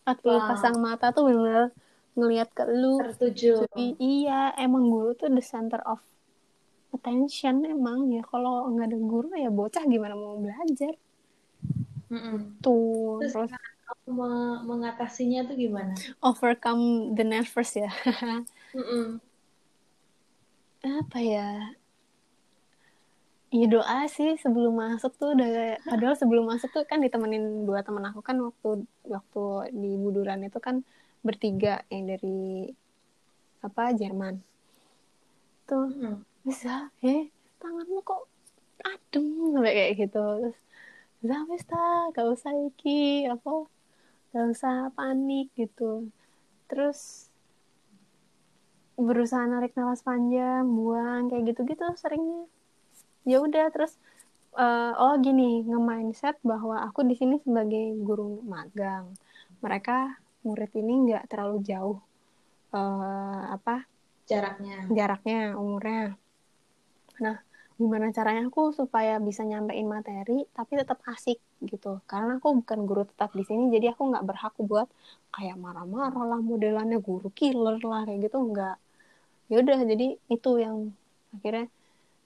40 0.05 0.29
Wow. 0.29 0.45
pasang 0.45 0.77
mata 0.77 1.09
tuh 1.09 1.25
bener-bener 1.25 1.73
ngelihat 2.13 2.49
ke 2.53 2.63
lu 2.69 3.01
Tertuju. 3.01 3.65
jadi 3.65 3.85
iya 3.97 4.41
emang 4.57 4.89
guru 4.93 5.17
tuh 5.17 5.29
the 5.33 5.41
center 5.41 5.81
of 5.85 5.97
attention 6.93 7.65
emang 7.65 8.09
ya 8.13 8.21
kalau 8.23 8.69
nggak 8.73 8.93
ada 8.93 8.99
guru 9.01 9.29
ya 9.35 9.49
bocah 9.49 9.83
gimana 9.85 10.13
mau 10.13 10.37
belajar 10.37 10.93
Mm-mm. 12.13 12.61
tuh 12.61 13.19
Terus 13.25 13.33
terus 13.33 13.51
Aku 13.87 14.11
me- 14.11 14.61
mengatasinya 14.67 15.47
tuh 15.47 15.55
gimana? 15.55 15.95
overcome 16.19 17.15
the 17.15 17.23
nervous 17.23 17.71
ya 17.75 17.87
apa 20.87 21.17
ya 21.19 21.76
ya 23.47 23.65
doa 23.71 24.03
sih 24.11 24.35
sebelum 24.43 24.75
masuk 24.75 25.15
tuh 25.15 25.31
udah 25.31 25.79
padahal 25.87 26.15
sebelum 26.19 26.51
masuk 26.51 26.67
tuh 26.75 26.83
kan 26.83 26.99
ditemenin 26.99 27.63
dua 27.63 27.79
teman 27.79 28.03
aku 28.11 28.19
kan 28.19 28.35
waktu 28.43 28.83
waktu 29.07 29.43
di 29.71 29.91
Buduran 29.95 30.43
itu 30.43 30.59
kan 30.59 30.83
bertiga 31.23 31.83
yang 31.87 32.11
dari 32.11 32.71
apa 33.63 33.95
Jerman. 33.95 34.43
Tuh 35.67 35.87
Mm-mm. 35.91 36.23
bisa 36.43 36.91
eh 37.03 37.31
tanganmu 37.59 37.99
kok 38.03 38.27
adem 38.83 39.25
sampai 39.55 39.73
kayak 39.75 39.93
gitu. 40.07 40.25
Terus 40.43 40.57
bisa 41.47 41.63
ta 41.71 42.11
gak 42.13 42.27
usah 42.35 42.53
iki 42.69 43.25
apa 43.31 43.63
gak 44.35 44.45
usah 44.53 44.91
panik 44.91 45.47
gitu. 45.55 46.11
Terus 46.67 47.31
berusaha 48.97 49.45
narik 49.47 49.71
nafas 49.77 50.01
panjang 50.03 50.65
buang 50.67 51.29
kayak 51.29 51.53
gitu 51.53 51.61
gitu 51.69 51.85
seringnya 51.95 52.49
ya 53.27 53.37
udah 53.45 53.65
terus 53.75 53.93
eh, 54.63 54.91
oh 55.03 55.13
gini 55.25 55.61
nge-mindset 55.69 56.35
bahwa 56.51 56.75
aku 56.87 56.99
di 57.09 57.15
sini 57.19 57.35
sebagai 57.45 57.85
guru 58.07 58.41
magang. 58.53 59.05
Mereka 59.63 59.97
murid 60.45 60.71
ini 60.81 60.93
nggak 61.11 61.23
terlalu 61.31 61.57
jauh 61.69 61.97
eh, 62.77 63.43
apa 63.55 63.75
Jaraknya. 64.31 64.77
jaraknya 64.97 65.39
umurnya. 65.55 66.03
Nah 67.23 67.37
gimana 67.77 68.09
caranya 68.09 68.49
aku 68.49 68.73
supaya 68.73 69.13
bisa 69.21 69.41
nyampein 69.45 69.85
materi 69.85 70.37
tapi 70.57 70.73
tetap 70.81 70.99
asik 71.13 71.37
gitu. 71.71 72.01
Karena 72.09 72.31
aku 72.41 72.49
bukan 72.59 72.79
guru 72.89 73.03
tetap 73.11 73.29
di 73.37 73.43
sini 73.47 73.63
jadi 73.75 73.93
aku 73.93 74.01
nggak 74.11 74.25
berhak 74.29 74.53
buat 74.69 74.87
kayak 75.35 75.55
marah-marah 75.63 76.23
lah 76.31 76.39
modelannya 76.41 76.97
guru 77.07 77.29
killer 77.39 77.77
lah 77.83 78.01
kayak 78.07 78.19
gitu 78.27 78.37
nggak. 78.49 78.75
Ya 79.51 79.55
udah 79.63 79.77
jadi 79.91 80.07
itu 80.35 80.51
yang 80.59 80.77
akhirnya 81.35 81.65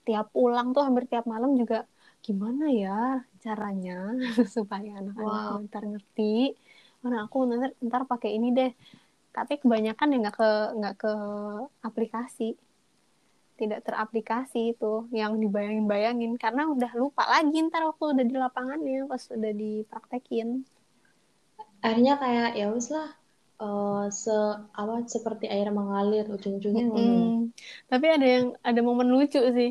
tiap 0.06 0.26
pulang 0.34 0.66
tuh 0.74 0.82
hampir 0.86 1.04
tiap 1.10 1.24
malam 1.32 1.50
juga 1.60 1.76
gimana 2.26 2.64
ya 2.80 2.90
caranya 3.44 3.92
supaya 4.56 4.90
anak-anak 5.00 5.42
Wow. 5.44 5.62
ntar 5.66 5.82
ngerti 5.92 6.22
karena 7.00 7.16
aku 7.24 7.36
nanti 7.50 7.66
ntar 7.86 8.02
pakai 8.10 8.30
ini 8.36 8.46
deh 8.58 8.70
tapi 9.36 9.52
kebanyakan 9.62 10.08
ya 10.12 10.16
nggak 10.22 10.36
ke 10.40 10.46
nggak 10.78 10.94
ke 11.02 11.08
aplikasi 11.88 12.44
tidak 13.60 13.80
teraplikasi 13.86 14.60
itu 14.76 14.92
yang 15.20 15.32
dibayangin-bayangin 15.42 16.32
karena 16.42 16.62
udah 16.74 16.92
lupa 17.00 17.22
lagi 17.32 17.56
ntar 17.68 17.82
waktu 17.88 18.04
udah 18.12 18.24
di 18.30 18.36
lapangannya 18.44 18.98
pas 19.10 19.22
udah 19.36 19.52
dipraktekin 19.62 20.48
Akhirnya 21.84 22.14
kayak 22.22 22.48
ya 22.60 22.66
wis 22.74 22.88
lah. 22.96 23.08
eh, 23.66 24.02
se 24.22 24.32
apa 24.80 24.94
seperti 25.14 25.44
air 25.54 25.68
mengalir 25.78 26.24
ujung-ujungnya 26.34 26.84
ngono 26.90 27.10
ya. 27.22 27.30
Mm. 27.30 27.52
Tapi 27.90 28.06
ada 28.14 28.26
yang 28.34 28.46
ada 28.68 28.80
momen 28.88 29.08
lucu 29.14 29.38
sih. 29.56 29.68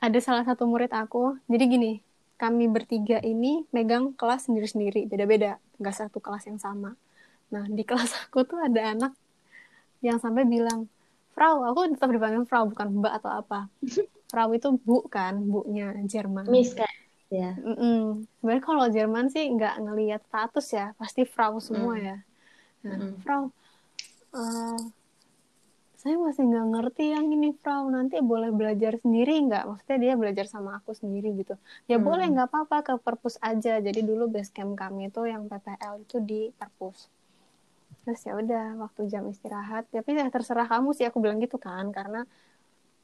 Ada 0.00 0.18
salah 0.20 0.44
satu 0.44 0.68
murid 0.68 0.92
aku. 0.92 1.40
Jadi 1.48 1.64
gini, 1.66 1.92
kami 2.36 2.68
bertiga 2.68 3.18
ini 3.24 3.64
megang 3.72 4.12
kelas 4.12 4.46
sendiri-sendiri, 4.48 5.08
beda-beda, 5.08 5.56
nggak 5.80 5.96
satu 5.96 6.18
kelas 6.20 6.44
yang 6.48 6.60
sama. 6.60 6.94
Nah 7.52 7.64
di 7.66 7.82
kelas 7.82 8.12
aku 8.28 8.44
tuh 8.44 8.60
ada 8.60 8.92
anak 8.92 9.12
yang 10.04 10.20
sampai 10.20 10.44
bilang, 10.44 10.86
Frau, 11.32 11.64
aku 11.64 11.92
tetap 11.92 12.08
dipanggil 12.12 12.44
Frau 12.48 12.64
bukan 12.68 13.00
Mbak 13.00 13.12
atau 13.22 13.30
apa. 13.40 13.60
Frau 14.30 14.48
itu 14.52 14.68
Bu 14.84 15.04
kan, 15.08 15.36
Bu-nya 15.48 15.96
Jerman. 16.04 16.44
Miss 16.48 16.76
kayak 16.76 16.92
ya. 17.32 17.56
Mm-mm. 17.58 18.26
Sebenarnya 18.38 18.64
kalau 18.64 18.84
Jerman 18.92 19.26
sih 19.32 19.44
nggak 19.50 19.74
ngelihat 19.82 20.20
status 20.28 20.66
ya, 20.76 20.86
pasti 21.00 21.24
Frau 21.24 21.58
semua 21.58 21.96
Mm. 21.96 22.04
ya. 22.04 22.16
Nah, 22.84 22.98
Mm-mm. 23.00 23.12
Frau, 23.24 23.42
eh, 24.36 24.78
saya 26.06 26.22
masih 26.22 26.46
nggak 26.46 26.66
ngerti 26.70 27.04
yang 27.18 27.26
ini 27.34 27.50
Frau. 27.58 27.90
Nanti 27.90 28.22
boleh 28.22 28.54
belajar 28.54 28.94
sendiri 29.02 29.42
nggak? 29.42 29.66
Maksudnya 29.66 29.98
dia 29.98 30.12
belajar 30.14 30.46
sama 30.46 30.78
aku 30.78 30.94
sendiri 30.94 31.34
gitu. 31.34 31.58
Ya 31.90 31.98
Hmm. 31.98 32.06
boleh 32.06 32.30
nggak 32.30 32.46
apa-apa. 32.46 32.76
Ke 32.86 32.94
perpus 33.02 33.42
aja. 33.42 33.82
Jadi 33.82 34.06
dulu 34.06 34.30
base 34.30 34.54
camp 34.54 34.78
kami 34.78 35.10
itu 35.10 35.26
yang 35.26 35.50
PPL 35.50 36.06
itu 36.06 36.22
di 36.22 36.54
perpus. 36.54 37.10
Terus 38.06 38.22
ya 38.22 38.38
udah 38.38 38.78
waktu 38.86 39.10
jam 39.10 39.26
istirahat. 39.26 39.90
Tapi 39.90 40.14
ya 40.14 40.30
terserah 40.30 40.70
kamu 40.70 40.94
sih. 40.94 41.10
Aku 41.10 41.18
bilang 41.18 41.42
gitu 41.42 41.58
kan. 41.58 41.90
Karena 41.90 42.22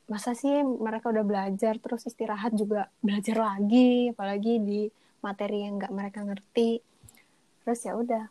masa 0.06 0.38
sih 0.38 0.62
mereka 0.62 1.10
udah 1.10 1.26
belajar 1.26 1.82
terus 1.82 2.06
istirahat 2.06 2.54
juga 2.54 2.86
belajar 3.02 3.34
lagi. 3.34 4.14
Apalagi 4.14 4.62
di 4.62 4.80
materi 5.26 5.66
yang 5.66 5.82
nggak 5.82 5.90
mereka 5.90 6.22
ngerti. 6.22 6.78
Terus 7.66 7.82
ya 7.82 7.98
udah. 7.98 8.24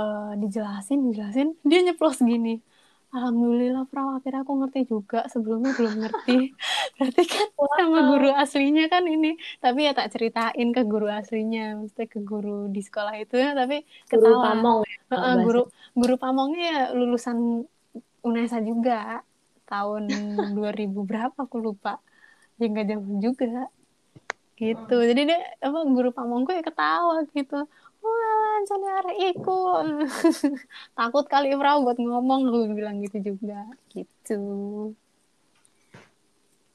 Eh, 0.00 0.32
dijelasin 0.40 1.12
dijelasin. 1.12 1.60
Dia 1.60 1.84
nyeplos 1.84 2.24
gini 2.24 2.69
Alhamdulillah 3.14 3.82
Frau 3.90 4.08
akhirnya 4.16 4.40
aku 4.46 4.54
ngerti 4.60 4.80
juga. 4.92 5.16
Sebelumnya 5.32 5.70
belum 5.78 5.94
ngerti. 6.02 6.32
Berarti 6.98 7.22
kan 7.32 7.46
sama 7.78 7.98
guru 8.10 8.28
aslinya 8.42 8.82
kan 8.92 9.02
ini. 9.14 9.28
Tapi 9.62 9.78
ya 9.86 9.92
tak 9.98 10.08
ceritain 10.14 10.68
ke 10.76 10.82
guru 10.92 11.06
aslinya. 11.18 11.60
Mesti 11.82 12.02
ke 12.12 12.18
guru 12.30 12.70
di 12.74 12.80
sekolah 12.86 13.14
itu. 13.22 13.34
Ya 13.44 13.50
tapi 13.60 13.74
Guru 14.10 14.34
ketawa. 14.34 14.42
Pamong 14.44 14.78
ya. 14.90 14.96
Heeh, 15.10 15.32
bahasa. 15.34 15.44
guru 15.46 15.60
guru 16.00 16.14
pamongnya 16.22 16.64
ya 16.70 16.80
lulusan 16.98 17.38
UNESA 18.28 18.58
juga. 18.70 18.94
Tahun 19.70 20.02
2000 20.56 21.00
berapa 21.10 21.38
aku 21.46 21.56
lupa. 21.66 21.90
Ya 22.60 22.64
nggak 22.70 22.86
jauh 22.90 23.06
juga. 23.26 23.46
Gitu. 24.60 24.92
Jadi 25.08 25.20
dia 25.28 25.38
apa 25.66 25.78
guru 25.94 26.08
pamongku 26.16 26.50
ya 26.52 26.62
ketawa 26.68 27.14
gitu 27.36 27.54
wah 28.00 28.56
jadi 28.64 28.86
arek 29.00 29.18
iku 29.36 29.60
takut 30.98 31.24
kali 31.28 31.52
Frau 31.56 31.84
buat 31.84 31.98
ngomong 32.00 32.48
aku 32.48 32.58
bilang 32.76 33.00
gitu 33.04 33.34
juga. 33.34 33.68
Gitu. 33.92 34.40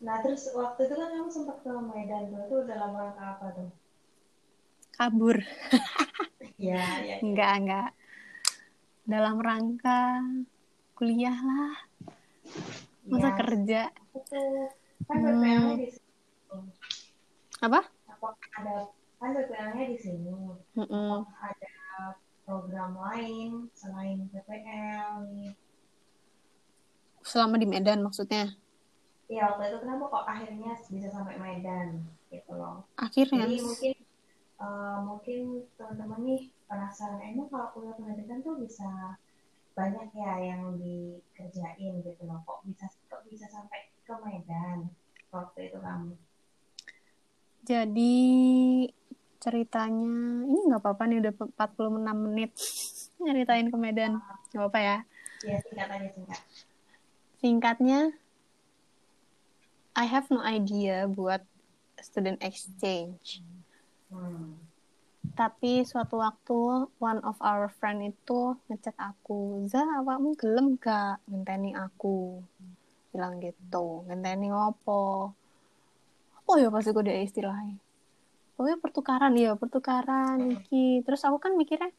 Nah 0.05 0.17
terus 0.21 0.49
waktu 0.53 0.85
itu 0.85 0.93
kan 0.93 1.09
kamu 1.13 1.29
sempat 1.33 1.57
ke 1.65 1.71
Medan. 1.71 2.23
Tuh, 2.29 2.41
itu 2.45 2.57
dalam 2.69 2.91
rangka 2.93 3.23
apa 3.37 3.47
tuh? 3.53 3.69
kabur. 4.95 5.37
Ya, 6.55 6.79
ya. 7.03 7.19
enggak 7.19 7.51
enggak. 7.59 7.89
Dalam 9.03 9.35
rangka 9.43 10.23
kuliah 10.95 11.35
lah. 11.35 11.75
Masa 13.11 13.29
Ya, 13.29 13.35
kerja. 13.35 13.81
Itu 14.15 14.39
kan 15.03 15.19
Hmm. 15.19 15.75
Di 15.75 15.91
apa? 17.59 17.81
Apakah 18.07 18.49
ada 18.55 18.75
kan 19.25 19.33
PPL-nya 19.33 19.83
di 19.89 19.97
sini? 19.97 20.29
Mm-mm. 20.77 21.25
Apakah 21.25 21.49
ada 21.49 21.73
program 22.45 22.91
lain 22.93 23.49
selain 23.73 24.29
PPL 24.29 25.25
nih? 25.33 25.51
selama 27.25 27.57
di 27.57 27.65
Medan 27.65 28.05
maksudnya 28.05 28.53
Ya 29.25 29.49
waktu 29.49 29.73
itu 29.73 29.77
kenapa 29.81 30.03
kok 30.13 30.25
akhirnya 30.29 30.77
bisa 30.93 31.09
sampai 31.09 31.41
Medan 31.41 32.05
gitu 32.29 32.53
loh? 32.53 32.85
akhirnya 32.93 33.49
Jadi 33.49 33.57
mungkin 33.65 33.93
eh, 34.61 34.97
mungkin 35.01 35.41
teman-teman 35.73 36.21
nih 36.21 36.41
penasaran 36.69 37.21
emang 37.33 37.49
kalau 37.49 37.73
kuliah 37.73 37.97
pendidikan 37.97 38.45
tuh 38.45 38.53
bisa 38.61 39.17
banyak 39.73 40.07
ya 40.13 40.33
yang 40.53 40.77
dikerjain 40.77 41.93
gitu 42.05 42.21
loh. 42.29 42.37
Kok 42.45 42.69
bisa 42.69 42.85
kok 43.09 43.25
bisa 43.25 43.49
sampai 43.49 43.89
ke 44.05 44.13
Medan 44.21 44.93
waktu 45.33 45.73
itu 45.73 45.77
kamu? 45.81 46.13
Jadi 47.65 48.13
ceritanya 49.45 50.09
ini 50.49 50.59
nggak 50.65 50.81
apa-apa 50.81 51.05
nih 51.05 51.21
udah 51.21 51.33
46 51.53 52.25
menit 52.25 52.51
nyeritain 53.21 53.69
ke 53.69 53.77
Medan. 53.77 54.17
Nggak 54.49 54.61
apa-apa 54.65 54.79
ya. 54.81 54.97
Ya 55.45 55.57
singkat 55.61 55.87
aja 55.93 56.09
singkat. 56.09 56.39
Singkatnya 57.37 57.99
I 59.95 60.05
have 60.09 60.27
no 60.33 60.41
idea 60.41 61.05
buat 61.05 61.45
student 62.01 62.41
exchange. 62.41 63.45
Hmm. 64.09 64.57
Tapi 65.37 65.85
suatu 65.85 66.19
waktu 66.19 66.89
one 66.97 67.21
of 67.21 67.37
our 67.39 67.69
friend 67.77 68.01
itu 68.01 68.57
ngechat 68.67 68.97
aku, 68.97 69.67
"Za, 69.69 69.83
awakmu 70.01 70.33
gelem 70.35 70.75
gak 70.81 71.21
ngenteni 71.29 71.77
aku?" 71.77 72.41
Bilang 73.13 73.39
gitu. 73.39 74.03
Ngenteni 74.09 74.49
ngopo? 74.49 75.31
Apa 76.41 76.61
ya 76.61 76.69
pasti 76.69 76.93
gue 76.93 77.03
ada 77.03 77.15
istilahnya? 77.19 77.84
Pokoknya 78.55 78.79
pertukaran 78.79 79.33
ya, 79.35 79.51
pertukaran 79.59 80.39
iki. 80.55 81.03
Terus 81.03 81.21
aku 81.27 81.37
kan 81.43 81.53
mikirnya 81.59 81.91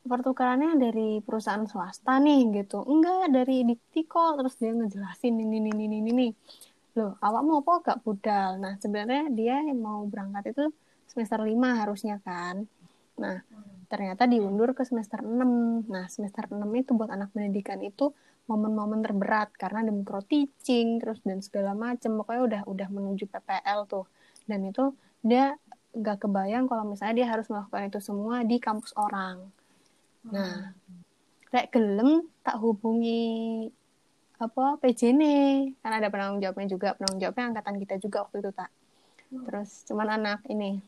pertukarannya 0.00 0.80
dari 0.80 1.20
perusahaan 1.20 1.68
swasta 1.68 2.16
nih 2.18 2.64
gitu. 2.64 2.80
Enggak, 2.88 3.28
dari 3.30 3.62
Dikti 3.68 4.08
kok. 4.08 4.40
Terus 4.40 4.54
dia 4.56 4.72
ngejelasin 4.72 5.34
ini 5.36 5.56
ini 5.60 5.70
ini 5.76 5.84
ini 6.00 6.10
ini. 6.10 6.28
Loh, 6.98 7.14
awak 7.22 7.42
mau 7.46 7.62
apa 7.62 7.72
gak 7.92 7.98
budal? 8.02 8.58
Nah, 8.58 8.74
sebenarnya 8.80 9.30
dia 9.30 9.62
yang 9.62 9.78
mau 9.78 10.02
berangkat 10.08 10.56
itu 10.56 10.64
semester 11.06 11.38
5 11.38 11.80
harusnya 11.86 12.18
kan. 12.24 12.66
Nah, 13.20 13.38
ternyata 13.86 14.26
diundur 14.26 14.74
ke 14.74 14.82
semester 14.82 15.22
6. 15.22 15.86
Nah, 15.86 16.08
semester 16.10 16.50
6 16.50 16.66
itu 16.74 16.90
buat 16.96 17.12
anak 17.12 17.30
pendidikan 17.30 17.78
itu 17.84 18.10
momen-momen 18.50 18.98
terberat 19.06 19.54
karena 19.54 19.86
ada 19.86 19.92
micro 19.94 20.18
teaching 20.26 20.98
terus 20.98 21.22
dan 21.22 21.38
segala 21.44 21.76
macam. 21.78 22.18
Pokoknya 22.18 22.42
udah 22.42 22.62
udah 22.66 22.88
menuju 22.90 23.30
PPL 23.30 23.86
tuh. 23.86 24.08
Dan 24.50 24.66
itu 24.66 24.90
dia 25.22 25.54
gak 25.94 26.26
kebayang 26.26 26.66
kalau 26.66 26.82
misalnya 26.82 27.22
dia 27.22 27.28
harus 27.30 27.46
melakukan 27.46 27.86
itu 27.86 28.00
semua 28.02 28.42
di 28.42 28.58
kampus 28.58 28.90
orang. 28.98 29.46
Nah, 30.26 30.74
kayak 31.50 31.70
gelem 31.74 32.26
tak 32.42 32.58
hubungi 32.62 33.70
apa 34.40 34.80
PJ 34.80 35.12
nih 35.12 35.76
karena 35.84 36.00
ada 36.00 36.08
penanggung 36.08 36.40
jawabnya 36.40 36.68
juga 36.72 36.88
penanggung 36.96 37.20
jawabnya 37.20 37.44
angkatan 37.52 37.76
kita 37.76 37.94
juga 38.00 38.24
waktu 38.24 38.40
itu 38.40 38.50
tak 38.56 38.70
terus 39.30 39.84
cuman 39.84 40.16
anak 40.16 40.40
ini. 40.48 40.80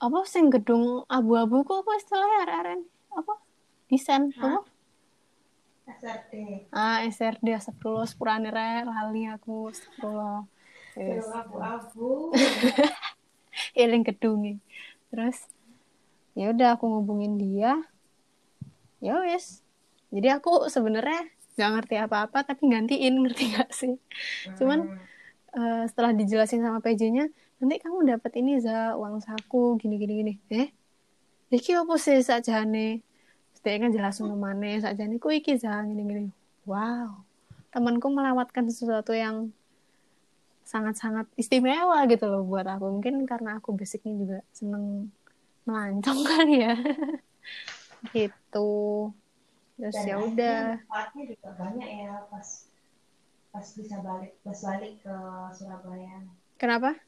Apa 0.00 0.24
sing 0.24 0.48
gedung 0.48 1.04
abu-abu 1.08 1.64
kok 1.64 1.84
apa 1.84 1.92
istilahnya 2.00 2.38
aren 2.48 2.80
apa? 3.12 3.34
Desain 3.92 4.32
apa? 4.40 4.64
SRD. 5.86 6.34
ah 6.74 6.98
SRD 7.06 7.46
astagfirullah 7.54 8.10
sepurane 8.10 8.50
re 8.50 8.82
lali 8.82 9.30
aku 9.30 9.70
astagfirullah 9.70 10.42
Gedung 11.00 11.32
abu-abu. 11.32 12.08
eling 13.72 14.04
gedungnya 14.04 14.56
terus 15.08 15.48
ya 16.36 16.52
udah 16.52 16.76
aku 16.76 16.84
ngubungin 16.92 17.40
dia. 17.40 17.80
Ya 19.00 19.16
wes 19.24 19.60
jadi 20.12 20.40
aku 20.40 20.68
sebenarnya 20.68 21.28
nggak 21.56 21.70
ngerti 21.72 21.94
apa-apa 22.00 22.38
tapi 22.44 22.68
gantiin 22.68 23.16
ngerti 23.24 23.44
gak 23.56 23.72
sih? 23.72 23.96
Cuman 24.60 24.88
Hmm. 25.56 25.56
eh, 25.56 25.84
setelah 25.88 26.12
dijelasin 26.12 26.60
sama 26.60 26.84
PJ-nya 26.84 27.32
nanti 27.56 27.80
kamu 27.80 28.04
dapat 28.12 28.32
ini 28.36 28.60
za 28.60 28.92
uang 29.00 29.24
saku 29.24 29.80
gini 29.80 29.96
gini 29.96 30.12
gini 30.20 30.32
eh 30.52 30.68
iki 31.48 31.72
apa 31.72 31.96
sih 31.96 32.20
sakjane? 32.20 33.00
Terus 33.56 33.60
dia 33.64 33.80
kan 33.80 33.88
jelasin 33.88 34.28
mana 34.36 34.76
sakjane 34.84 35.16
ku 35.16 35.32
iki 35.32 35.56
za 35.56 35.80
gini 35.80 36.02
gini 36.04 36.24
wow 36.68 37.24
temanku 37.72 38.12
melewatkan 38.12 38.68
sesuatu 38.68 39.16
yang 39.16 39.48
sangat-sangat 40.66 41.30
istimewa 41.38 42.02
gitu 42.10 42.26
loh 42.26 42.42
buat 42.42 42.66
aku. 42.66 42.98
Mungkin 42.98 43.22
karena 43.22 43.62
aku 43.62 43.78
basicnya 43.78 44.12
juga 44.18 44.38
seneng 44.50 45.14
melancong 45.62 46.20
kali 46.30 46.66
ya. 46.66 46.74
Gitu. 48.10 48.70
Terus 49.78 49.96
ya 50.02 50.16
udah. 50.18 50.82
manfaatnya 50.82 51.22
juga 51.30 51.48
banyak 51.54 51.88
ya 52.02 52.12
pas 52.26 52.48
pas 53.54 53.66
bisa 53.72 53.96
balik 54.04 54.36
pas 54.44 54.58
balik 54.60 54.92
ke 55.00 55.16
Surabaya. 55.54 56.18
kenapa? 56.60 56.98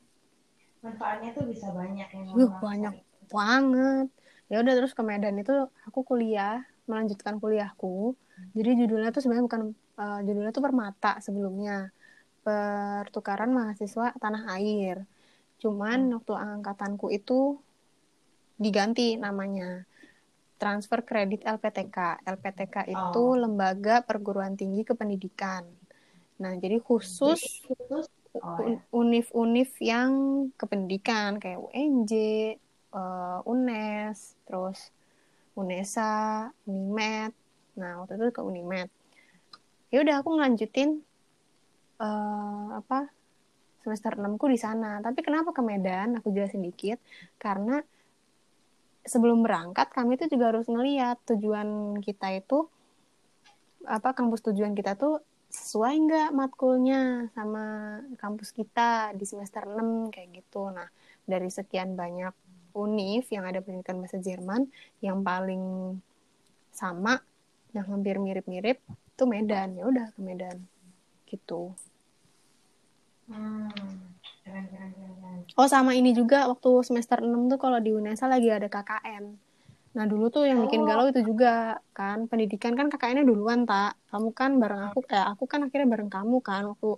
Manfaatnya 0.80 1.34
tuh 1.34 1.44
bisa 1.50 1.74
banyak 1.74 2.08
Wih, 2.14 2.46
ngerasain. 2.46 2.62
banyak 2.62 2.94
banget. 3.28 4.06
Ya 4.48 4.56
udah 4.62 4.74
terus 4.78 4.94
ke 4.96 5.02
Medan 5.02 5.36
itu 5.42 5.52
aku 5.84 6.06
kuliah 6.06 6.62
melanjutkan 6.86 7.36
kuliahku. 7.42 8.14
Jadi 8.54 8.86
judulnya 8.86 9.10
tuh 9.10 9.20
sebenarnya 9.20 9.44
bukan 9.50 9.62
eh, 9.74 10.20
judulnya 10.24 10.52
tuh 10.54 10.64
permata 10.64 11.18
sebelumnya 11.20 11.90
pertukaran 12.48 13.52
mahasiswa 13.52 14.16
tanah 14.16 14.56
air 14.56 15.04
cuman 15.60 16.08
waktu 16.16 16.32
angkatanku 16.32 17.12
itu 17.12 17.60
diganti 18.56 19.20
namanya 19.20 19.84
transfer 20.56 21.04
kredit 21.04 21.44
LPTK 21.44 22.24
LPTK 22.24 22.88
itu 22.88 23.20
Oh. 23.20 23.36
lembaga 23.36 24.00
perguruan 24.00 24.56
tinggi 24.56 24.88
kependidikan 24.88 25.68
nah 26.40 26.56
jadi 26.56 26.80
khusus 26.80 27.68
oh, 28.40 28.58
ya. 28.62 28.64
un- 28.64 28.84
univ-univ 28.94 29.70
yang 29.82 30.10
kependidikan 30.54 31.42
kayak 31.42 31.58
UNJ, 31.58 32.12
eh, 32.94 33.38
UNES, 33.42 34.38
terus 34.46 34.94
UNESA, 35.58 36.48
Unimed. 36.70 37.34
Nah, 37.74 38.02
waktu 38.02 38.14
itu 38.14 38.30
ke 38.30 38.42
Unimed. 38.42 38.88
Ya 39.90 40.04
udah 40.04 40.22
aku 40.22 40.38
ngelanjutin 40.38 41.02
eh, 42.00 42.66
apa 42.78 43.10
semester 43.82 44.18
6 44.18 44.36
ku 44.36 44.46
di 44.50 44.58
sana. 44.60 45.00
Tapi 45.00 45.20
kenapa 45.24 45.50
ke 45.54 45.62
Medan? 45.64 46.18
Aku 46.20 46.28
jelasin 46.34 46.60
dikit. 46.60 47.00
Karena 47.40 47.80
sebelum 49.08 49.40
berangkat 49.40 49.88
kami 49.94 50.20
itu 50.20 50.28
juga 50.28 50.52
harus 50.52 50.68
ngeliat 50.68 51.16
tujuan 51.24 51.96
kita 52.04 52.28
itu 52.36 52.68
apa 53.88 54.12
kampus 54.12 54.44
tujuan 54.52 54.76
kita 54.76 55.00
tuh 55.00 55.24
sesuai 55.48 55.94
nggak 56.04 56.30
matkulnya 56.36 57.32
sama 57.32 57.96
kampus 58.20 58.52
kita 58.52 59.16
di 59.16 59.24
semester 59.24 59.64
6 59.64 60.12
kayak 60.12 60.44
gitu. 60.44 60.68
Nah, 60.68 60.92
dari 61.24 61.48
sekian 61.48 61.96
banyak 61.96 62.36
univ 62.76 63.24
yang 63.32 63.48
ada 63.48 63.64
pendidikan 63.64 63.96
bahasa 63.96 64.20
Jerman 64.20 64.68
yang 65.00 65.24
paling 65.24 65.96
sama 66.68 67.24
yang 67.72 67.88
hampir 67.88 68.20
mirip-mirip 68.20 68.76
itu 68.84 69.24
Medan. 69.24 69.72
Ya 69.80 69.88
udah 69.88 70.12
ke 70.12 70.20
Medan. 70.20 70.60
Gitu. 71.24 71.72
Hmm, 73.28 73.68
keren, 74.44 74.64
keren, 74.72 74.90
keren. 74.96 75.38
Oh, 75.54 75.68
sama 75.68 75.92
ini 75.92 76.16
juga 76.16 76.48
waktu 76.48 76.70
semester 76.80 77.20
6 77.20 77.52
tuh 77.52 77.58
kalau 77.60 77.78
di 77.78 77.92
UNESA 77.92 78.24
lagi 78.24 78.48
ada 78.48 78.66
KKN. 78.66 79.24
Nah, 79.96 80.04
dulu 80.08 80.28
tuh 80.32 80.44
yang 80.48 80.62
bikin 80.64 80.84
Oh. 80.84 80.86
galau 80.88 81.06
itu 81.10 81.20
juga 81.24 81.80
kan 81.92 82.24
pendidikan 82.30 82.72
kan 82.72 82.88
KKN-nya 82.88 83.24
duluan, 83.28 83.68
tak. 83.68 83.96
Kamu 84.08 84.32
kan 84.32 84.56
bareng 84.56 84.92
aku 84.92 85.04
eh 85.12 85.24
aku 85.32 85.44
kan 85.44 85.66
akhirnya 85.66 85.88
bareng 85.88 86.10
kamu 86.12 86.36
kan 86.40 86.62
waktu 86.72 86.96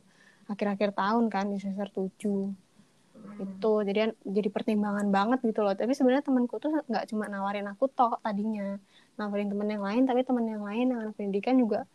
akhir-akhir 0.51 0.91
tahun 0.95 1.25
kan 1.31 1.51
di 1.51 1.57
semester 1.63 1.89
7. 1.91 2.51
Hmm. 2.51 3.45
Itu 3.45 3.73
jadi 3.83 4.15
jadi 4.23 4.49
pertimbangan 4.51 5.09
banget 5.11 5.39
gitu 5.47 5.67
loh. 5.67 5.75
Tapi 5.75 5.91
sebenarnya 5.97 6.23
temanku 6.27 6.59
tuh 6.63 6.71
nggak 6.87 7.05
cuma 7.11 7.27
nawarin 7.27 7.67
aku 7.71 7.91
tok 7.91 8.23
tadinya. 8.23 8.77
Nawarin 9.19 9.49
temen 9.51 9.69
yang 9.69 9.83
lain, 9.85 10.03
tapi 10.07 10.21
temen 10.23 10.45
yang 10.47 10.63
lain 10.63 10.85
yang 10.95 10.99
anak 11.03 11.15
pendidikan 11.19 11.57
juga 11.59 11.87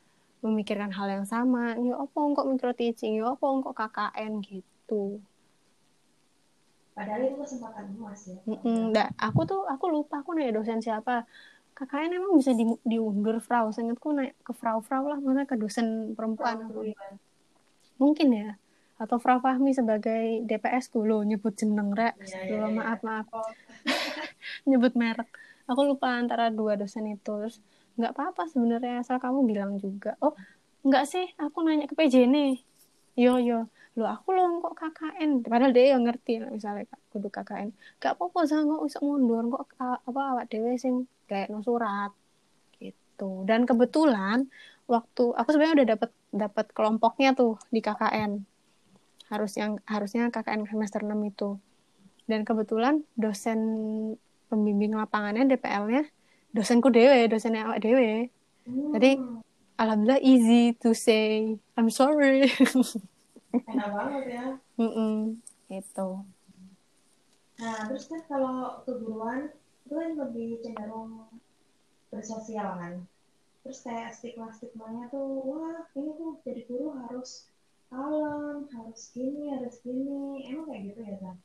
memikirkan 0.43 0.91
hal 0.91 1.07
yang 1.07 1.25
sama. 1.27 1.77
Ya 1.79 1.95
apa 1.99 2.15
kok 2.15 2.47
micro 2.47 2.71
teaching, 2.75 3.19
ya 3.21 3.35
apa 3.35 3.45
kok 3.45 3.75
KKN 3.75 4.43
gitu. 4.43 5.19
Padahal 6.95 7.27
itu 7.27 7.35
kesempatan 7.43 7.91
emas 7.91 8.23
ya. 8.23 8.39
Mm-mm, 8.47 8.95
nggak, 8.95 9.19
aku 9.19 9.43
tuh 9.43 9.61
aku 9.67 9.85
lupa 9.91 10.23
aku 10.23 10.31
nanya 10.31 10.55
dosen 10.55 10.79
siapa. 10.79 11.27
KKN 11.75 12.23
emang 12.23 12.39
bisa 12.39 12.55
di, 12.55 12.63
diundur 12.87 13.43
Frau. 13.43 13.67
Seingatku 13.75 14.15
naik 14.15 14.39
ke 14.47 14.55
Frau 14.55 14.79
Frau 14.79 15.11
lah, 15.11 15.19
mana 15.19 15.43
ke 15.43 15.59
dosen 15.59 16.15
perempuan. 16.15 16.71
Perempuan. 16.71 17.19
Mungkin 17.99 18.27
ya. 18.31 18.49
Atau 18.95 19.19
Frau 19.19 19.43
Fahmi 19.43 19.75
sebagai 19.75 20.47
DPS 20.47 20.87
ku 20.87 21.03
lo 21.03 21.19
nyebut 21.27 21.51
jeneng 21.51 21.91
rek. 21.91 22.15
Iya, 22.15 22.47
Astagfirullah, 22.47 22.71
iya. 22.71 22.79
maaf 22.79 22.99
maaf 23.03 23.27
Oh, 23.35 23.43
nyebut 24.71 24.95
merek. 24.95 25.27
Aku 25.67 25.83
lupa 25.83 26.15
antara 26.15 26.47
dua 26.47 26.79
dosen 26.79 27.11
itu. 27.11 27.19
Terus 27.27 27.59
nggak 27.95 28.11
apa-apa 28.15 28.43
sebenarnya 28.51 29.01
asal 29.01 29.17
kamu 29.17 29.47
bilang 29.47 29.71
juga. 29.79 30.19
Oh 30.19 30.35
nggak 30.85 31.05
sih, 31.09 31.25
aku 31.39 31.65
nanya 31.65 31.89
ke 31.89 31.95
PJ 31.97 32.29
nih. 32.29 32.61
Yo 33.15 33.39
yo, 33.39 33.71
lo 33.95 34.05
aku 34.11 34.35
lo 34.35 34.59
kok 34.59 34.75
KKN. 34.75 35.41
Padahal 35.47 35.71
dia 35.71 35.95
yang 35.95 36.03
ngerti 36.03 36.43
lah, 36.43 36.51
misalnya 36.51 36.85
kudu 37.09 37.31
KKN. 37.31 37.71
Gak 38.03 38.19
apa-apa 38.19 38.43
sih 38.43 38.59
kok 38.59 38.83
usah 38.83 39.01
mundur 39.01 39.43
kok 39.55 39.71
apa 39.79 40.21
awak 40.35 40.45
dewe 40.51 40.75
sing 40.75 41.07
kayak 41.31 41.47
no 41.49 41.63
surat 41.63 42.11
gitu. 42.83 43.47
Dan 43.47 43.63
kebetulan 43.63 44.51
waktu 44.85 45.23
aku 45.31 45.49
sebenarnya 45.55 45.75
udah 45.81 45.87
dapat 45.95 46.11
dapat 46.35 46.65
kelompoknya 46.75 47.31
tuh 47.33 47.55
di 47.71 47.79
KKN. 47.79 48.43
Harus 49.31 49.57
yang 49.57 49.79
harusnya 49.87 50.29
KKN 50.29 50.67
semester 50.69 51.01
6 51.01 51.15
itu. 51.25 51.57
Dan 52.27 52.43
kebetulan 52.43 53.01
dosen 53.15 53.59
pembimbing 54.51 54.93
lapangannya 54.93 55.49
DPL-nya 55.49 56.05
dosenku 56.55 56.87
dewe, 56.95 57.27
dosennya 57.31 57.61
awak 57.67 57.79
dewe. 57.85 58.31
hmm, 58.65 58.91
Jadi 58.95 59.11
alhamdulillah 59.81 60.21
easy 60.23 60.61
to 60.81 60.89
say 60.95 61.59
I'm 61.77 61.89
sorry. 61.91 62.47
enak 63.71 63.89
banget 63.95 64.23
ya. 64.31 64.45
Mm-mm, 64.79 65.39
gitu. 65.71 66.07
Nah, 67.59 67.77
terus 67.87 68.05
kan 68.11 68.21
kalau 68.27 68.83
keguruan 68.83 69.41
itu 69.87 69.93
kan 69.95 70.11
lebih 70.19 70.49
cenderung 70.63 71.11
bersosial 72.11 72.69
kan. 72.81 72.95
Terus 73.63 73.79
kayak 73.81 74.11
stigma-stigmanya 74.13 75.09
tuh, 75.09 75.41
wah 75.47 75.79
ini 75.97 76.11
tuh 76.19 76.31
jadi 76.45 76.61
guru 76.69 76.93
harus 77.01 77.49
kalem, 77.89 78.67
harus 78.75 79.01
gini, 79.15 79.55
harus 79.55 79.75
gini. 79.81 80.45
Emang 80.51 80.65
kayak 80.69 80.83
gitu 80.91 81.01
ya, 81.01 81.15
kan? 81.23 81.35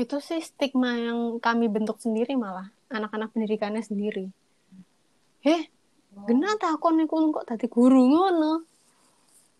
Itu 0.00 0.16
sih 0.24 0.40
stigma 0.40 0.96
yang 0.96 1.36
kami 1.44 1.68
bentuk 1.68 2.00
sendiri 2.00 2.32
malah 2.32 2.72
anak-anak 2.88 3.36
pendidikannya 3.36 3.84
sendiri. 3.84 4.32
Eh, 5.44 5.68
gena 6.24 6.56
takon 6.56 6.96
niku 6.96 7.20
kok 7.36 7.44
tadi 7.44 7.68
guru 7.68 8.08
ngono. 8.08 8.64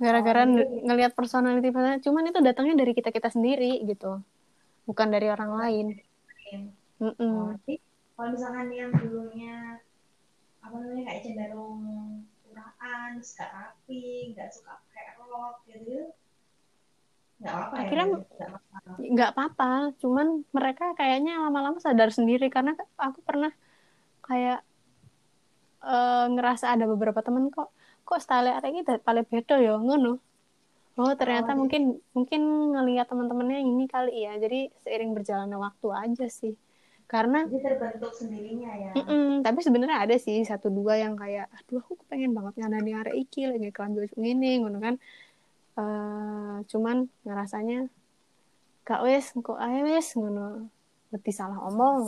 Gara-gara 0.00 0.48
ng- 0.48 0.88
ngelihat 0.88 1.12
personality 1.12 1.68
cuman 2.00 2.32
itu 2.32 2.40
datangnya 2.40 2.80
dari 2.80 2.96
kita-kita 2.96 3.28
sendiri 3.28 3.84
gitu. 3.84 4.24
Bukan 4.88 5.12
dari 5.12 5.28
orang 5.28 5.52
lain. 5.60 5.86
Oh, 7.00 7.52
jadi 7.64 7.76
kalau 8.16 8.36
misalkan 8.36 8.68
yang 8.72 8.92
dulunya 8.96 9.80
apa 10.60 10.76
namanya 10.76 11.04
kayak 11.08 11.20
cenderung 11.24 11.80
kuraan, 12.44 13.08
terus 13.20 13.32
gak 13.36 13.52
rapi, 13.52 14.36
nggak 14.36 14.48
suka 14.52 14.76
pakai 14.88 15.16
rok 15.20 15.64
gitu, 15.68 16.12
nggak 17.40 17.54
apa 17.56 17.72
ya? 17.74 17.80
Akhirnya 17.82 18.06
nggak 18.10 18.22
nggak 19.00 19.30
apa-apa 19.32 19.70
cuman 19.96 20.26
mereka 20.52 20.92
kayaknya 20.94 21.40
lama-lama 21.40 21.80
sadar 21.80 22.12
sendiri 22.12 22.52
karena 22.52 22.76
aku 23.00 23.24
pernah 23.24 23.48
kayak 24.20 24.60
eh, 25.80 26.24
ngerasa 26.28 26.76
ada 26.76 26.84
beberapa 26.84 27.20
temen 27.24 27.48
kok 27.48 27.72
kok 28.04 28.20
style 28.20 28.50
arek 28.50 28.70
iki 28.74 28.82
paling 29.00 29.26
beda 29.26 29.56
ya? 29.56 29.74
Ngono. 29.80 30.20
Oh 31.00 31.12
ternyata 31.16 31.54
Oh, 31.54 31.54
jadi- 31.54 31.60
mungkin 31.64 31.82
mungkin 32.12 32.40
ngelihat 32.76 33.06
teman-temannya 33.08 33.64
ini 33.64 33.88
kali 33.88 34.26
ya 34.26 34.36
jadi 34.36 34.68
seiring 34.84 35.16
berjalannya 35.16 35.56
waktu 35.56 35.86
aja 35.88 36.26
sih. 36.28 36.52
Karena 37.10 37.42
Jadi 37.42 37.58
terbentuk 37.58 38.12
sendirinya 38.14 38.70
ya. 38.70 38.92
Mm-mm, 38.94 39.42
tapi 39.42 39.66
sebenarnya 39.66 39.98
ada 40.06 40.14
sih 40.14 40.46
satu 40.46 40.70
dua 40.70 40.94
yang 40.94 41.18
kayak 41.18 41.50
aduh 41.50 41.82
aku 41.82 42.06
pengen 42.06 42.30
banget 42.36 42.54
ngandani 42.60 42.92
arek 42.94 43.14
iki 43.18 43.50
lagi 43.50 43.74
kelambi 43.74 44.06
ngene 44.14 44.62
ngono 44.62 44.78
kan 44.78 44.94
Eh, 45.80 46.56
cuman 46.68 47.08
ngerasanya 47.24 47.88
gak 48.84 49.00
wes 49.06 49.32
kok 49.32 49.56
ae 49.56 49.80
wes 49.86 50.12
ngono 50.12 50.68
berarti 51.08 51.32
salah 51.32 51.56
omong. 51.72 52.04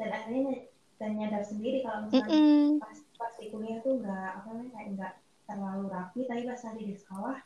Dan 0.00 0.08
akhirnya 0.08 0.72
dan 0.96 1.18
nyadar 1.18 1.42
sendiri 1.42 1.82
kalau 1.82 2.06
misalkan 2.06 2.30
Mm-mm. 2.30 2.78
pas 2.78 2.96
pas 3.18 3.32
di 3.36 3.50
kuliah 3.50 3.82
tuh 3.82 3.98
nggak 3.98 4.28
apa 4.38 4.46
namanya 4.54 4.70
kayak 4.78 4.88
nggak 4.94 5.14
terlalu 5.50 5.84
rapi, 5.90 6.20
tapi 6.30 6.42
pas 6.46 6.60
nanti 6.62 6.82
di 6.86 6.96
sekolah 6.96 7.38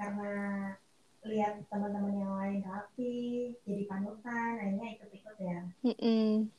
karena 0.00 0.32
lihat 1.24 1.54
teman-teman 1.68 2.20
yang 2.20 2.34
lain 2.36 2.60
rapi, 2.64 3.16
jadi 3.64 3.82
panutan, 3.88 4.60
akhirnya 4.60 4.88
ikut-ikut 4.96 5.36
ya. 5.40 5.60
Mm-mm. 5.84 6.52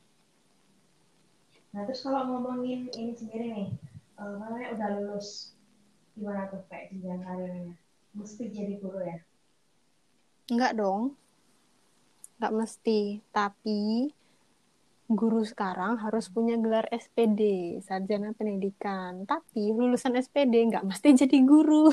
Nah, 1.74 1.82
terus 1.86 2.00
kalau 2.02 2.26
ngomongin 2.26 2.90
ini 2.90 3.12
sendiri 3.14 3.46
nih, 3.52 3.68
apa 4.18 4.32
namanya 4.42 4.68
udah 4.74 4.88
lulus, 4.98 5.55
gimana 6.16 6.48
tuh 6.48 6.64
kayak 6.72 6.96
jenjang 6.96 7.22
karirnya? 7.22 7.76
Mesti 8.16 8.42
jadi 8.48 8.74
guru 8.80 9.04
ya? 9.04 9.20
Enggak 10.48 10.80
dong 10.80 11.12
nggak 12.36 12.52
mesti 12.52 13.24
tapi 13.32 14.12
guru 15.08 15.40
sekarang 15.40 15.96
harus 15.96 16.28
punya 16.28 16.60
gelar 16.60 16.84
SPD 16.92 17.40
sarjana 17.80 18.36
pendidikan 18.36 19.24
tapi 19.24 19.72
lulusan 19.72 20.20
SPD 20.20 20.68
nggak 20.68 20.84
mesti 20.84 21.16
jadi 21.16 21.38
guru 21.46 21.88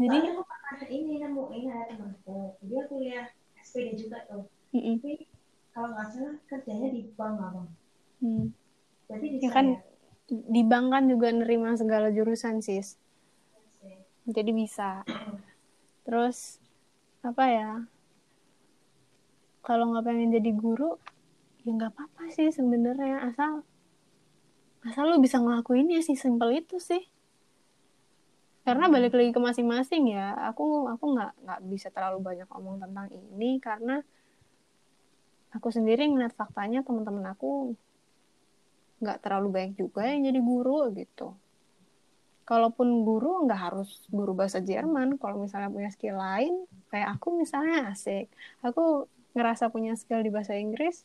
jadi 0.00 0.14
Soalnya 0.14 0.32
aku 0.38 0.44
pernah 0.46 0.86
ini 0.86 1.12
nemu 1.18 1.42
ini 1.52 1.68
ada 1.68 1.84
temanku, 1.90 2.56
dia 2.64 2.86
kuliah 2.86 3.26
SPD 3.60 3.98
juga 3.98 4.22
tuh, 4.30 4.46
mm-mm. 4.72 4.96
tapi 5.02 5.28
kalau 5.76 5.92
nggak 5.92 6.08
salah 6.08 6.40
kerjanya 6.48 6.88
di 6.88 7.12
bank 7.12 7.36
abang. 7.36 7.68
Hmm. 8.24 8.48
Berarti 9.04 9.26
bisa 9.36 9.44
Ya 9.44 9.50
kan 9.52 9.66
ya? 9.76 9.78
Di 10.30 10.62
bank 10.62 10.86
kan 10.94 11.04
juga 11.10 11.34
nerima 11.34 11.74
segala 11.74 12.14
jurusan 12.14 12.62
sis. 12.62 12.94
Jadi 14.30 14.50
bisa. 14.54 15.02
Terus 16.06 16.62
apa 17.20 17.44
ya 17.50 17.70
kalau 19.60 19.92
nggak 19.92 20.08
pengen 20.08 20.32
jadi 20.32 20.50
guru 20.56 20.96
ya 21.66 21.70
nggak 21.74 21.92
apa-apa 21.92 22.30
sih 22.30 22.54
sebenarnya. 22.54 23.26
Asal 23.26 23.66
asal 24.86 25.10
lu 25.10 25.18
bisa 25.18 25.42
ngelakuin 25.42 25.90
ya 25.90 26.00
sih. 26.00 26.14
Simpel 26.14 26.62
itu 26.62 26.78
sih. 26.78 27.02
Karena 28.62 28.86
balik 28.86 29.18
lagi 29.18 29.34
ke 29.34 29.40
masing-masing 29.42 30.14
ya. 30.14 30.38
Aku 30.54 30.86
aku 30.86 31.04
nggak 31.18 31.32
nggak 31.42 31.60
bisa 31.66 31.90
terlalu 31.90 32.22
banyak 32.22 32.46
ngomong 32.46 32.78
tentang 32.78 33.10
ini 33.10 33.58
karena 33.58 33.98
aku 35.50 35.74
sendiri 35.74 36.06
ngeliat 36.06 36.38
faktanya 36.38 36.86
teman-teman 36.86 37.34
aku 37.34 37.74
nggak 39.00 39.18
terlalu 39.24 39.48
banyak 39.50 39.74
juga 39.80 40.04
yang 40.04 40.28
jadi 40.28 40.40
guru 40.40 40.92
gitu. 40.94 41.32
Kalaupun 42.44 43.06
guru 43.06 43.46
nggak 43.48 43.60
harus 43.60 44.04
guru 44.12 44.36
bahasa 44.36 44.60
Jerman. 44.60 45.16
Kalau 45.16 45.40
misalnya 45.40 45.72
punya 45.72 45.90
skill 45.90 46.20
lain 46.20 46.68
kayak 46.92 47.16
aku 47.18 47.40
misalnya 47.40 47.90
asik. 47.90 48.28
Aku 48.60 49.08
ngerasa 49.32 49.72
punya 49.72 49.96
skill 49.96 50.20
di 50.20 50.30
bahasa 50.30 50.54
Inggris. 50.54 51.02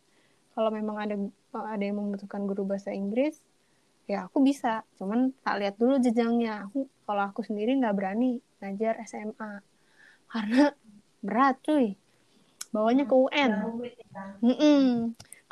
Kalau 0.55 0.71
memang 0.71 0.95
ada 0.99 1.15
ada 1.55 1.83
yang 1.83 1.99
membutuhkan 1.99 2.43
guru 2.43 2.67
bahasa 2.67 2.91
Inggris 2.91 3.39
ya 4.05 4.29
aku 4.29 4.41
bisa. 4.41 4.85
Cuman 4.97 5.33
tak 5.41 5.61
lihat 5.61 5.75
dulu 5.77 5.97
jenjangnya. 6.01 6.69
Aku 6.69 6.89
kalau 7.05 7.23
aku 7.29 7.41
sendiri 7.45 7.77
nggak 7.77 7.95
berani 7.97 8.41
ngajar 8.61 9.01
SMA 9.05 9.61
karena 10.29 10.73
berat 11.21 11.57
cuy. 11.65 11.97
Bawanya 12.73 13.07
ke 13.07 13.15
UN 13.15 13.51
ya. 13.55 13.63
Mm-mm. 14.43 14.83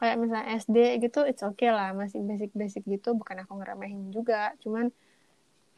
Kayak 0.04 0.18
misalnya 0.22 0.48
SD 0.64 0.78
gitu 1.04 1.20
it's 1.30 1.44
okay 1.50 1.70
lah 1.78 1.88
masih 2.02 2.20
basic-basic 2.30 2.84
gitu 2.94 3.08
bukan 3.20 3.38
aku 3.44 3.54
ngeremehin 3.60 4.02
juga 4.18 4.36
cuman 4.64 4.86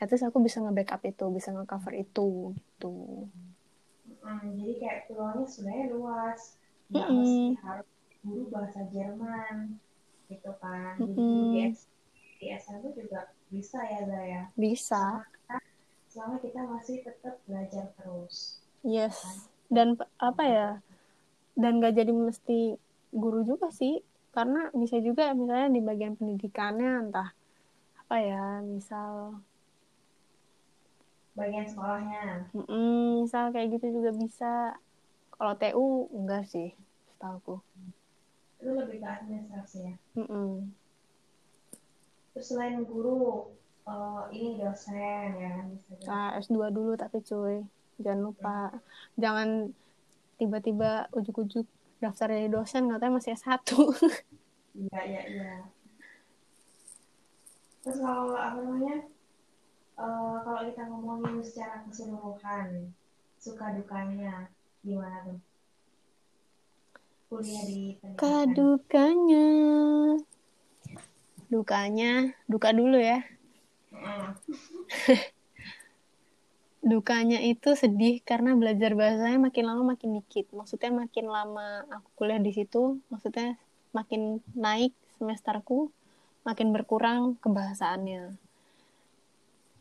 at 0.02 0.08
least 0.12 0.26
aku 0.30 0.40
bisa 0.48 0.58
nge-backup 0.64 1.02
itu 1.12 1.24
bisa 1.38 1.50
nge-cover 1.56 1.94
itu 2.04 2.22
gitu 2.60 2.88
Hmm, 4.24 4.42
jadi 4.60 4.74
kayak 4.82 5.00
peluangnya 5.08 5.48
sebenarnya 5.54 5.88
luas. 5.96 6.42
Nggak 6.94 7.10
Mm-mm. 7.10 7.18
mesti 7.18 7.52
harus 7.66 7.88
guru 8.24 8.42
bahasa 8.54 8.82
Jerman 8.94 9.56
gitu 10.32 10.52
kan. 10.64 10.94
Jadi 11.08 11.22
guru 11.30 11.44
di, 11.54 11.58
Mm-mm. 11.58 11.76
S- 11.76 11.90
di 12.40 12.46
SMA 12.64 12.90
juga 13.00 13.20
bisa 13.54 13.80
ya 13.94 14.02
Zaya. 14.10 14.42
bisa 14.56 15.26
Selama 16.12 16.38
kita 16.42 16.62
masih 16.74 16.98
tetap 17.06 17.36
belajar 17.46 17.86
terus. 17.98 18.38
yes 18.94 19.18
dan 19.76 19.88
p- 20.00 20.08
apa 20.28 20.44
ya 20.56 20.68
dan 21.62 21.72
gak 21.84 21.94
jadi 22.00 22.12
mesti 22.28 22.54
guru 23.22 23.40
juga 23.50 23.68
sih 23.80 23.94
karena 24.36 24.68
bisa 24.76 24.98
juga 25.00 25.32
misalnya 25.32 25.70
di 25.72 25.82
bagian 25.82 26.14
pendidikannya 26.20 27.10
entah 27.10 27.30
apa 28.06 28.16
ya 28.20 28.44
misal 28.62 29.40
Bagian 31.36 31.68
sekolahnya. 31.68 32.48
mm, 32.56 33.28
misal 33.28 33.52
kayak 33.52 33.68
gitu 33.76 34.00
juga 34.00 34.12
bisa 34.16 34.52
kalau 35.36 35.54
TU 35.60 36.08
enggak 36.16 36.48
sih 36.48 36.72
setahu 37.12 37.60
Itu 38.60 38.72
lebih 38.72 39.04
ke 39.04 39.08
administrasi 39.08 39.78
ya. 39.84 39.96
Mm-mm. 40.16 40.72
Terus 42.32 42.48
selain 42.52 42.84
guru, 42.88 43.52
eh, 43.84 44.24
ini 44.32 44.60
dosen 44.60 44.96
ya 45.36 45.54
bisa. 45.68 45.92
Nah, 46.08 46.40
S2 46.40 46.72
dulu 46.72 46.96
tapi 46.96 47.20
cuy 47.20 47.68
jangan 48.00 48.22
lupa 48.28 48.58
jangan 49.16 49.72
tiba-tiba 50.36 51.08
ujuk-ujuk 51.16 51.68
daftar 52.06 52.28
jadi 52.30 52.50
dosen 52.50 52.88
katanya 52.88 53.14
masih 53.18 53.34
S1 53.34 53.66
Iya, 54.76 55.00
iya, 55.08 55.22
iya. 55.26 55.54
Terus 57.80 57.98
kalau 57.98 58.36
apa 58.36 58.60
namanya? 58.60 59.08
eh, 59.96 60.36
kalau 60.44 60.62
kita 60.68 60.84
ngomongin 60.86 61.40
secara 61.40 61.86
keseluruhan, 61.88 62.92
suka 63.40 63.72
dukanya 63.72 64.52
gimana 64.82 65.18
tuh? 65.24 65.40
Kuliah 67.26 67.64
di 67.64 67.98
pendidikan. 67.98 68.20
kadukanya 68.20 69.48
dukanya 71.48 72.12
duka 72.46 72.70
dulu 72.70 72.98
ya 72.98 73.22
Mm. 73.96 74.36
dukanya 76.86 77.42
itu 77.42 77.74
sedih 77.74 78.22
karena 78.22 78.54
belajar 78.54 78.94
bahasanya 78.94 79.42
makin 79.42 79.66
lama 79.66 79.98
makin 79.98 80.22
dikit. 80.22 80.46
Maksudnya 80.54 80.94
makin 80.94 81.26
lama 81.26 81.82
aku 81.90 82.10
kuliah 82.14 82.38
di 82.38 82.54
situ 82.54 83.02
maksudnya 83.10 83.58
makin 83.90 84.38
naik 84.54 84.94
semesterku 85.18 85.90
makin 86.46 86.70
berkurang 86.70 87.42
kebahasaannya. 87.42 88.38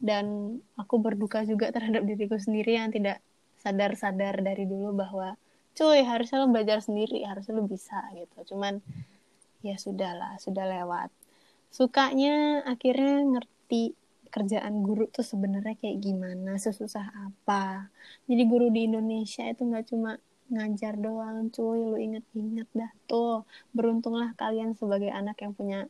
Dan 0.00 0.58
aku 0.80 0.96
berduka 0.96 1.44
juga 1.44 1.68
terhadap 1.68 2.08
diriku 2.08 2.40
sendiri 2.40 2.80
yang 2.80 2.88
tidak 2.88 3.20
sadar-sadar 3.60 4.40
dari 4.40 4.64
dulu 4.64 4.96
bahwa 4.96 5.36
cuy 5.76 6.00
harusnya 6.08 6.40
lo 6.40 6.48
belajar 6.48 6.80
sendiri 6.80 7.20
harusnya 7.28 7.52
lo 7.60 7.68
bisa 7.68 8.00
gitu. 8.16 8.56
Cuman 8.56 8.80
ya 9.60 9.76
sudahlah 9.76 10.40
sudah 10.40 10.64
lewat. 10.64 11.12
Sukanya 11.68 12.64
akhirnya 12.64 13.28
ngerti 13.28 13.92
kerjaan 14.34 14.82
guru 14.82 15.06
tuh 15.14 15.22
sebenarnya 15.22 15.78
kayak 15.78 15.98
gimana 16.02 16.58
sesusah 16.58 17.06
apa 17.30 17.86
jadi 18.26 18.42
guru 18.50 18.66
di 18.74 18.90
Indonesia 18.90 19.46
itu 19.46 19.62
nggak 19.62 19.86
cuma 19.94 20.18
ngajar 20.50 20.98
doang 20.98 21.48
cuy 21.54 21.80
lu 21.80 21.96
inget-inget 21.96 22.68
dah 22.74 22.90
tuh 23.06 23.46
beruntunglah 23.70 24.34
kalian 24.34 24.74
sebagai 24.74 25.08
anak 25.08 25.38
yang 25.40 25.54
punya 25.54 25.86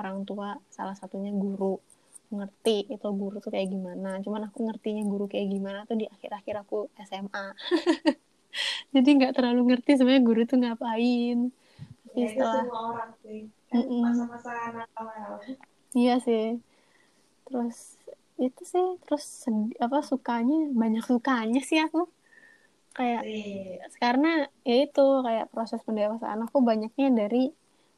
orang 0.00 0.24
tua 0.24 0.58
salah 0.72 0.96
satunya 0.96 1.30
guru 1.30 1.78
ngerti 2.34 2.90
itu 2.90 3.08
guru 3.14 3.38
tuh 3.38 3.52
kayak 3.52 3.70
gimana 3.70 4.18
cuman 4.24 4.48
aku 4.50 4.66
ngertinya 4.66 5.04
guru 5.06 5.30
kayak 5.30 5.54
gimana 5.54 5.78
tuh 5.86 6.00
di 6.00 6.06
akhir-akhir 6.08 6.66
aku 6.66 6.90
SMA 7.06 7.46
jadi 8.94 9.08
nggak 9.20 9.32
terlalu 9.38 9.60
ngerti 9.70 10.00
sebenarnya 10.00 10.24
guru 10.24 10.40
tuh 10.48 10.58
ngapain 10.58 11.38
tapi 12.14 12.20
Ya, 12.22 12.30
itu 12.30 12.38
setelah 12.38 12.62
semua 12.62 12.82
orang 12.94 13.10
sih. 13.26 13.40
Mm-mm. 13.74 14.02
masa-masa 14.06 14.50
anak 14.70 14.88
awal. 14.94 15.42
Iya 15.98 16.14
sih. 16.22 16.62
Terus 17.44 17.98
itu 18.34 18.62
sih 18.66 18.86
terus 19.06 19.24
sedih, 19.46 19.78
apa 19.78 20.02
sukanya 20.02 20.66
banyak 20.74 21.06
sukanya 21.06 21.62
sih 21.62 21.78
aku 21.78 22.10
kayak 22.94 23.22
Sih. 23.26 23.78
karena 24.02 24.46
ya 24.66 24.86
itu 24.86 25.06
kayak 25.22 25.50
proses 25.54 25.82
pendewasaan 25.86 26.42
aku 26.46 26.58
banyaknya 26.62 27.14
dari 27.14 27.54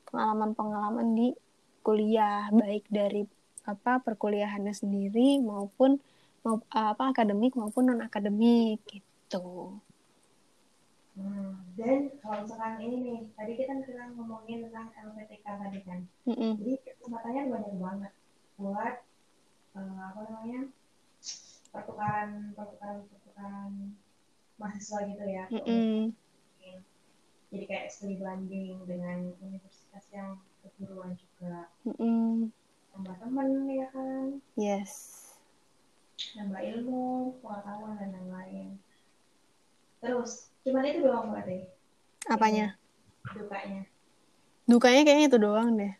pengalaman-pengalaman 0.08 1.16
di 1.16 1.32
kuliah 1.80 2.52
baik 2.52 2.84
dari 2.92 3.24
apa 3.64 4.00
perkuliahannya 4.04 4.72
sendiri 4.72 5.40
maupun 5.40 6.00
mau 6.46 6.62
apa 6.70 7.10
akademik 7.10 7.58
maupun 7.58 7.90
non 7.90 8.04
akademik 8.04 8.78
gitu. 8.86 9.74
Hmm. 11.16 11.64
Dan 11.74 12.12
kalau 12.20 12.44
misalkan 12.44 12.76
ini 12.78 12.96
nih, 13.02 13.18
tadi 13.32 13.52
kita 13.56 13.72
kan 13.72 14.08
ngomongin 14.14 14.68
tentang 14.68 14.92
LPTK 14.94 15.46
tadi 15.48 15.80
kan. 15.82 16.00
Mm-mm. 16.28 16.52
Jadi 16.60 16.74
kesempatannya 16.86 17.42
banyak 17.50 17.74
banget 17.80 18.12
buat 18.60 18.94
eh, 19.76 19.98
apa 20.00 20.20
namanya 20.26 20.62
pertukaran 21.70 22.56
pertukaran 22.56 23.04
pertukaran 23.12 23.72
mahasiswa 24.56 24.98
gitu 25.12 25.24
ya. 25.28 25.44
Mm-mm. 25.52 26.16
universitas. 26.64 26.80
Jadi 27.52 27.64
kayak 27.68 27.86
studi 27.92 28.16
banding 28.18 28.82
dengan 28.88 29.30
universitas 29.38 30.04
yang 30.10 30.40
keguruan 30.64 31.14
juga. 31.14 31.68
Mm-mm. 31.84 32.50
Tambah 32.96 33.16
temen 33.20 33.48
ya 33.68 33.86
kan, 33.92 34.40
Yes. 34.56 34.92
nambah 36.32 36.64
ilmu, 36.64 37.36
pengetahuan 37.44 38.00
dan 38.00 38.08
lain-lain. 38.16 38.80
Terus, 40.00 40.48
cuman 40.64 40.88
itu 40.88 41.04
doang 41.04 41.28
berarti 41.28 41.68
Apanya? 42.24 42.80
dukanya. 43.36 43.84
Dukanya 44.64 45.00
kayaknya 45.04 45.26
itu 45.28 45.38
doang 45.38 45.76
deh. 45.76 45.92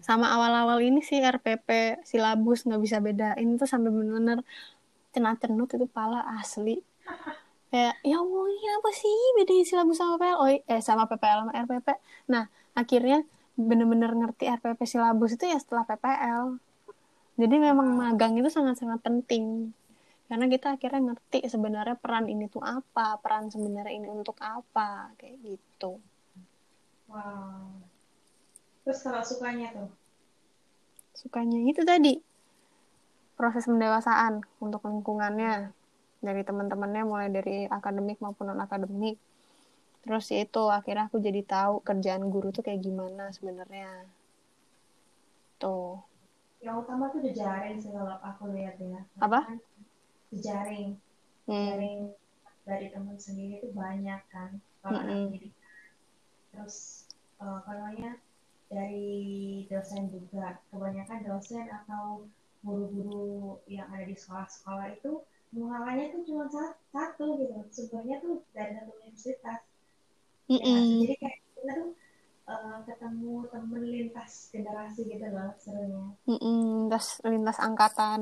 Sama 0.00 0.32
awal-awal 0.32 0.80
ini 0.80 1.04
sih 1.04 1.20
RPP 1.20 2.00
silabus 2.08 2.64
nggak 2.64 2.82
bisa 2.82 2.98
bedain 3.04 3.48
tuh 3.60 3.68
sampai 3.68 3.92
bener-bener 3.92 4.40
cenat-cenut 5.12 5.68
itu 5.76 5.86
pala 5.90 6.24
asli. 6.40 6.80
Kayak 7.70 7.94
ya 8.02 8.16
Allah 8.18 8.44
ini 8.50 8.68
apa 8.80 8.90
sih? 8.94 9.18
Bedain 9.38 9.66
silabus 9.66 9.96
sama 10.00 10.16
PPL 10.16 10.38
oh, 10.40 10.48
eh 10.48 10.82
sama 10.82 11.04
PPL 11.06 11.46
sama 11.46 11.52
RPP 11.54 11.88
nah 12.30 12.46
akhirnya 12.74 13.26
bener-bener 13.58 14.14
ngerti 14.14 14.48
RPP 14.48 14.80
silabus 14.88 15.36
itu 15.36 15.44
ya 15.44 15.58
setelah 15.58 15.84
PPL 15.84 16.58
jadi 17.40 17.56
memang 17.56 17.96
magang 17.96 18.36
itu 18.36 18.52
sangat-sangat 18.52 19.00
penting. 19.00 19.72
Karena 20.28 20.44
kita 20.44 20.76
akhirnya 20.76 21.00
ngerti 21.10 21.48
sebenarnya 21.48 21.96
peran 21.96 22.28
ini 22.28 22.52
tuh 22.52 22.60
apa 22.60 23.16
peran 23.16 23.48
sebenarnya 23.48 23.96
ini 23.96 24.12
untuk 24.12 24.36
apa 24.44 25.16
kayak 25.16 25.40
gitu. 25.40 25.96
Wow. 27.08 27.89
Terus 28.90 29.06
kalau 29.06 29.22
sukanya 29.22 29.70
tuh, 29.70 29.86
sukanya 31.14 31.62
itu 31.62 31.86
tadi 31.86 32.18
proses 33.38 33.70
pendewasaan 33.70 34.42
untuk 34.58 34.82
lingkungannya 34.82 35.70
dari 36.18 36.42
teman-temannya 36.42 37.06
mulai 37.06 37.30
dari 37.30 37.70
akademik 37.70 38.18
maupun 38.18 38.50
non 38.50 38.58
akademik 38.58 39.14
terus 40.02 40.26
ya 40.34 40.42
itu 40.42 40.66
akhirnya 40.66 41.06
aku 41.06 41.22
jadi 41.22 41.38
tahu 41.46 41.86
kerjaan 41.86 42.34
guru 42.34 42.50
tuh 42.50 42.66
kayak 42.66 42.82
gimana 42.82 43.30
sebenarnya 43.30 44.10
tuh 45.62 46.02
yang 46.58 46.82
utama 46.82 47.14
tuh 47.14 47.22
jejaring 47.22 47.78
sih 47.78 47.94
kalau 47.94 48.18
aku 48.18 48.50
lihat 48.50 48.74
ya. 48.74 49.06
Apa? 49.22 49.54
Kan 49.54 49.62
Jejaring, 50.34 50.98
hmm. 51.46 51.54
jejaring 51.54 52.00
dari 52.66 52.86
teman 52.90 53.14
sendiri 53.14 53.62
tuh 53.62 53.70
banyak 53.70 54.18
kan. 54.34 54.58
Kalau 54.82 54.98
pendidikan. 54.98 55.78
Terus 56.50 57.06
namanya 57.38 58.18
dari 58.72 59.10
dosen 59.70 60.02
juga. 60.14 60.46
Kebanyakan 60.70 61.20
dosen 61.26 61.66
atau 61.68 62.04
guru-guru 62.64 63.58
yang 63.66 63.88
ada 63.92 64.04
di 64.06 64.16
sekolah-sekolah 64.16 64.86
itu 64.96 65.12
menghalanya 65.50 66.06
tuh 66.14 66.22
cuma 66.28 66.44
sa- 66.54 66.78
satu 66.94 67.26
gitu. 67.40 67.58
Sebenarnya 67.74 68.16
tuh 68.24 68.34
dari 68.56 68.72
satu 68.78 68.90
universitas. 69.02 69.60
Ya, 70.60 70.78
Mm-mm. 70.78 71.00
jadi 71.00 71.14
kayak 71.20 71.38
kita 71.56 71.72
tuh 71.80 71.90
eh, 72.50 72.78
ketemu 72.86 73.32
temen 73.52 73.82
lintas 73.94 74.32
generasi 74.52 75.00
gitu 75.06 75.26
loh 75.34 75.50
serunya. 75.62 76.04
Mm-mm. 76.28 76.86
lintas 76.86 77.06
lintas 77.26 77.58
angkatan 77.66 78.20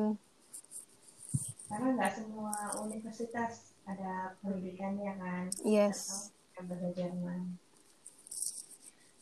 Karena 1.69 1.89
nggak 1.97 2.13
semua 2.17 2.55
universitas 2.81 3.53
ada 3.85 4.13
pendidikannya 4.41 5.13
kan. 5.21 5.45
yes 5.65 6.33
Atau 6.57 6.63
bahasa 6.69 6.89
Jerman. 6.97 7.41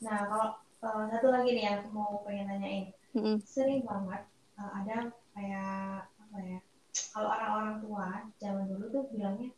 Nah 0.05 0.18
kalau 0.31 0.51
eh, 0.85 1.05
satu 1.12 1.27
lagi 1.33 1.49
nih 1.57 1.64
yang 1.64 1.77
aku 1.81 1.89
mau 1.95 2.20
pengen 2.27 2.51
tanyain, 2.51 2.85
Mm-mm. 3.16 3.37
sering 3.45 3.87
banget 3.87 4.22
eh, 4.59 4.70
ada 4.83 4.97
kayak 5.33 6.09
apa 6.09 6.37
ya? 6.43 6.59
Kalau 7.12 7.29
orang-orang 7.29 7.77
tua 7.85 8.09
zaman 8.41 8.64
dulu 8.72 8.85
tuh 8.89 9.05
bilangnya, 9.12 9.53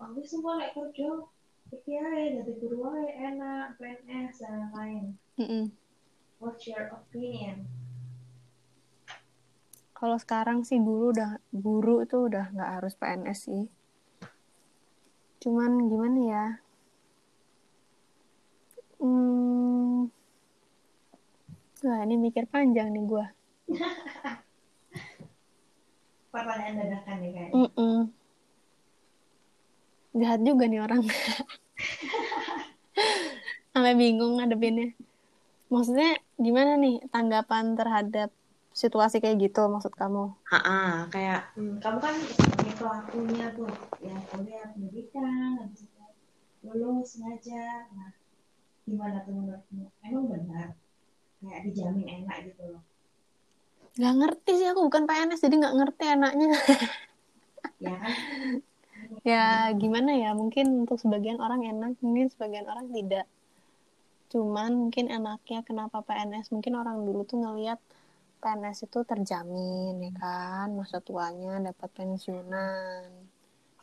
oh 0.00 0.08
ini 0.12 0.24
semua 0.24 0.56
naik 0.60 0.72
kerja, 0.72 1.24
Iki 1.72 1.92
ae 1.96 2.36
dari 2.36 2.52
guru 2.60 2.84
wae 2.84 3.08
enak, 3.16 3.80
PNS 3.80 4.44
dan 4.44 4.68
lain. 4.76 5.16
Mm-mm. 5.40 5.72
What's 6.36 6.68
your 6.68 6.92
opinion? 6.92 7.64
Kalau 9.96 10.20
sekarang 10.20 10.68
sih 10.68 10.76
guru 10.82 11.16
udah 11.16 11.40
guru 11.48 12.04
itu 12.04 12.28
udah 12.28 12.52
nggak 12.52 12.70
harus 12.76 12.92
PNS 12.92 13.38
sih. 13.48 13.64
Cuman 15.40 15.88
gimana 15.88 16.20
ya? 16.20 16.46
Hmm, 19.00 20.12
wah 21.82 22.00
ini 22.06 22.14
mikir 22.14 22.46
panjang 22.46 22.94
nih 22.94 23.02
gua. 23.02 23.26
Pertanyaan 26.32 26.74
dadakan 26.78 27.16
nih 27.20 27.30
kayaknya. 27.34 27.54
Mm-mm. 27.58 27.98
Jahat 30.16 30.40
juga 30.46 30.64
nih 30.70 30.80
orang. 30.80 31.02
Sampai 33.72 33.94
bingung 33.98 34.38
ngadepinnya. 34.38 34.94
Maksudnya 35.72 36.20
gimana 36.36 36.76
nih 36.76 37.00
tanggapan 37.08 37.76
terhadap 37.76 38.28
situasi 38.72 39.20
kayak 39.20 39.40
gitu 39.40 39.68
maksud 39.68 39.92
kamu? 39.92 40.32
Ah, 40.52 41.08
kayak 41.12 41.52
hmm, 41.56 41.80
kamu 41.80 41.98
kan 42.00 42.14
sebagai 42.16 42.72
pelakunya 42.76 43.46
tuh, 43.56 43.68
ya 44.00 44.16
kuliah 44.32 44.68
pendidikan, 44.72 45.64
habis 45.64 45.88
itu 45.88 46.00
lulus 46.64 47.16
ngajar. 47.20 47.88
Nah, 47.92 48.12
gimana 48.84 49.24
tuh 49.24 49.32
menurutmu? 49.32 49.88
Emang 50.04 50.24
benar 50.28 50.76
kayak 51.42 51.62
dijamin 51.66 52.06
enak 52.22 52.38
gitu 52.50 52.62
loh? 52.70 52.82
Gak 53.92 54.14
ngerti 54.16 54.52
sih 54.56 54.68
aku 54.72 54.88
bukan 54.88 55.04
PNS 55.04 55.42
jadi 55.44 55.54
nggak 55.58 55.76
ngerti 55.76 56.04
enaknya. 56.08 56.48
Ya 57.82 57.94
kan? 57.98 58.12
ya 59.22 59.44
gimana 59.74 60.14
ya 60.18 60.30
mungkin 60.34 60.86
untuk 60.86 60.98
sebagian 60.98 61.38
orang 61.42 61.62
enak 61.66 61.98
mungkin 62.00 62.30
sebagian 62.30 62.66
orang 62.70 62.88
tidak. 62.94 63.26
Cuman 64.32 64.88
mungkin 64.88 65.12
enaknya 65.12 65.60
kenapa 65.66 66.00
PNS 66.06 66.54
mungkin 66.54 66.78
orang 66.78 67.04
dulu 67.04 67.26
tuh 67.28 67.42
ngelihat 67.42 67.78
PNS 68.42 68.90
itu 68.90 68.98
terjamin 69.06 70.02
ya 70.02 70.12
kan 70.18 70.74
masa 70.74 70.98
tuanya 70.98 71.62
dapat 71.62 71.88
pensiunan 71.94 73.06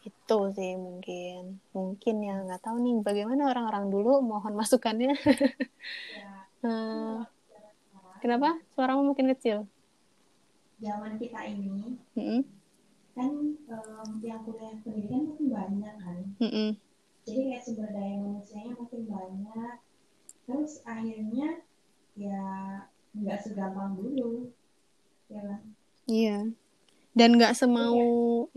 itu 0.03 0.39
sih 0.55 0.73
mungkin 0.79 1.59
mungkin 1.75 2.15
ya 2.23 2.35
nggak 2.43 2.63
tahu 2.63 2.79
nih 2.79 2.95
bagaimana 3.03 3.51
orang-orang 3.51 3.91
dulu 3.91 4.19
mohon 4.23 4.55
masukannya 4.55 5.15
Ya, 6.11 6.31
Eh, 6.67 7.19
kenapa 8.23 8.47
suaramu 8.75 9.01
makin 9.11 9.27
kecil 9.33 9.57
zaman 10.83 11.13
kita 11.21 11.39
ini 11.53 11.99
Mm-mm, 12.17 12.43
kan 13.15 13.31
em, 13.73 14.09
yang 14.29 14.41
kuliah 14.45 14.73
pendidikan 14.83 15.21
makin 15.29 15.47
banyak 15.55 15.95
kan. 16.03 16.19
mm-mm. 16.41 16.77
Jadi 17.27 17.39
kayak 17.47 17.63
sumber 17.65 17.89
daya 17.95 18.15
manusianya 18.23 18.73
makin 18.81 19.01
banyak. 19.13 19.75
Terus 20.45 20.73
akhirnya 20.93 21.49
ya 22.25 22.41
nggak 23.19 23.39
segampang 23.45 23.91
dulu. 23.99 24.31
Ya 25.33 25.41
kan? 25.47 25.61
iya 26.17 26.31
dan 27.19 27.29
nggak 27.37 27.53
semau 27.59 27.99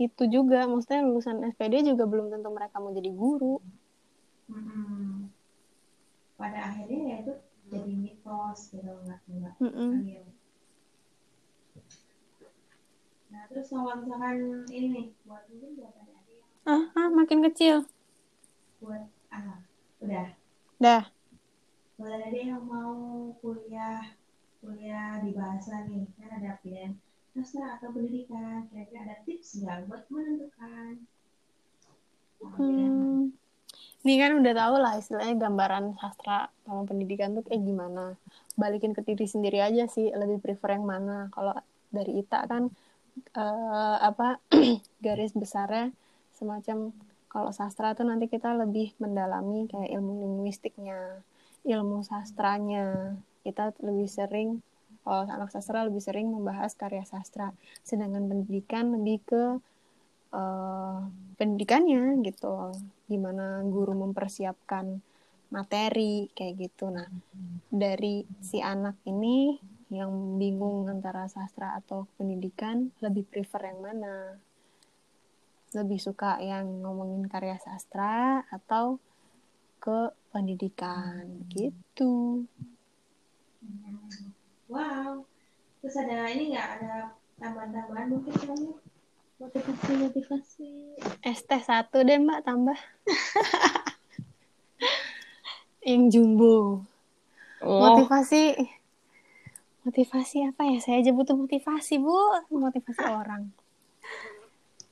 itu 0.05 0.23
juga 0.35 0.57
maksudnya 0.71 1.01
lulusan 1.07 1.37
SPD 1.53 1.75
juga 1.89 2.03
belum 2.11 2.27
tentu 2.33 2.49
mereka 2.57 2.75
mau 2.83 2.91
jadi 2.97 3.11
guru 3.21 3.53
Mm-mm. 4.49 5.29
Pada 6.39 6.59
akhirnya 6.69 6.99
ya 7.09 7.15
itu 7.23 7.33
jadi 7.73 7.93
mitos 7.97 8.59
gitu 8.69 8.91
nggak 9.03 9.19
nggak 9.25 9.53
Mm-mm. 9.57 9.91
real. 10.05 10.25
Nah 13.33 13.43
terus 13.49 13.67
kalau 13.73 13.97
misalkan 13.97 14.37
ini 14.69 14.87
nih 14.93 15.05
buat 15.25 15.43
mungkin 15.49 15.71
buat 15.81 15.93
adik-adik 15.97 16.37
yang 16.37 16.49
ah 16.69 16.83
ah 16.93 17.07
makin 17.09 17.39
kecil. 17.49 17.89
Buat 18.77 19.09
anak 19.33 19.65
udah. 20.05 20.27
Dah. 20.77 21.03
Buat 21.97 22.11
adik-adik 22.21 22.43
yang 22.53 22.63
mau 22.69 23.33
kuliah 23.41 24.13
kuliah 24.61 25.19
di 25.19 25.35
bahasa 25.35 25.89
nih 25.89 26.07
kan 26.15 26.29
ada 26.39 26.61
pilihan 26.61 26.95
sastra 27.33 27.81
atau 27.81 27.89
pendidikan 27.91 28.69
kira-kira 28.69 28.99
ada 29.09 29.15
tips 29.25 29.59
nggak? 29.59 29.89
Buat 29.89 30.05
menentukan? 30.13 31.01
Hmm, 32.43 33.31
ini 34.03 34.19
kan 34.19 34.35
udah 34.35 34.51
tau 34.51 34.75
lah 34.83 34.99
istilahnya 34.99 35.47
gambaran 35.47 35.95
sastra 35.95 36.51
sama 36.67 36.83
pendidikan 36.83 37.39
tuh 37.39 37.43
kayak 37.47 37.63
gimana. 37.63 38.19
Balikin 38.59 38.91
ke 38.91 38.99
diri 38.99 39.23
sendiri 39.23 39.63
aja 39.63 39.87
sih, 39.87 40.11
lebih 40.11 40.43
prefer 40.43 40.75
yang 40.75 40.83
mana. 40.83 41.31
Kalau 41.31 41.55
dari 41.87 42.19
Ita 42.19 42.43
kan 42.43 42.67
eh, 43.31 43.97
apa 44.03 44.43
garis 45.05 45.31
besarnya 45.31 45.95
semacam 46.35 46.91
kalau 47.31 47.49
sastra 47.55 47.95
tuh 47.95 48.03
nanti 48.03 48.27
kita 48.27 48.51
lebih 48.53 48.91
mendalami 48.99 49.71
kayak 49.71 49.89
ilmu 49.95 50.11
linguistiknya, 50.27 51.23
ilmu 51.63 52.03
sastranya. 52.03 53.15
Kita 53.47 53.71
lebih 53.79 54.11
sering 54.11 54.59
kalau 55.07 55.27
anak 55.31 55.47
sastra 55.47 55.87
lebih 55.87 56.03
sering 56.03 56.27
membahas 56.27 56.75
karya 56.75 57.07
sastra, 57.07 57.55
sedangkan 57.87 58.27
pendidikan 58.27 58.99
lebih 58.99 59.23
ke 59.23 59.43
eh, 60.35 60.99
pendidikannya 61.39 62.19
gitu 62.27 62.75
gimana 63.13 63.61
guru 63.69 63.93
mempersiapkan 63.93 64.97
materi 65.53 66.33
kayak 66.33 66.53
gitu. 66.57 66.89
Nah 66.89 67.05
dari 67.69 68.25
si 68.41 68.57
anak 68.57 68.97
ini 69.05 69.53
yang 69.93 70.41
bingung 70.41 70.89
antara 70.89 71.29
sastra 71.29 71.77
atau 71.77 72.09
pendidikan 72.17 72.89
lebih 72.97 73.29
prefer 73.29 73.69
yang 73.69 73.79
mana? 73.85 74.41
Lebih 75.77 76.01
suka 76.01 76.41
yang 76.41 76.81
ngomongin 76.81 77.29
karya 77.29 77.61
sastra 77.61 78.41
atau 78.49 78.97
ke 79.77 80.09
pendidikan? 80.33 81.45
Gitu. 81.53 82.45
Wow. 84.65 85.29
Terus 85.85 85.95
ada 86.01 86.25
ini 86.33 86.57
nggak? 86.57 86.69
Ada 86.81 87.13
tambahan-tambahan 87.37 88.07
mungkin 88.09 88.33
kamu 88.33 88.69
motivasi 89.43 89.91
motivasi. 89.99 90.71
ST 91.19 91.51
satu 91.67 91.99
deh 92.07 92.15
mbak 92.15 92.47
tambah. 92.47 92.79
Yang 95.83 96.03
jumbo. 96.15 96.87
Oh. 97.59 97.79
Motivasi. 97.83 98.55
Motivasi 99.83 100.47
apa 100.47 100.63
ya? 100.63 100.79
Saya 100.79 101.03
aja 101.03 101.11
butuh 101.11 101.35
motivasi 101.35 101.99
bu. 101.99 102.15
Motivasi 102.55 103.03
orang. 103.03 103.51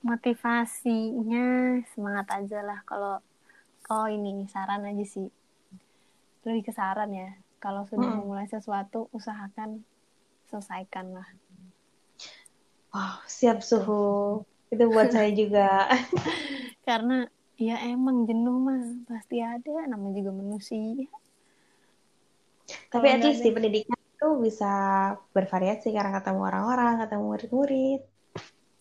Motivasinya 0.03 1.79
semangat 1.95 2.27
aja 2.35 2.59
lah. 2.59 2.83
Kalau 2.83 3.23
kalau 3.87 4.11
ini 4.11 4.51
saran 4.51 4.83
aja 4.83 5.05
sih. 5.07 5.31
Lebih 6.43 6.67
ke 6.67 6.75
saran 6.75 7.15
ya. 7.15 7.39
Kalau 7.63 7.87
sudah 7.87 8.03
Mm-mm. 8.03 8.27
memulai 8.27 8.51
sesuatu 8.51 9.07
usahakan 9.15 9.87
selesaikan 10.51 11.15
lah 11.15 11.29
wow 12.91 13.19
siap 13.27 13.63
suhu. 13.65 14.43
Itu 14.71 14.87
buat 14.87 15.11
saya 15.11 15.31
juga. 15.35 15.91
Karena 16.87 17.27
ya 17.59 17.79
emang 17.87 18.23
jenuh 18.27 18.55
mah 18.55 18.83
pasti 19.07 19.43
ada. 19.43 19.87
Namanya 19.87 20.23
juga 20.23 20.31
manusia. 20.31 21.07
Tapi 22.87 23.05
Kalau 23.07 23.15
at 23.19 23.23
least 23.25 23.43
di 23.43 23.51
pendidikan 23.51 23.99
itu 23.99 24.27
bisa 24.39 24.71
bervariasi 25.33 25.91
karena 25.91 26.21
ketemu 26.21 26.41
orang-orang 26.47 27.03
ketemu 27.03 27.23
murid-murid. 27.35 28.01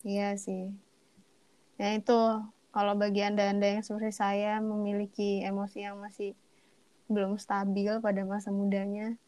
Iya 0.07 0.37
sih. 0.39 0.71
Ya 1.75 1.97
itu 1.97 2.19
kalau 2.71 2.93
bagi 2.95 3.25
anda-anda 3.25 3.67
yang 3.67 3.83
seperti 3.83 4.15
saya 4.15 4.63
memiliki 4.63 5.43
emosi 5.43 5.83
yang 5.83 5.99
masih 5.99 6.37
belum 7.11 7.35
stabil 7.35 7.99
pada 7.99 8.23
masa 8.23 8.47
mudanya, 8.55 9.19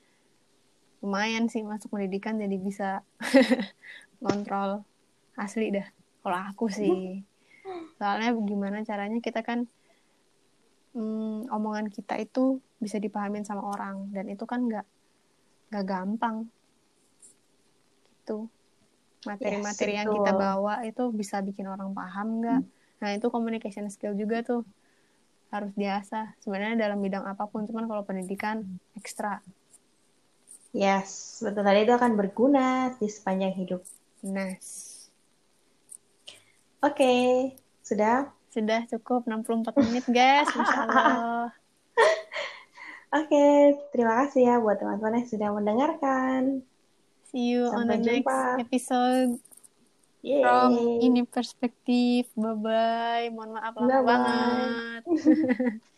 lumayan 1.04 1.52
sih 1.52 1.60
masuk 1.68 1.92
pendidikan 1.92 2.40
jadi 2.40 2.56
bisa 2.56 3.04
kontrol 4.24 4.88
asli 5.36 5.70
dah. 5.76 5.88
Kalau 6.24 6.40
aku 6.40 6.66
sih, 6.72 7.22
soalnya 8.00 8.32
gimana 8.40 8.82
caranya 8.88 9.20
kita 9.20 9.44
kan 9.44 9.68
hmm, 10.96 11.52
omongan 11.52 11.92
kita 11.92 12.16
itu 12.24 12.64
bisa 12.80 12.98
dipahamin 12.98 13.44
sama 13.44 13.68
orang. 13.68 14.08
Dan 14.16 14.32
itu 14.32 14.48
kan 14.48 14.64
nggak 14.64 14.88
nggak 15.74 15.86
gampang. 15.86 16.48
Gitu. 18.24 18.48
Materi-materi 19.24 19.96
Yes, 19.96 20.00
yang 20.04 20.10
kita 20.16 20.32
bawa 20.36 20.84
itu 20.84 21.04
bisa 21.12 21.40
bikin 21.44 21.68
orang 21.68 21.92
paham 21.92 22.40
nggak? 22.44 22.62
Nah 23.04 23.10
itu 23.12 23.28
communication 23.28 23.88
skill 23.92 24.16
juga 24.16 24.44
tuh 24.44 24.64
harus 25.52 25.72
diasah. 25.76 26.34
Sebenarnya 26.44 26.88
dalam 26.88 27.00
bidang 27.00 27.24
apa 27.28 27.48
pun 27.48 27.68
cuman 27.68 27.88
kalau 27.88 28.04
pendidikan 28.08 28.64
ekstra. 28.96 29.44
Yes 30.74 31.40
betul 31.46 31.62
tadi 31.62 31.86
itu 31.86 31.94
akan 31.94 32.18
berguna 32.18 32.98
di 32.98 33.06
sepanjang 33.06 33.54
hidup 33.54 33.86
nice. 34.24 35.12
Oke 36.80 37.12
sudah? 37.80 38.32
Sudah 38.50 38.84
cukup 38.88 39.24
64 39.24 39.76
menit 39.84 40.06
guys. 40.08 40.48
Masya 40.48 40.80
allah. 40.82 41.50
Oke 43.20 43.46
terima 43.92 44.26
kasih 44.26 44.42
ya 44.44 44.56
buat 44.58 44.78
teman-teman 44.78 45.22
yang 45.22 45.30
sudah 45.30 45.50
mendengarkan. 45.52 46.66
See 47.28 47.54
you 47.54 47.68
on 47.68 47.86
the 47.86 47.98
Sampai 47.98 47.98
next 48.00 48.26
jumpa. 48.26 48.40
episode. 48.60 49.32
From 50.24 50.72
Yeay. 50.72 51.04
ini 51.04 51.22
perspektif. 51.24 52.32
Bye 52.34 52.56
bye 52.56 53.28
mohon 53.30 53.60
maaf 53.60 53.76
lama 53.76 54.00
banget 54.02 55.04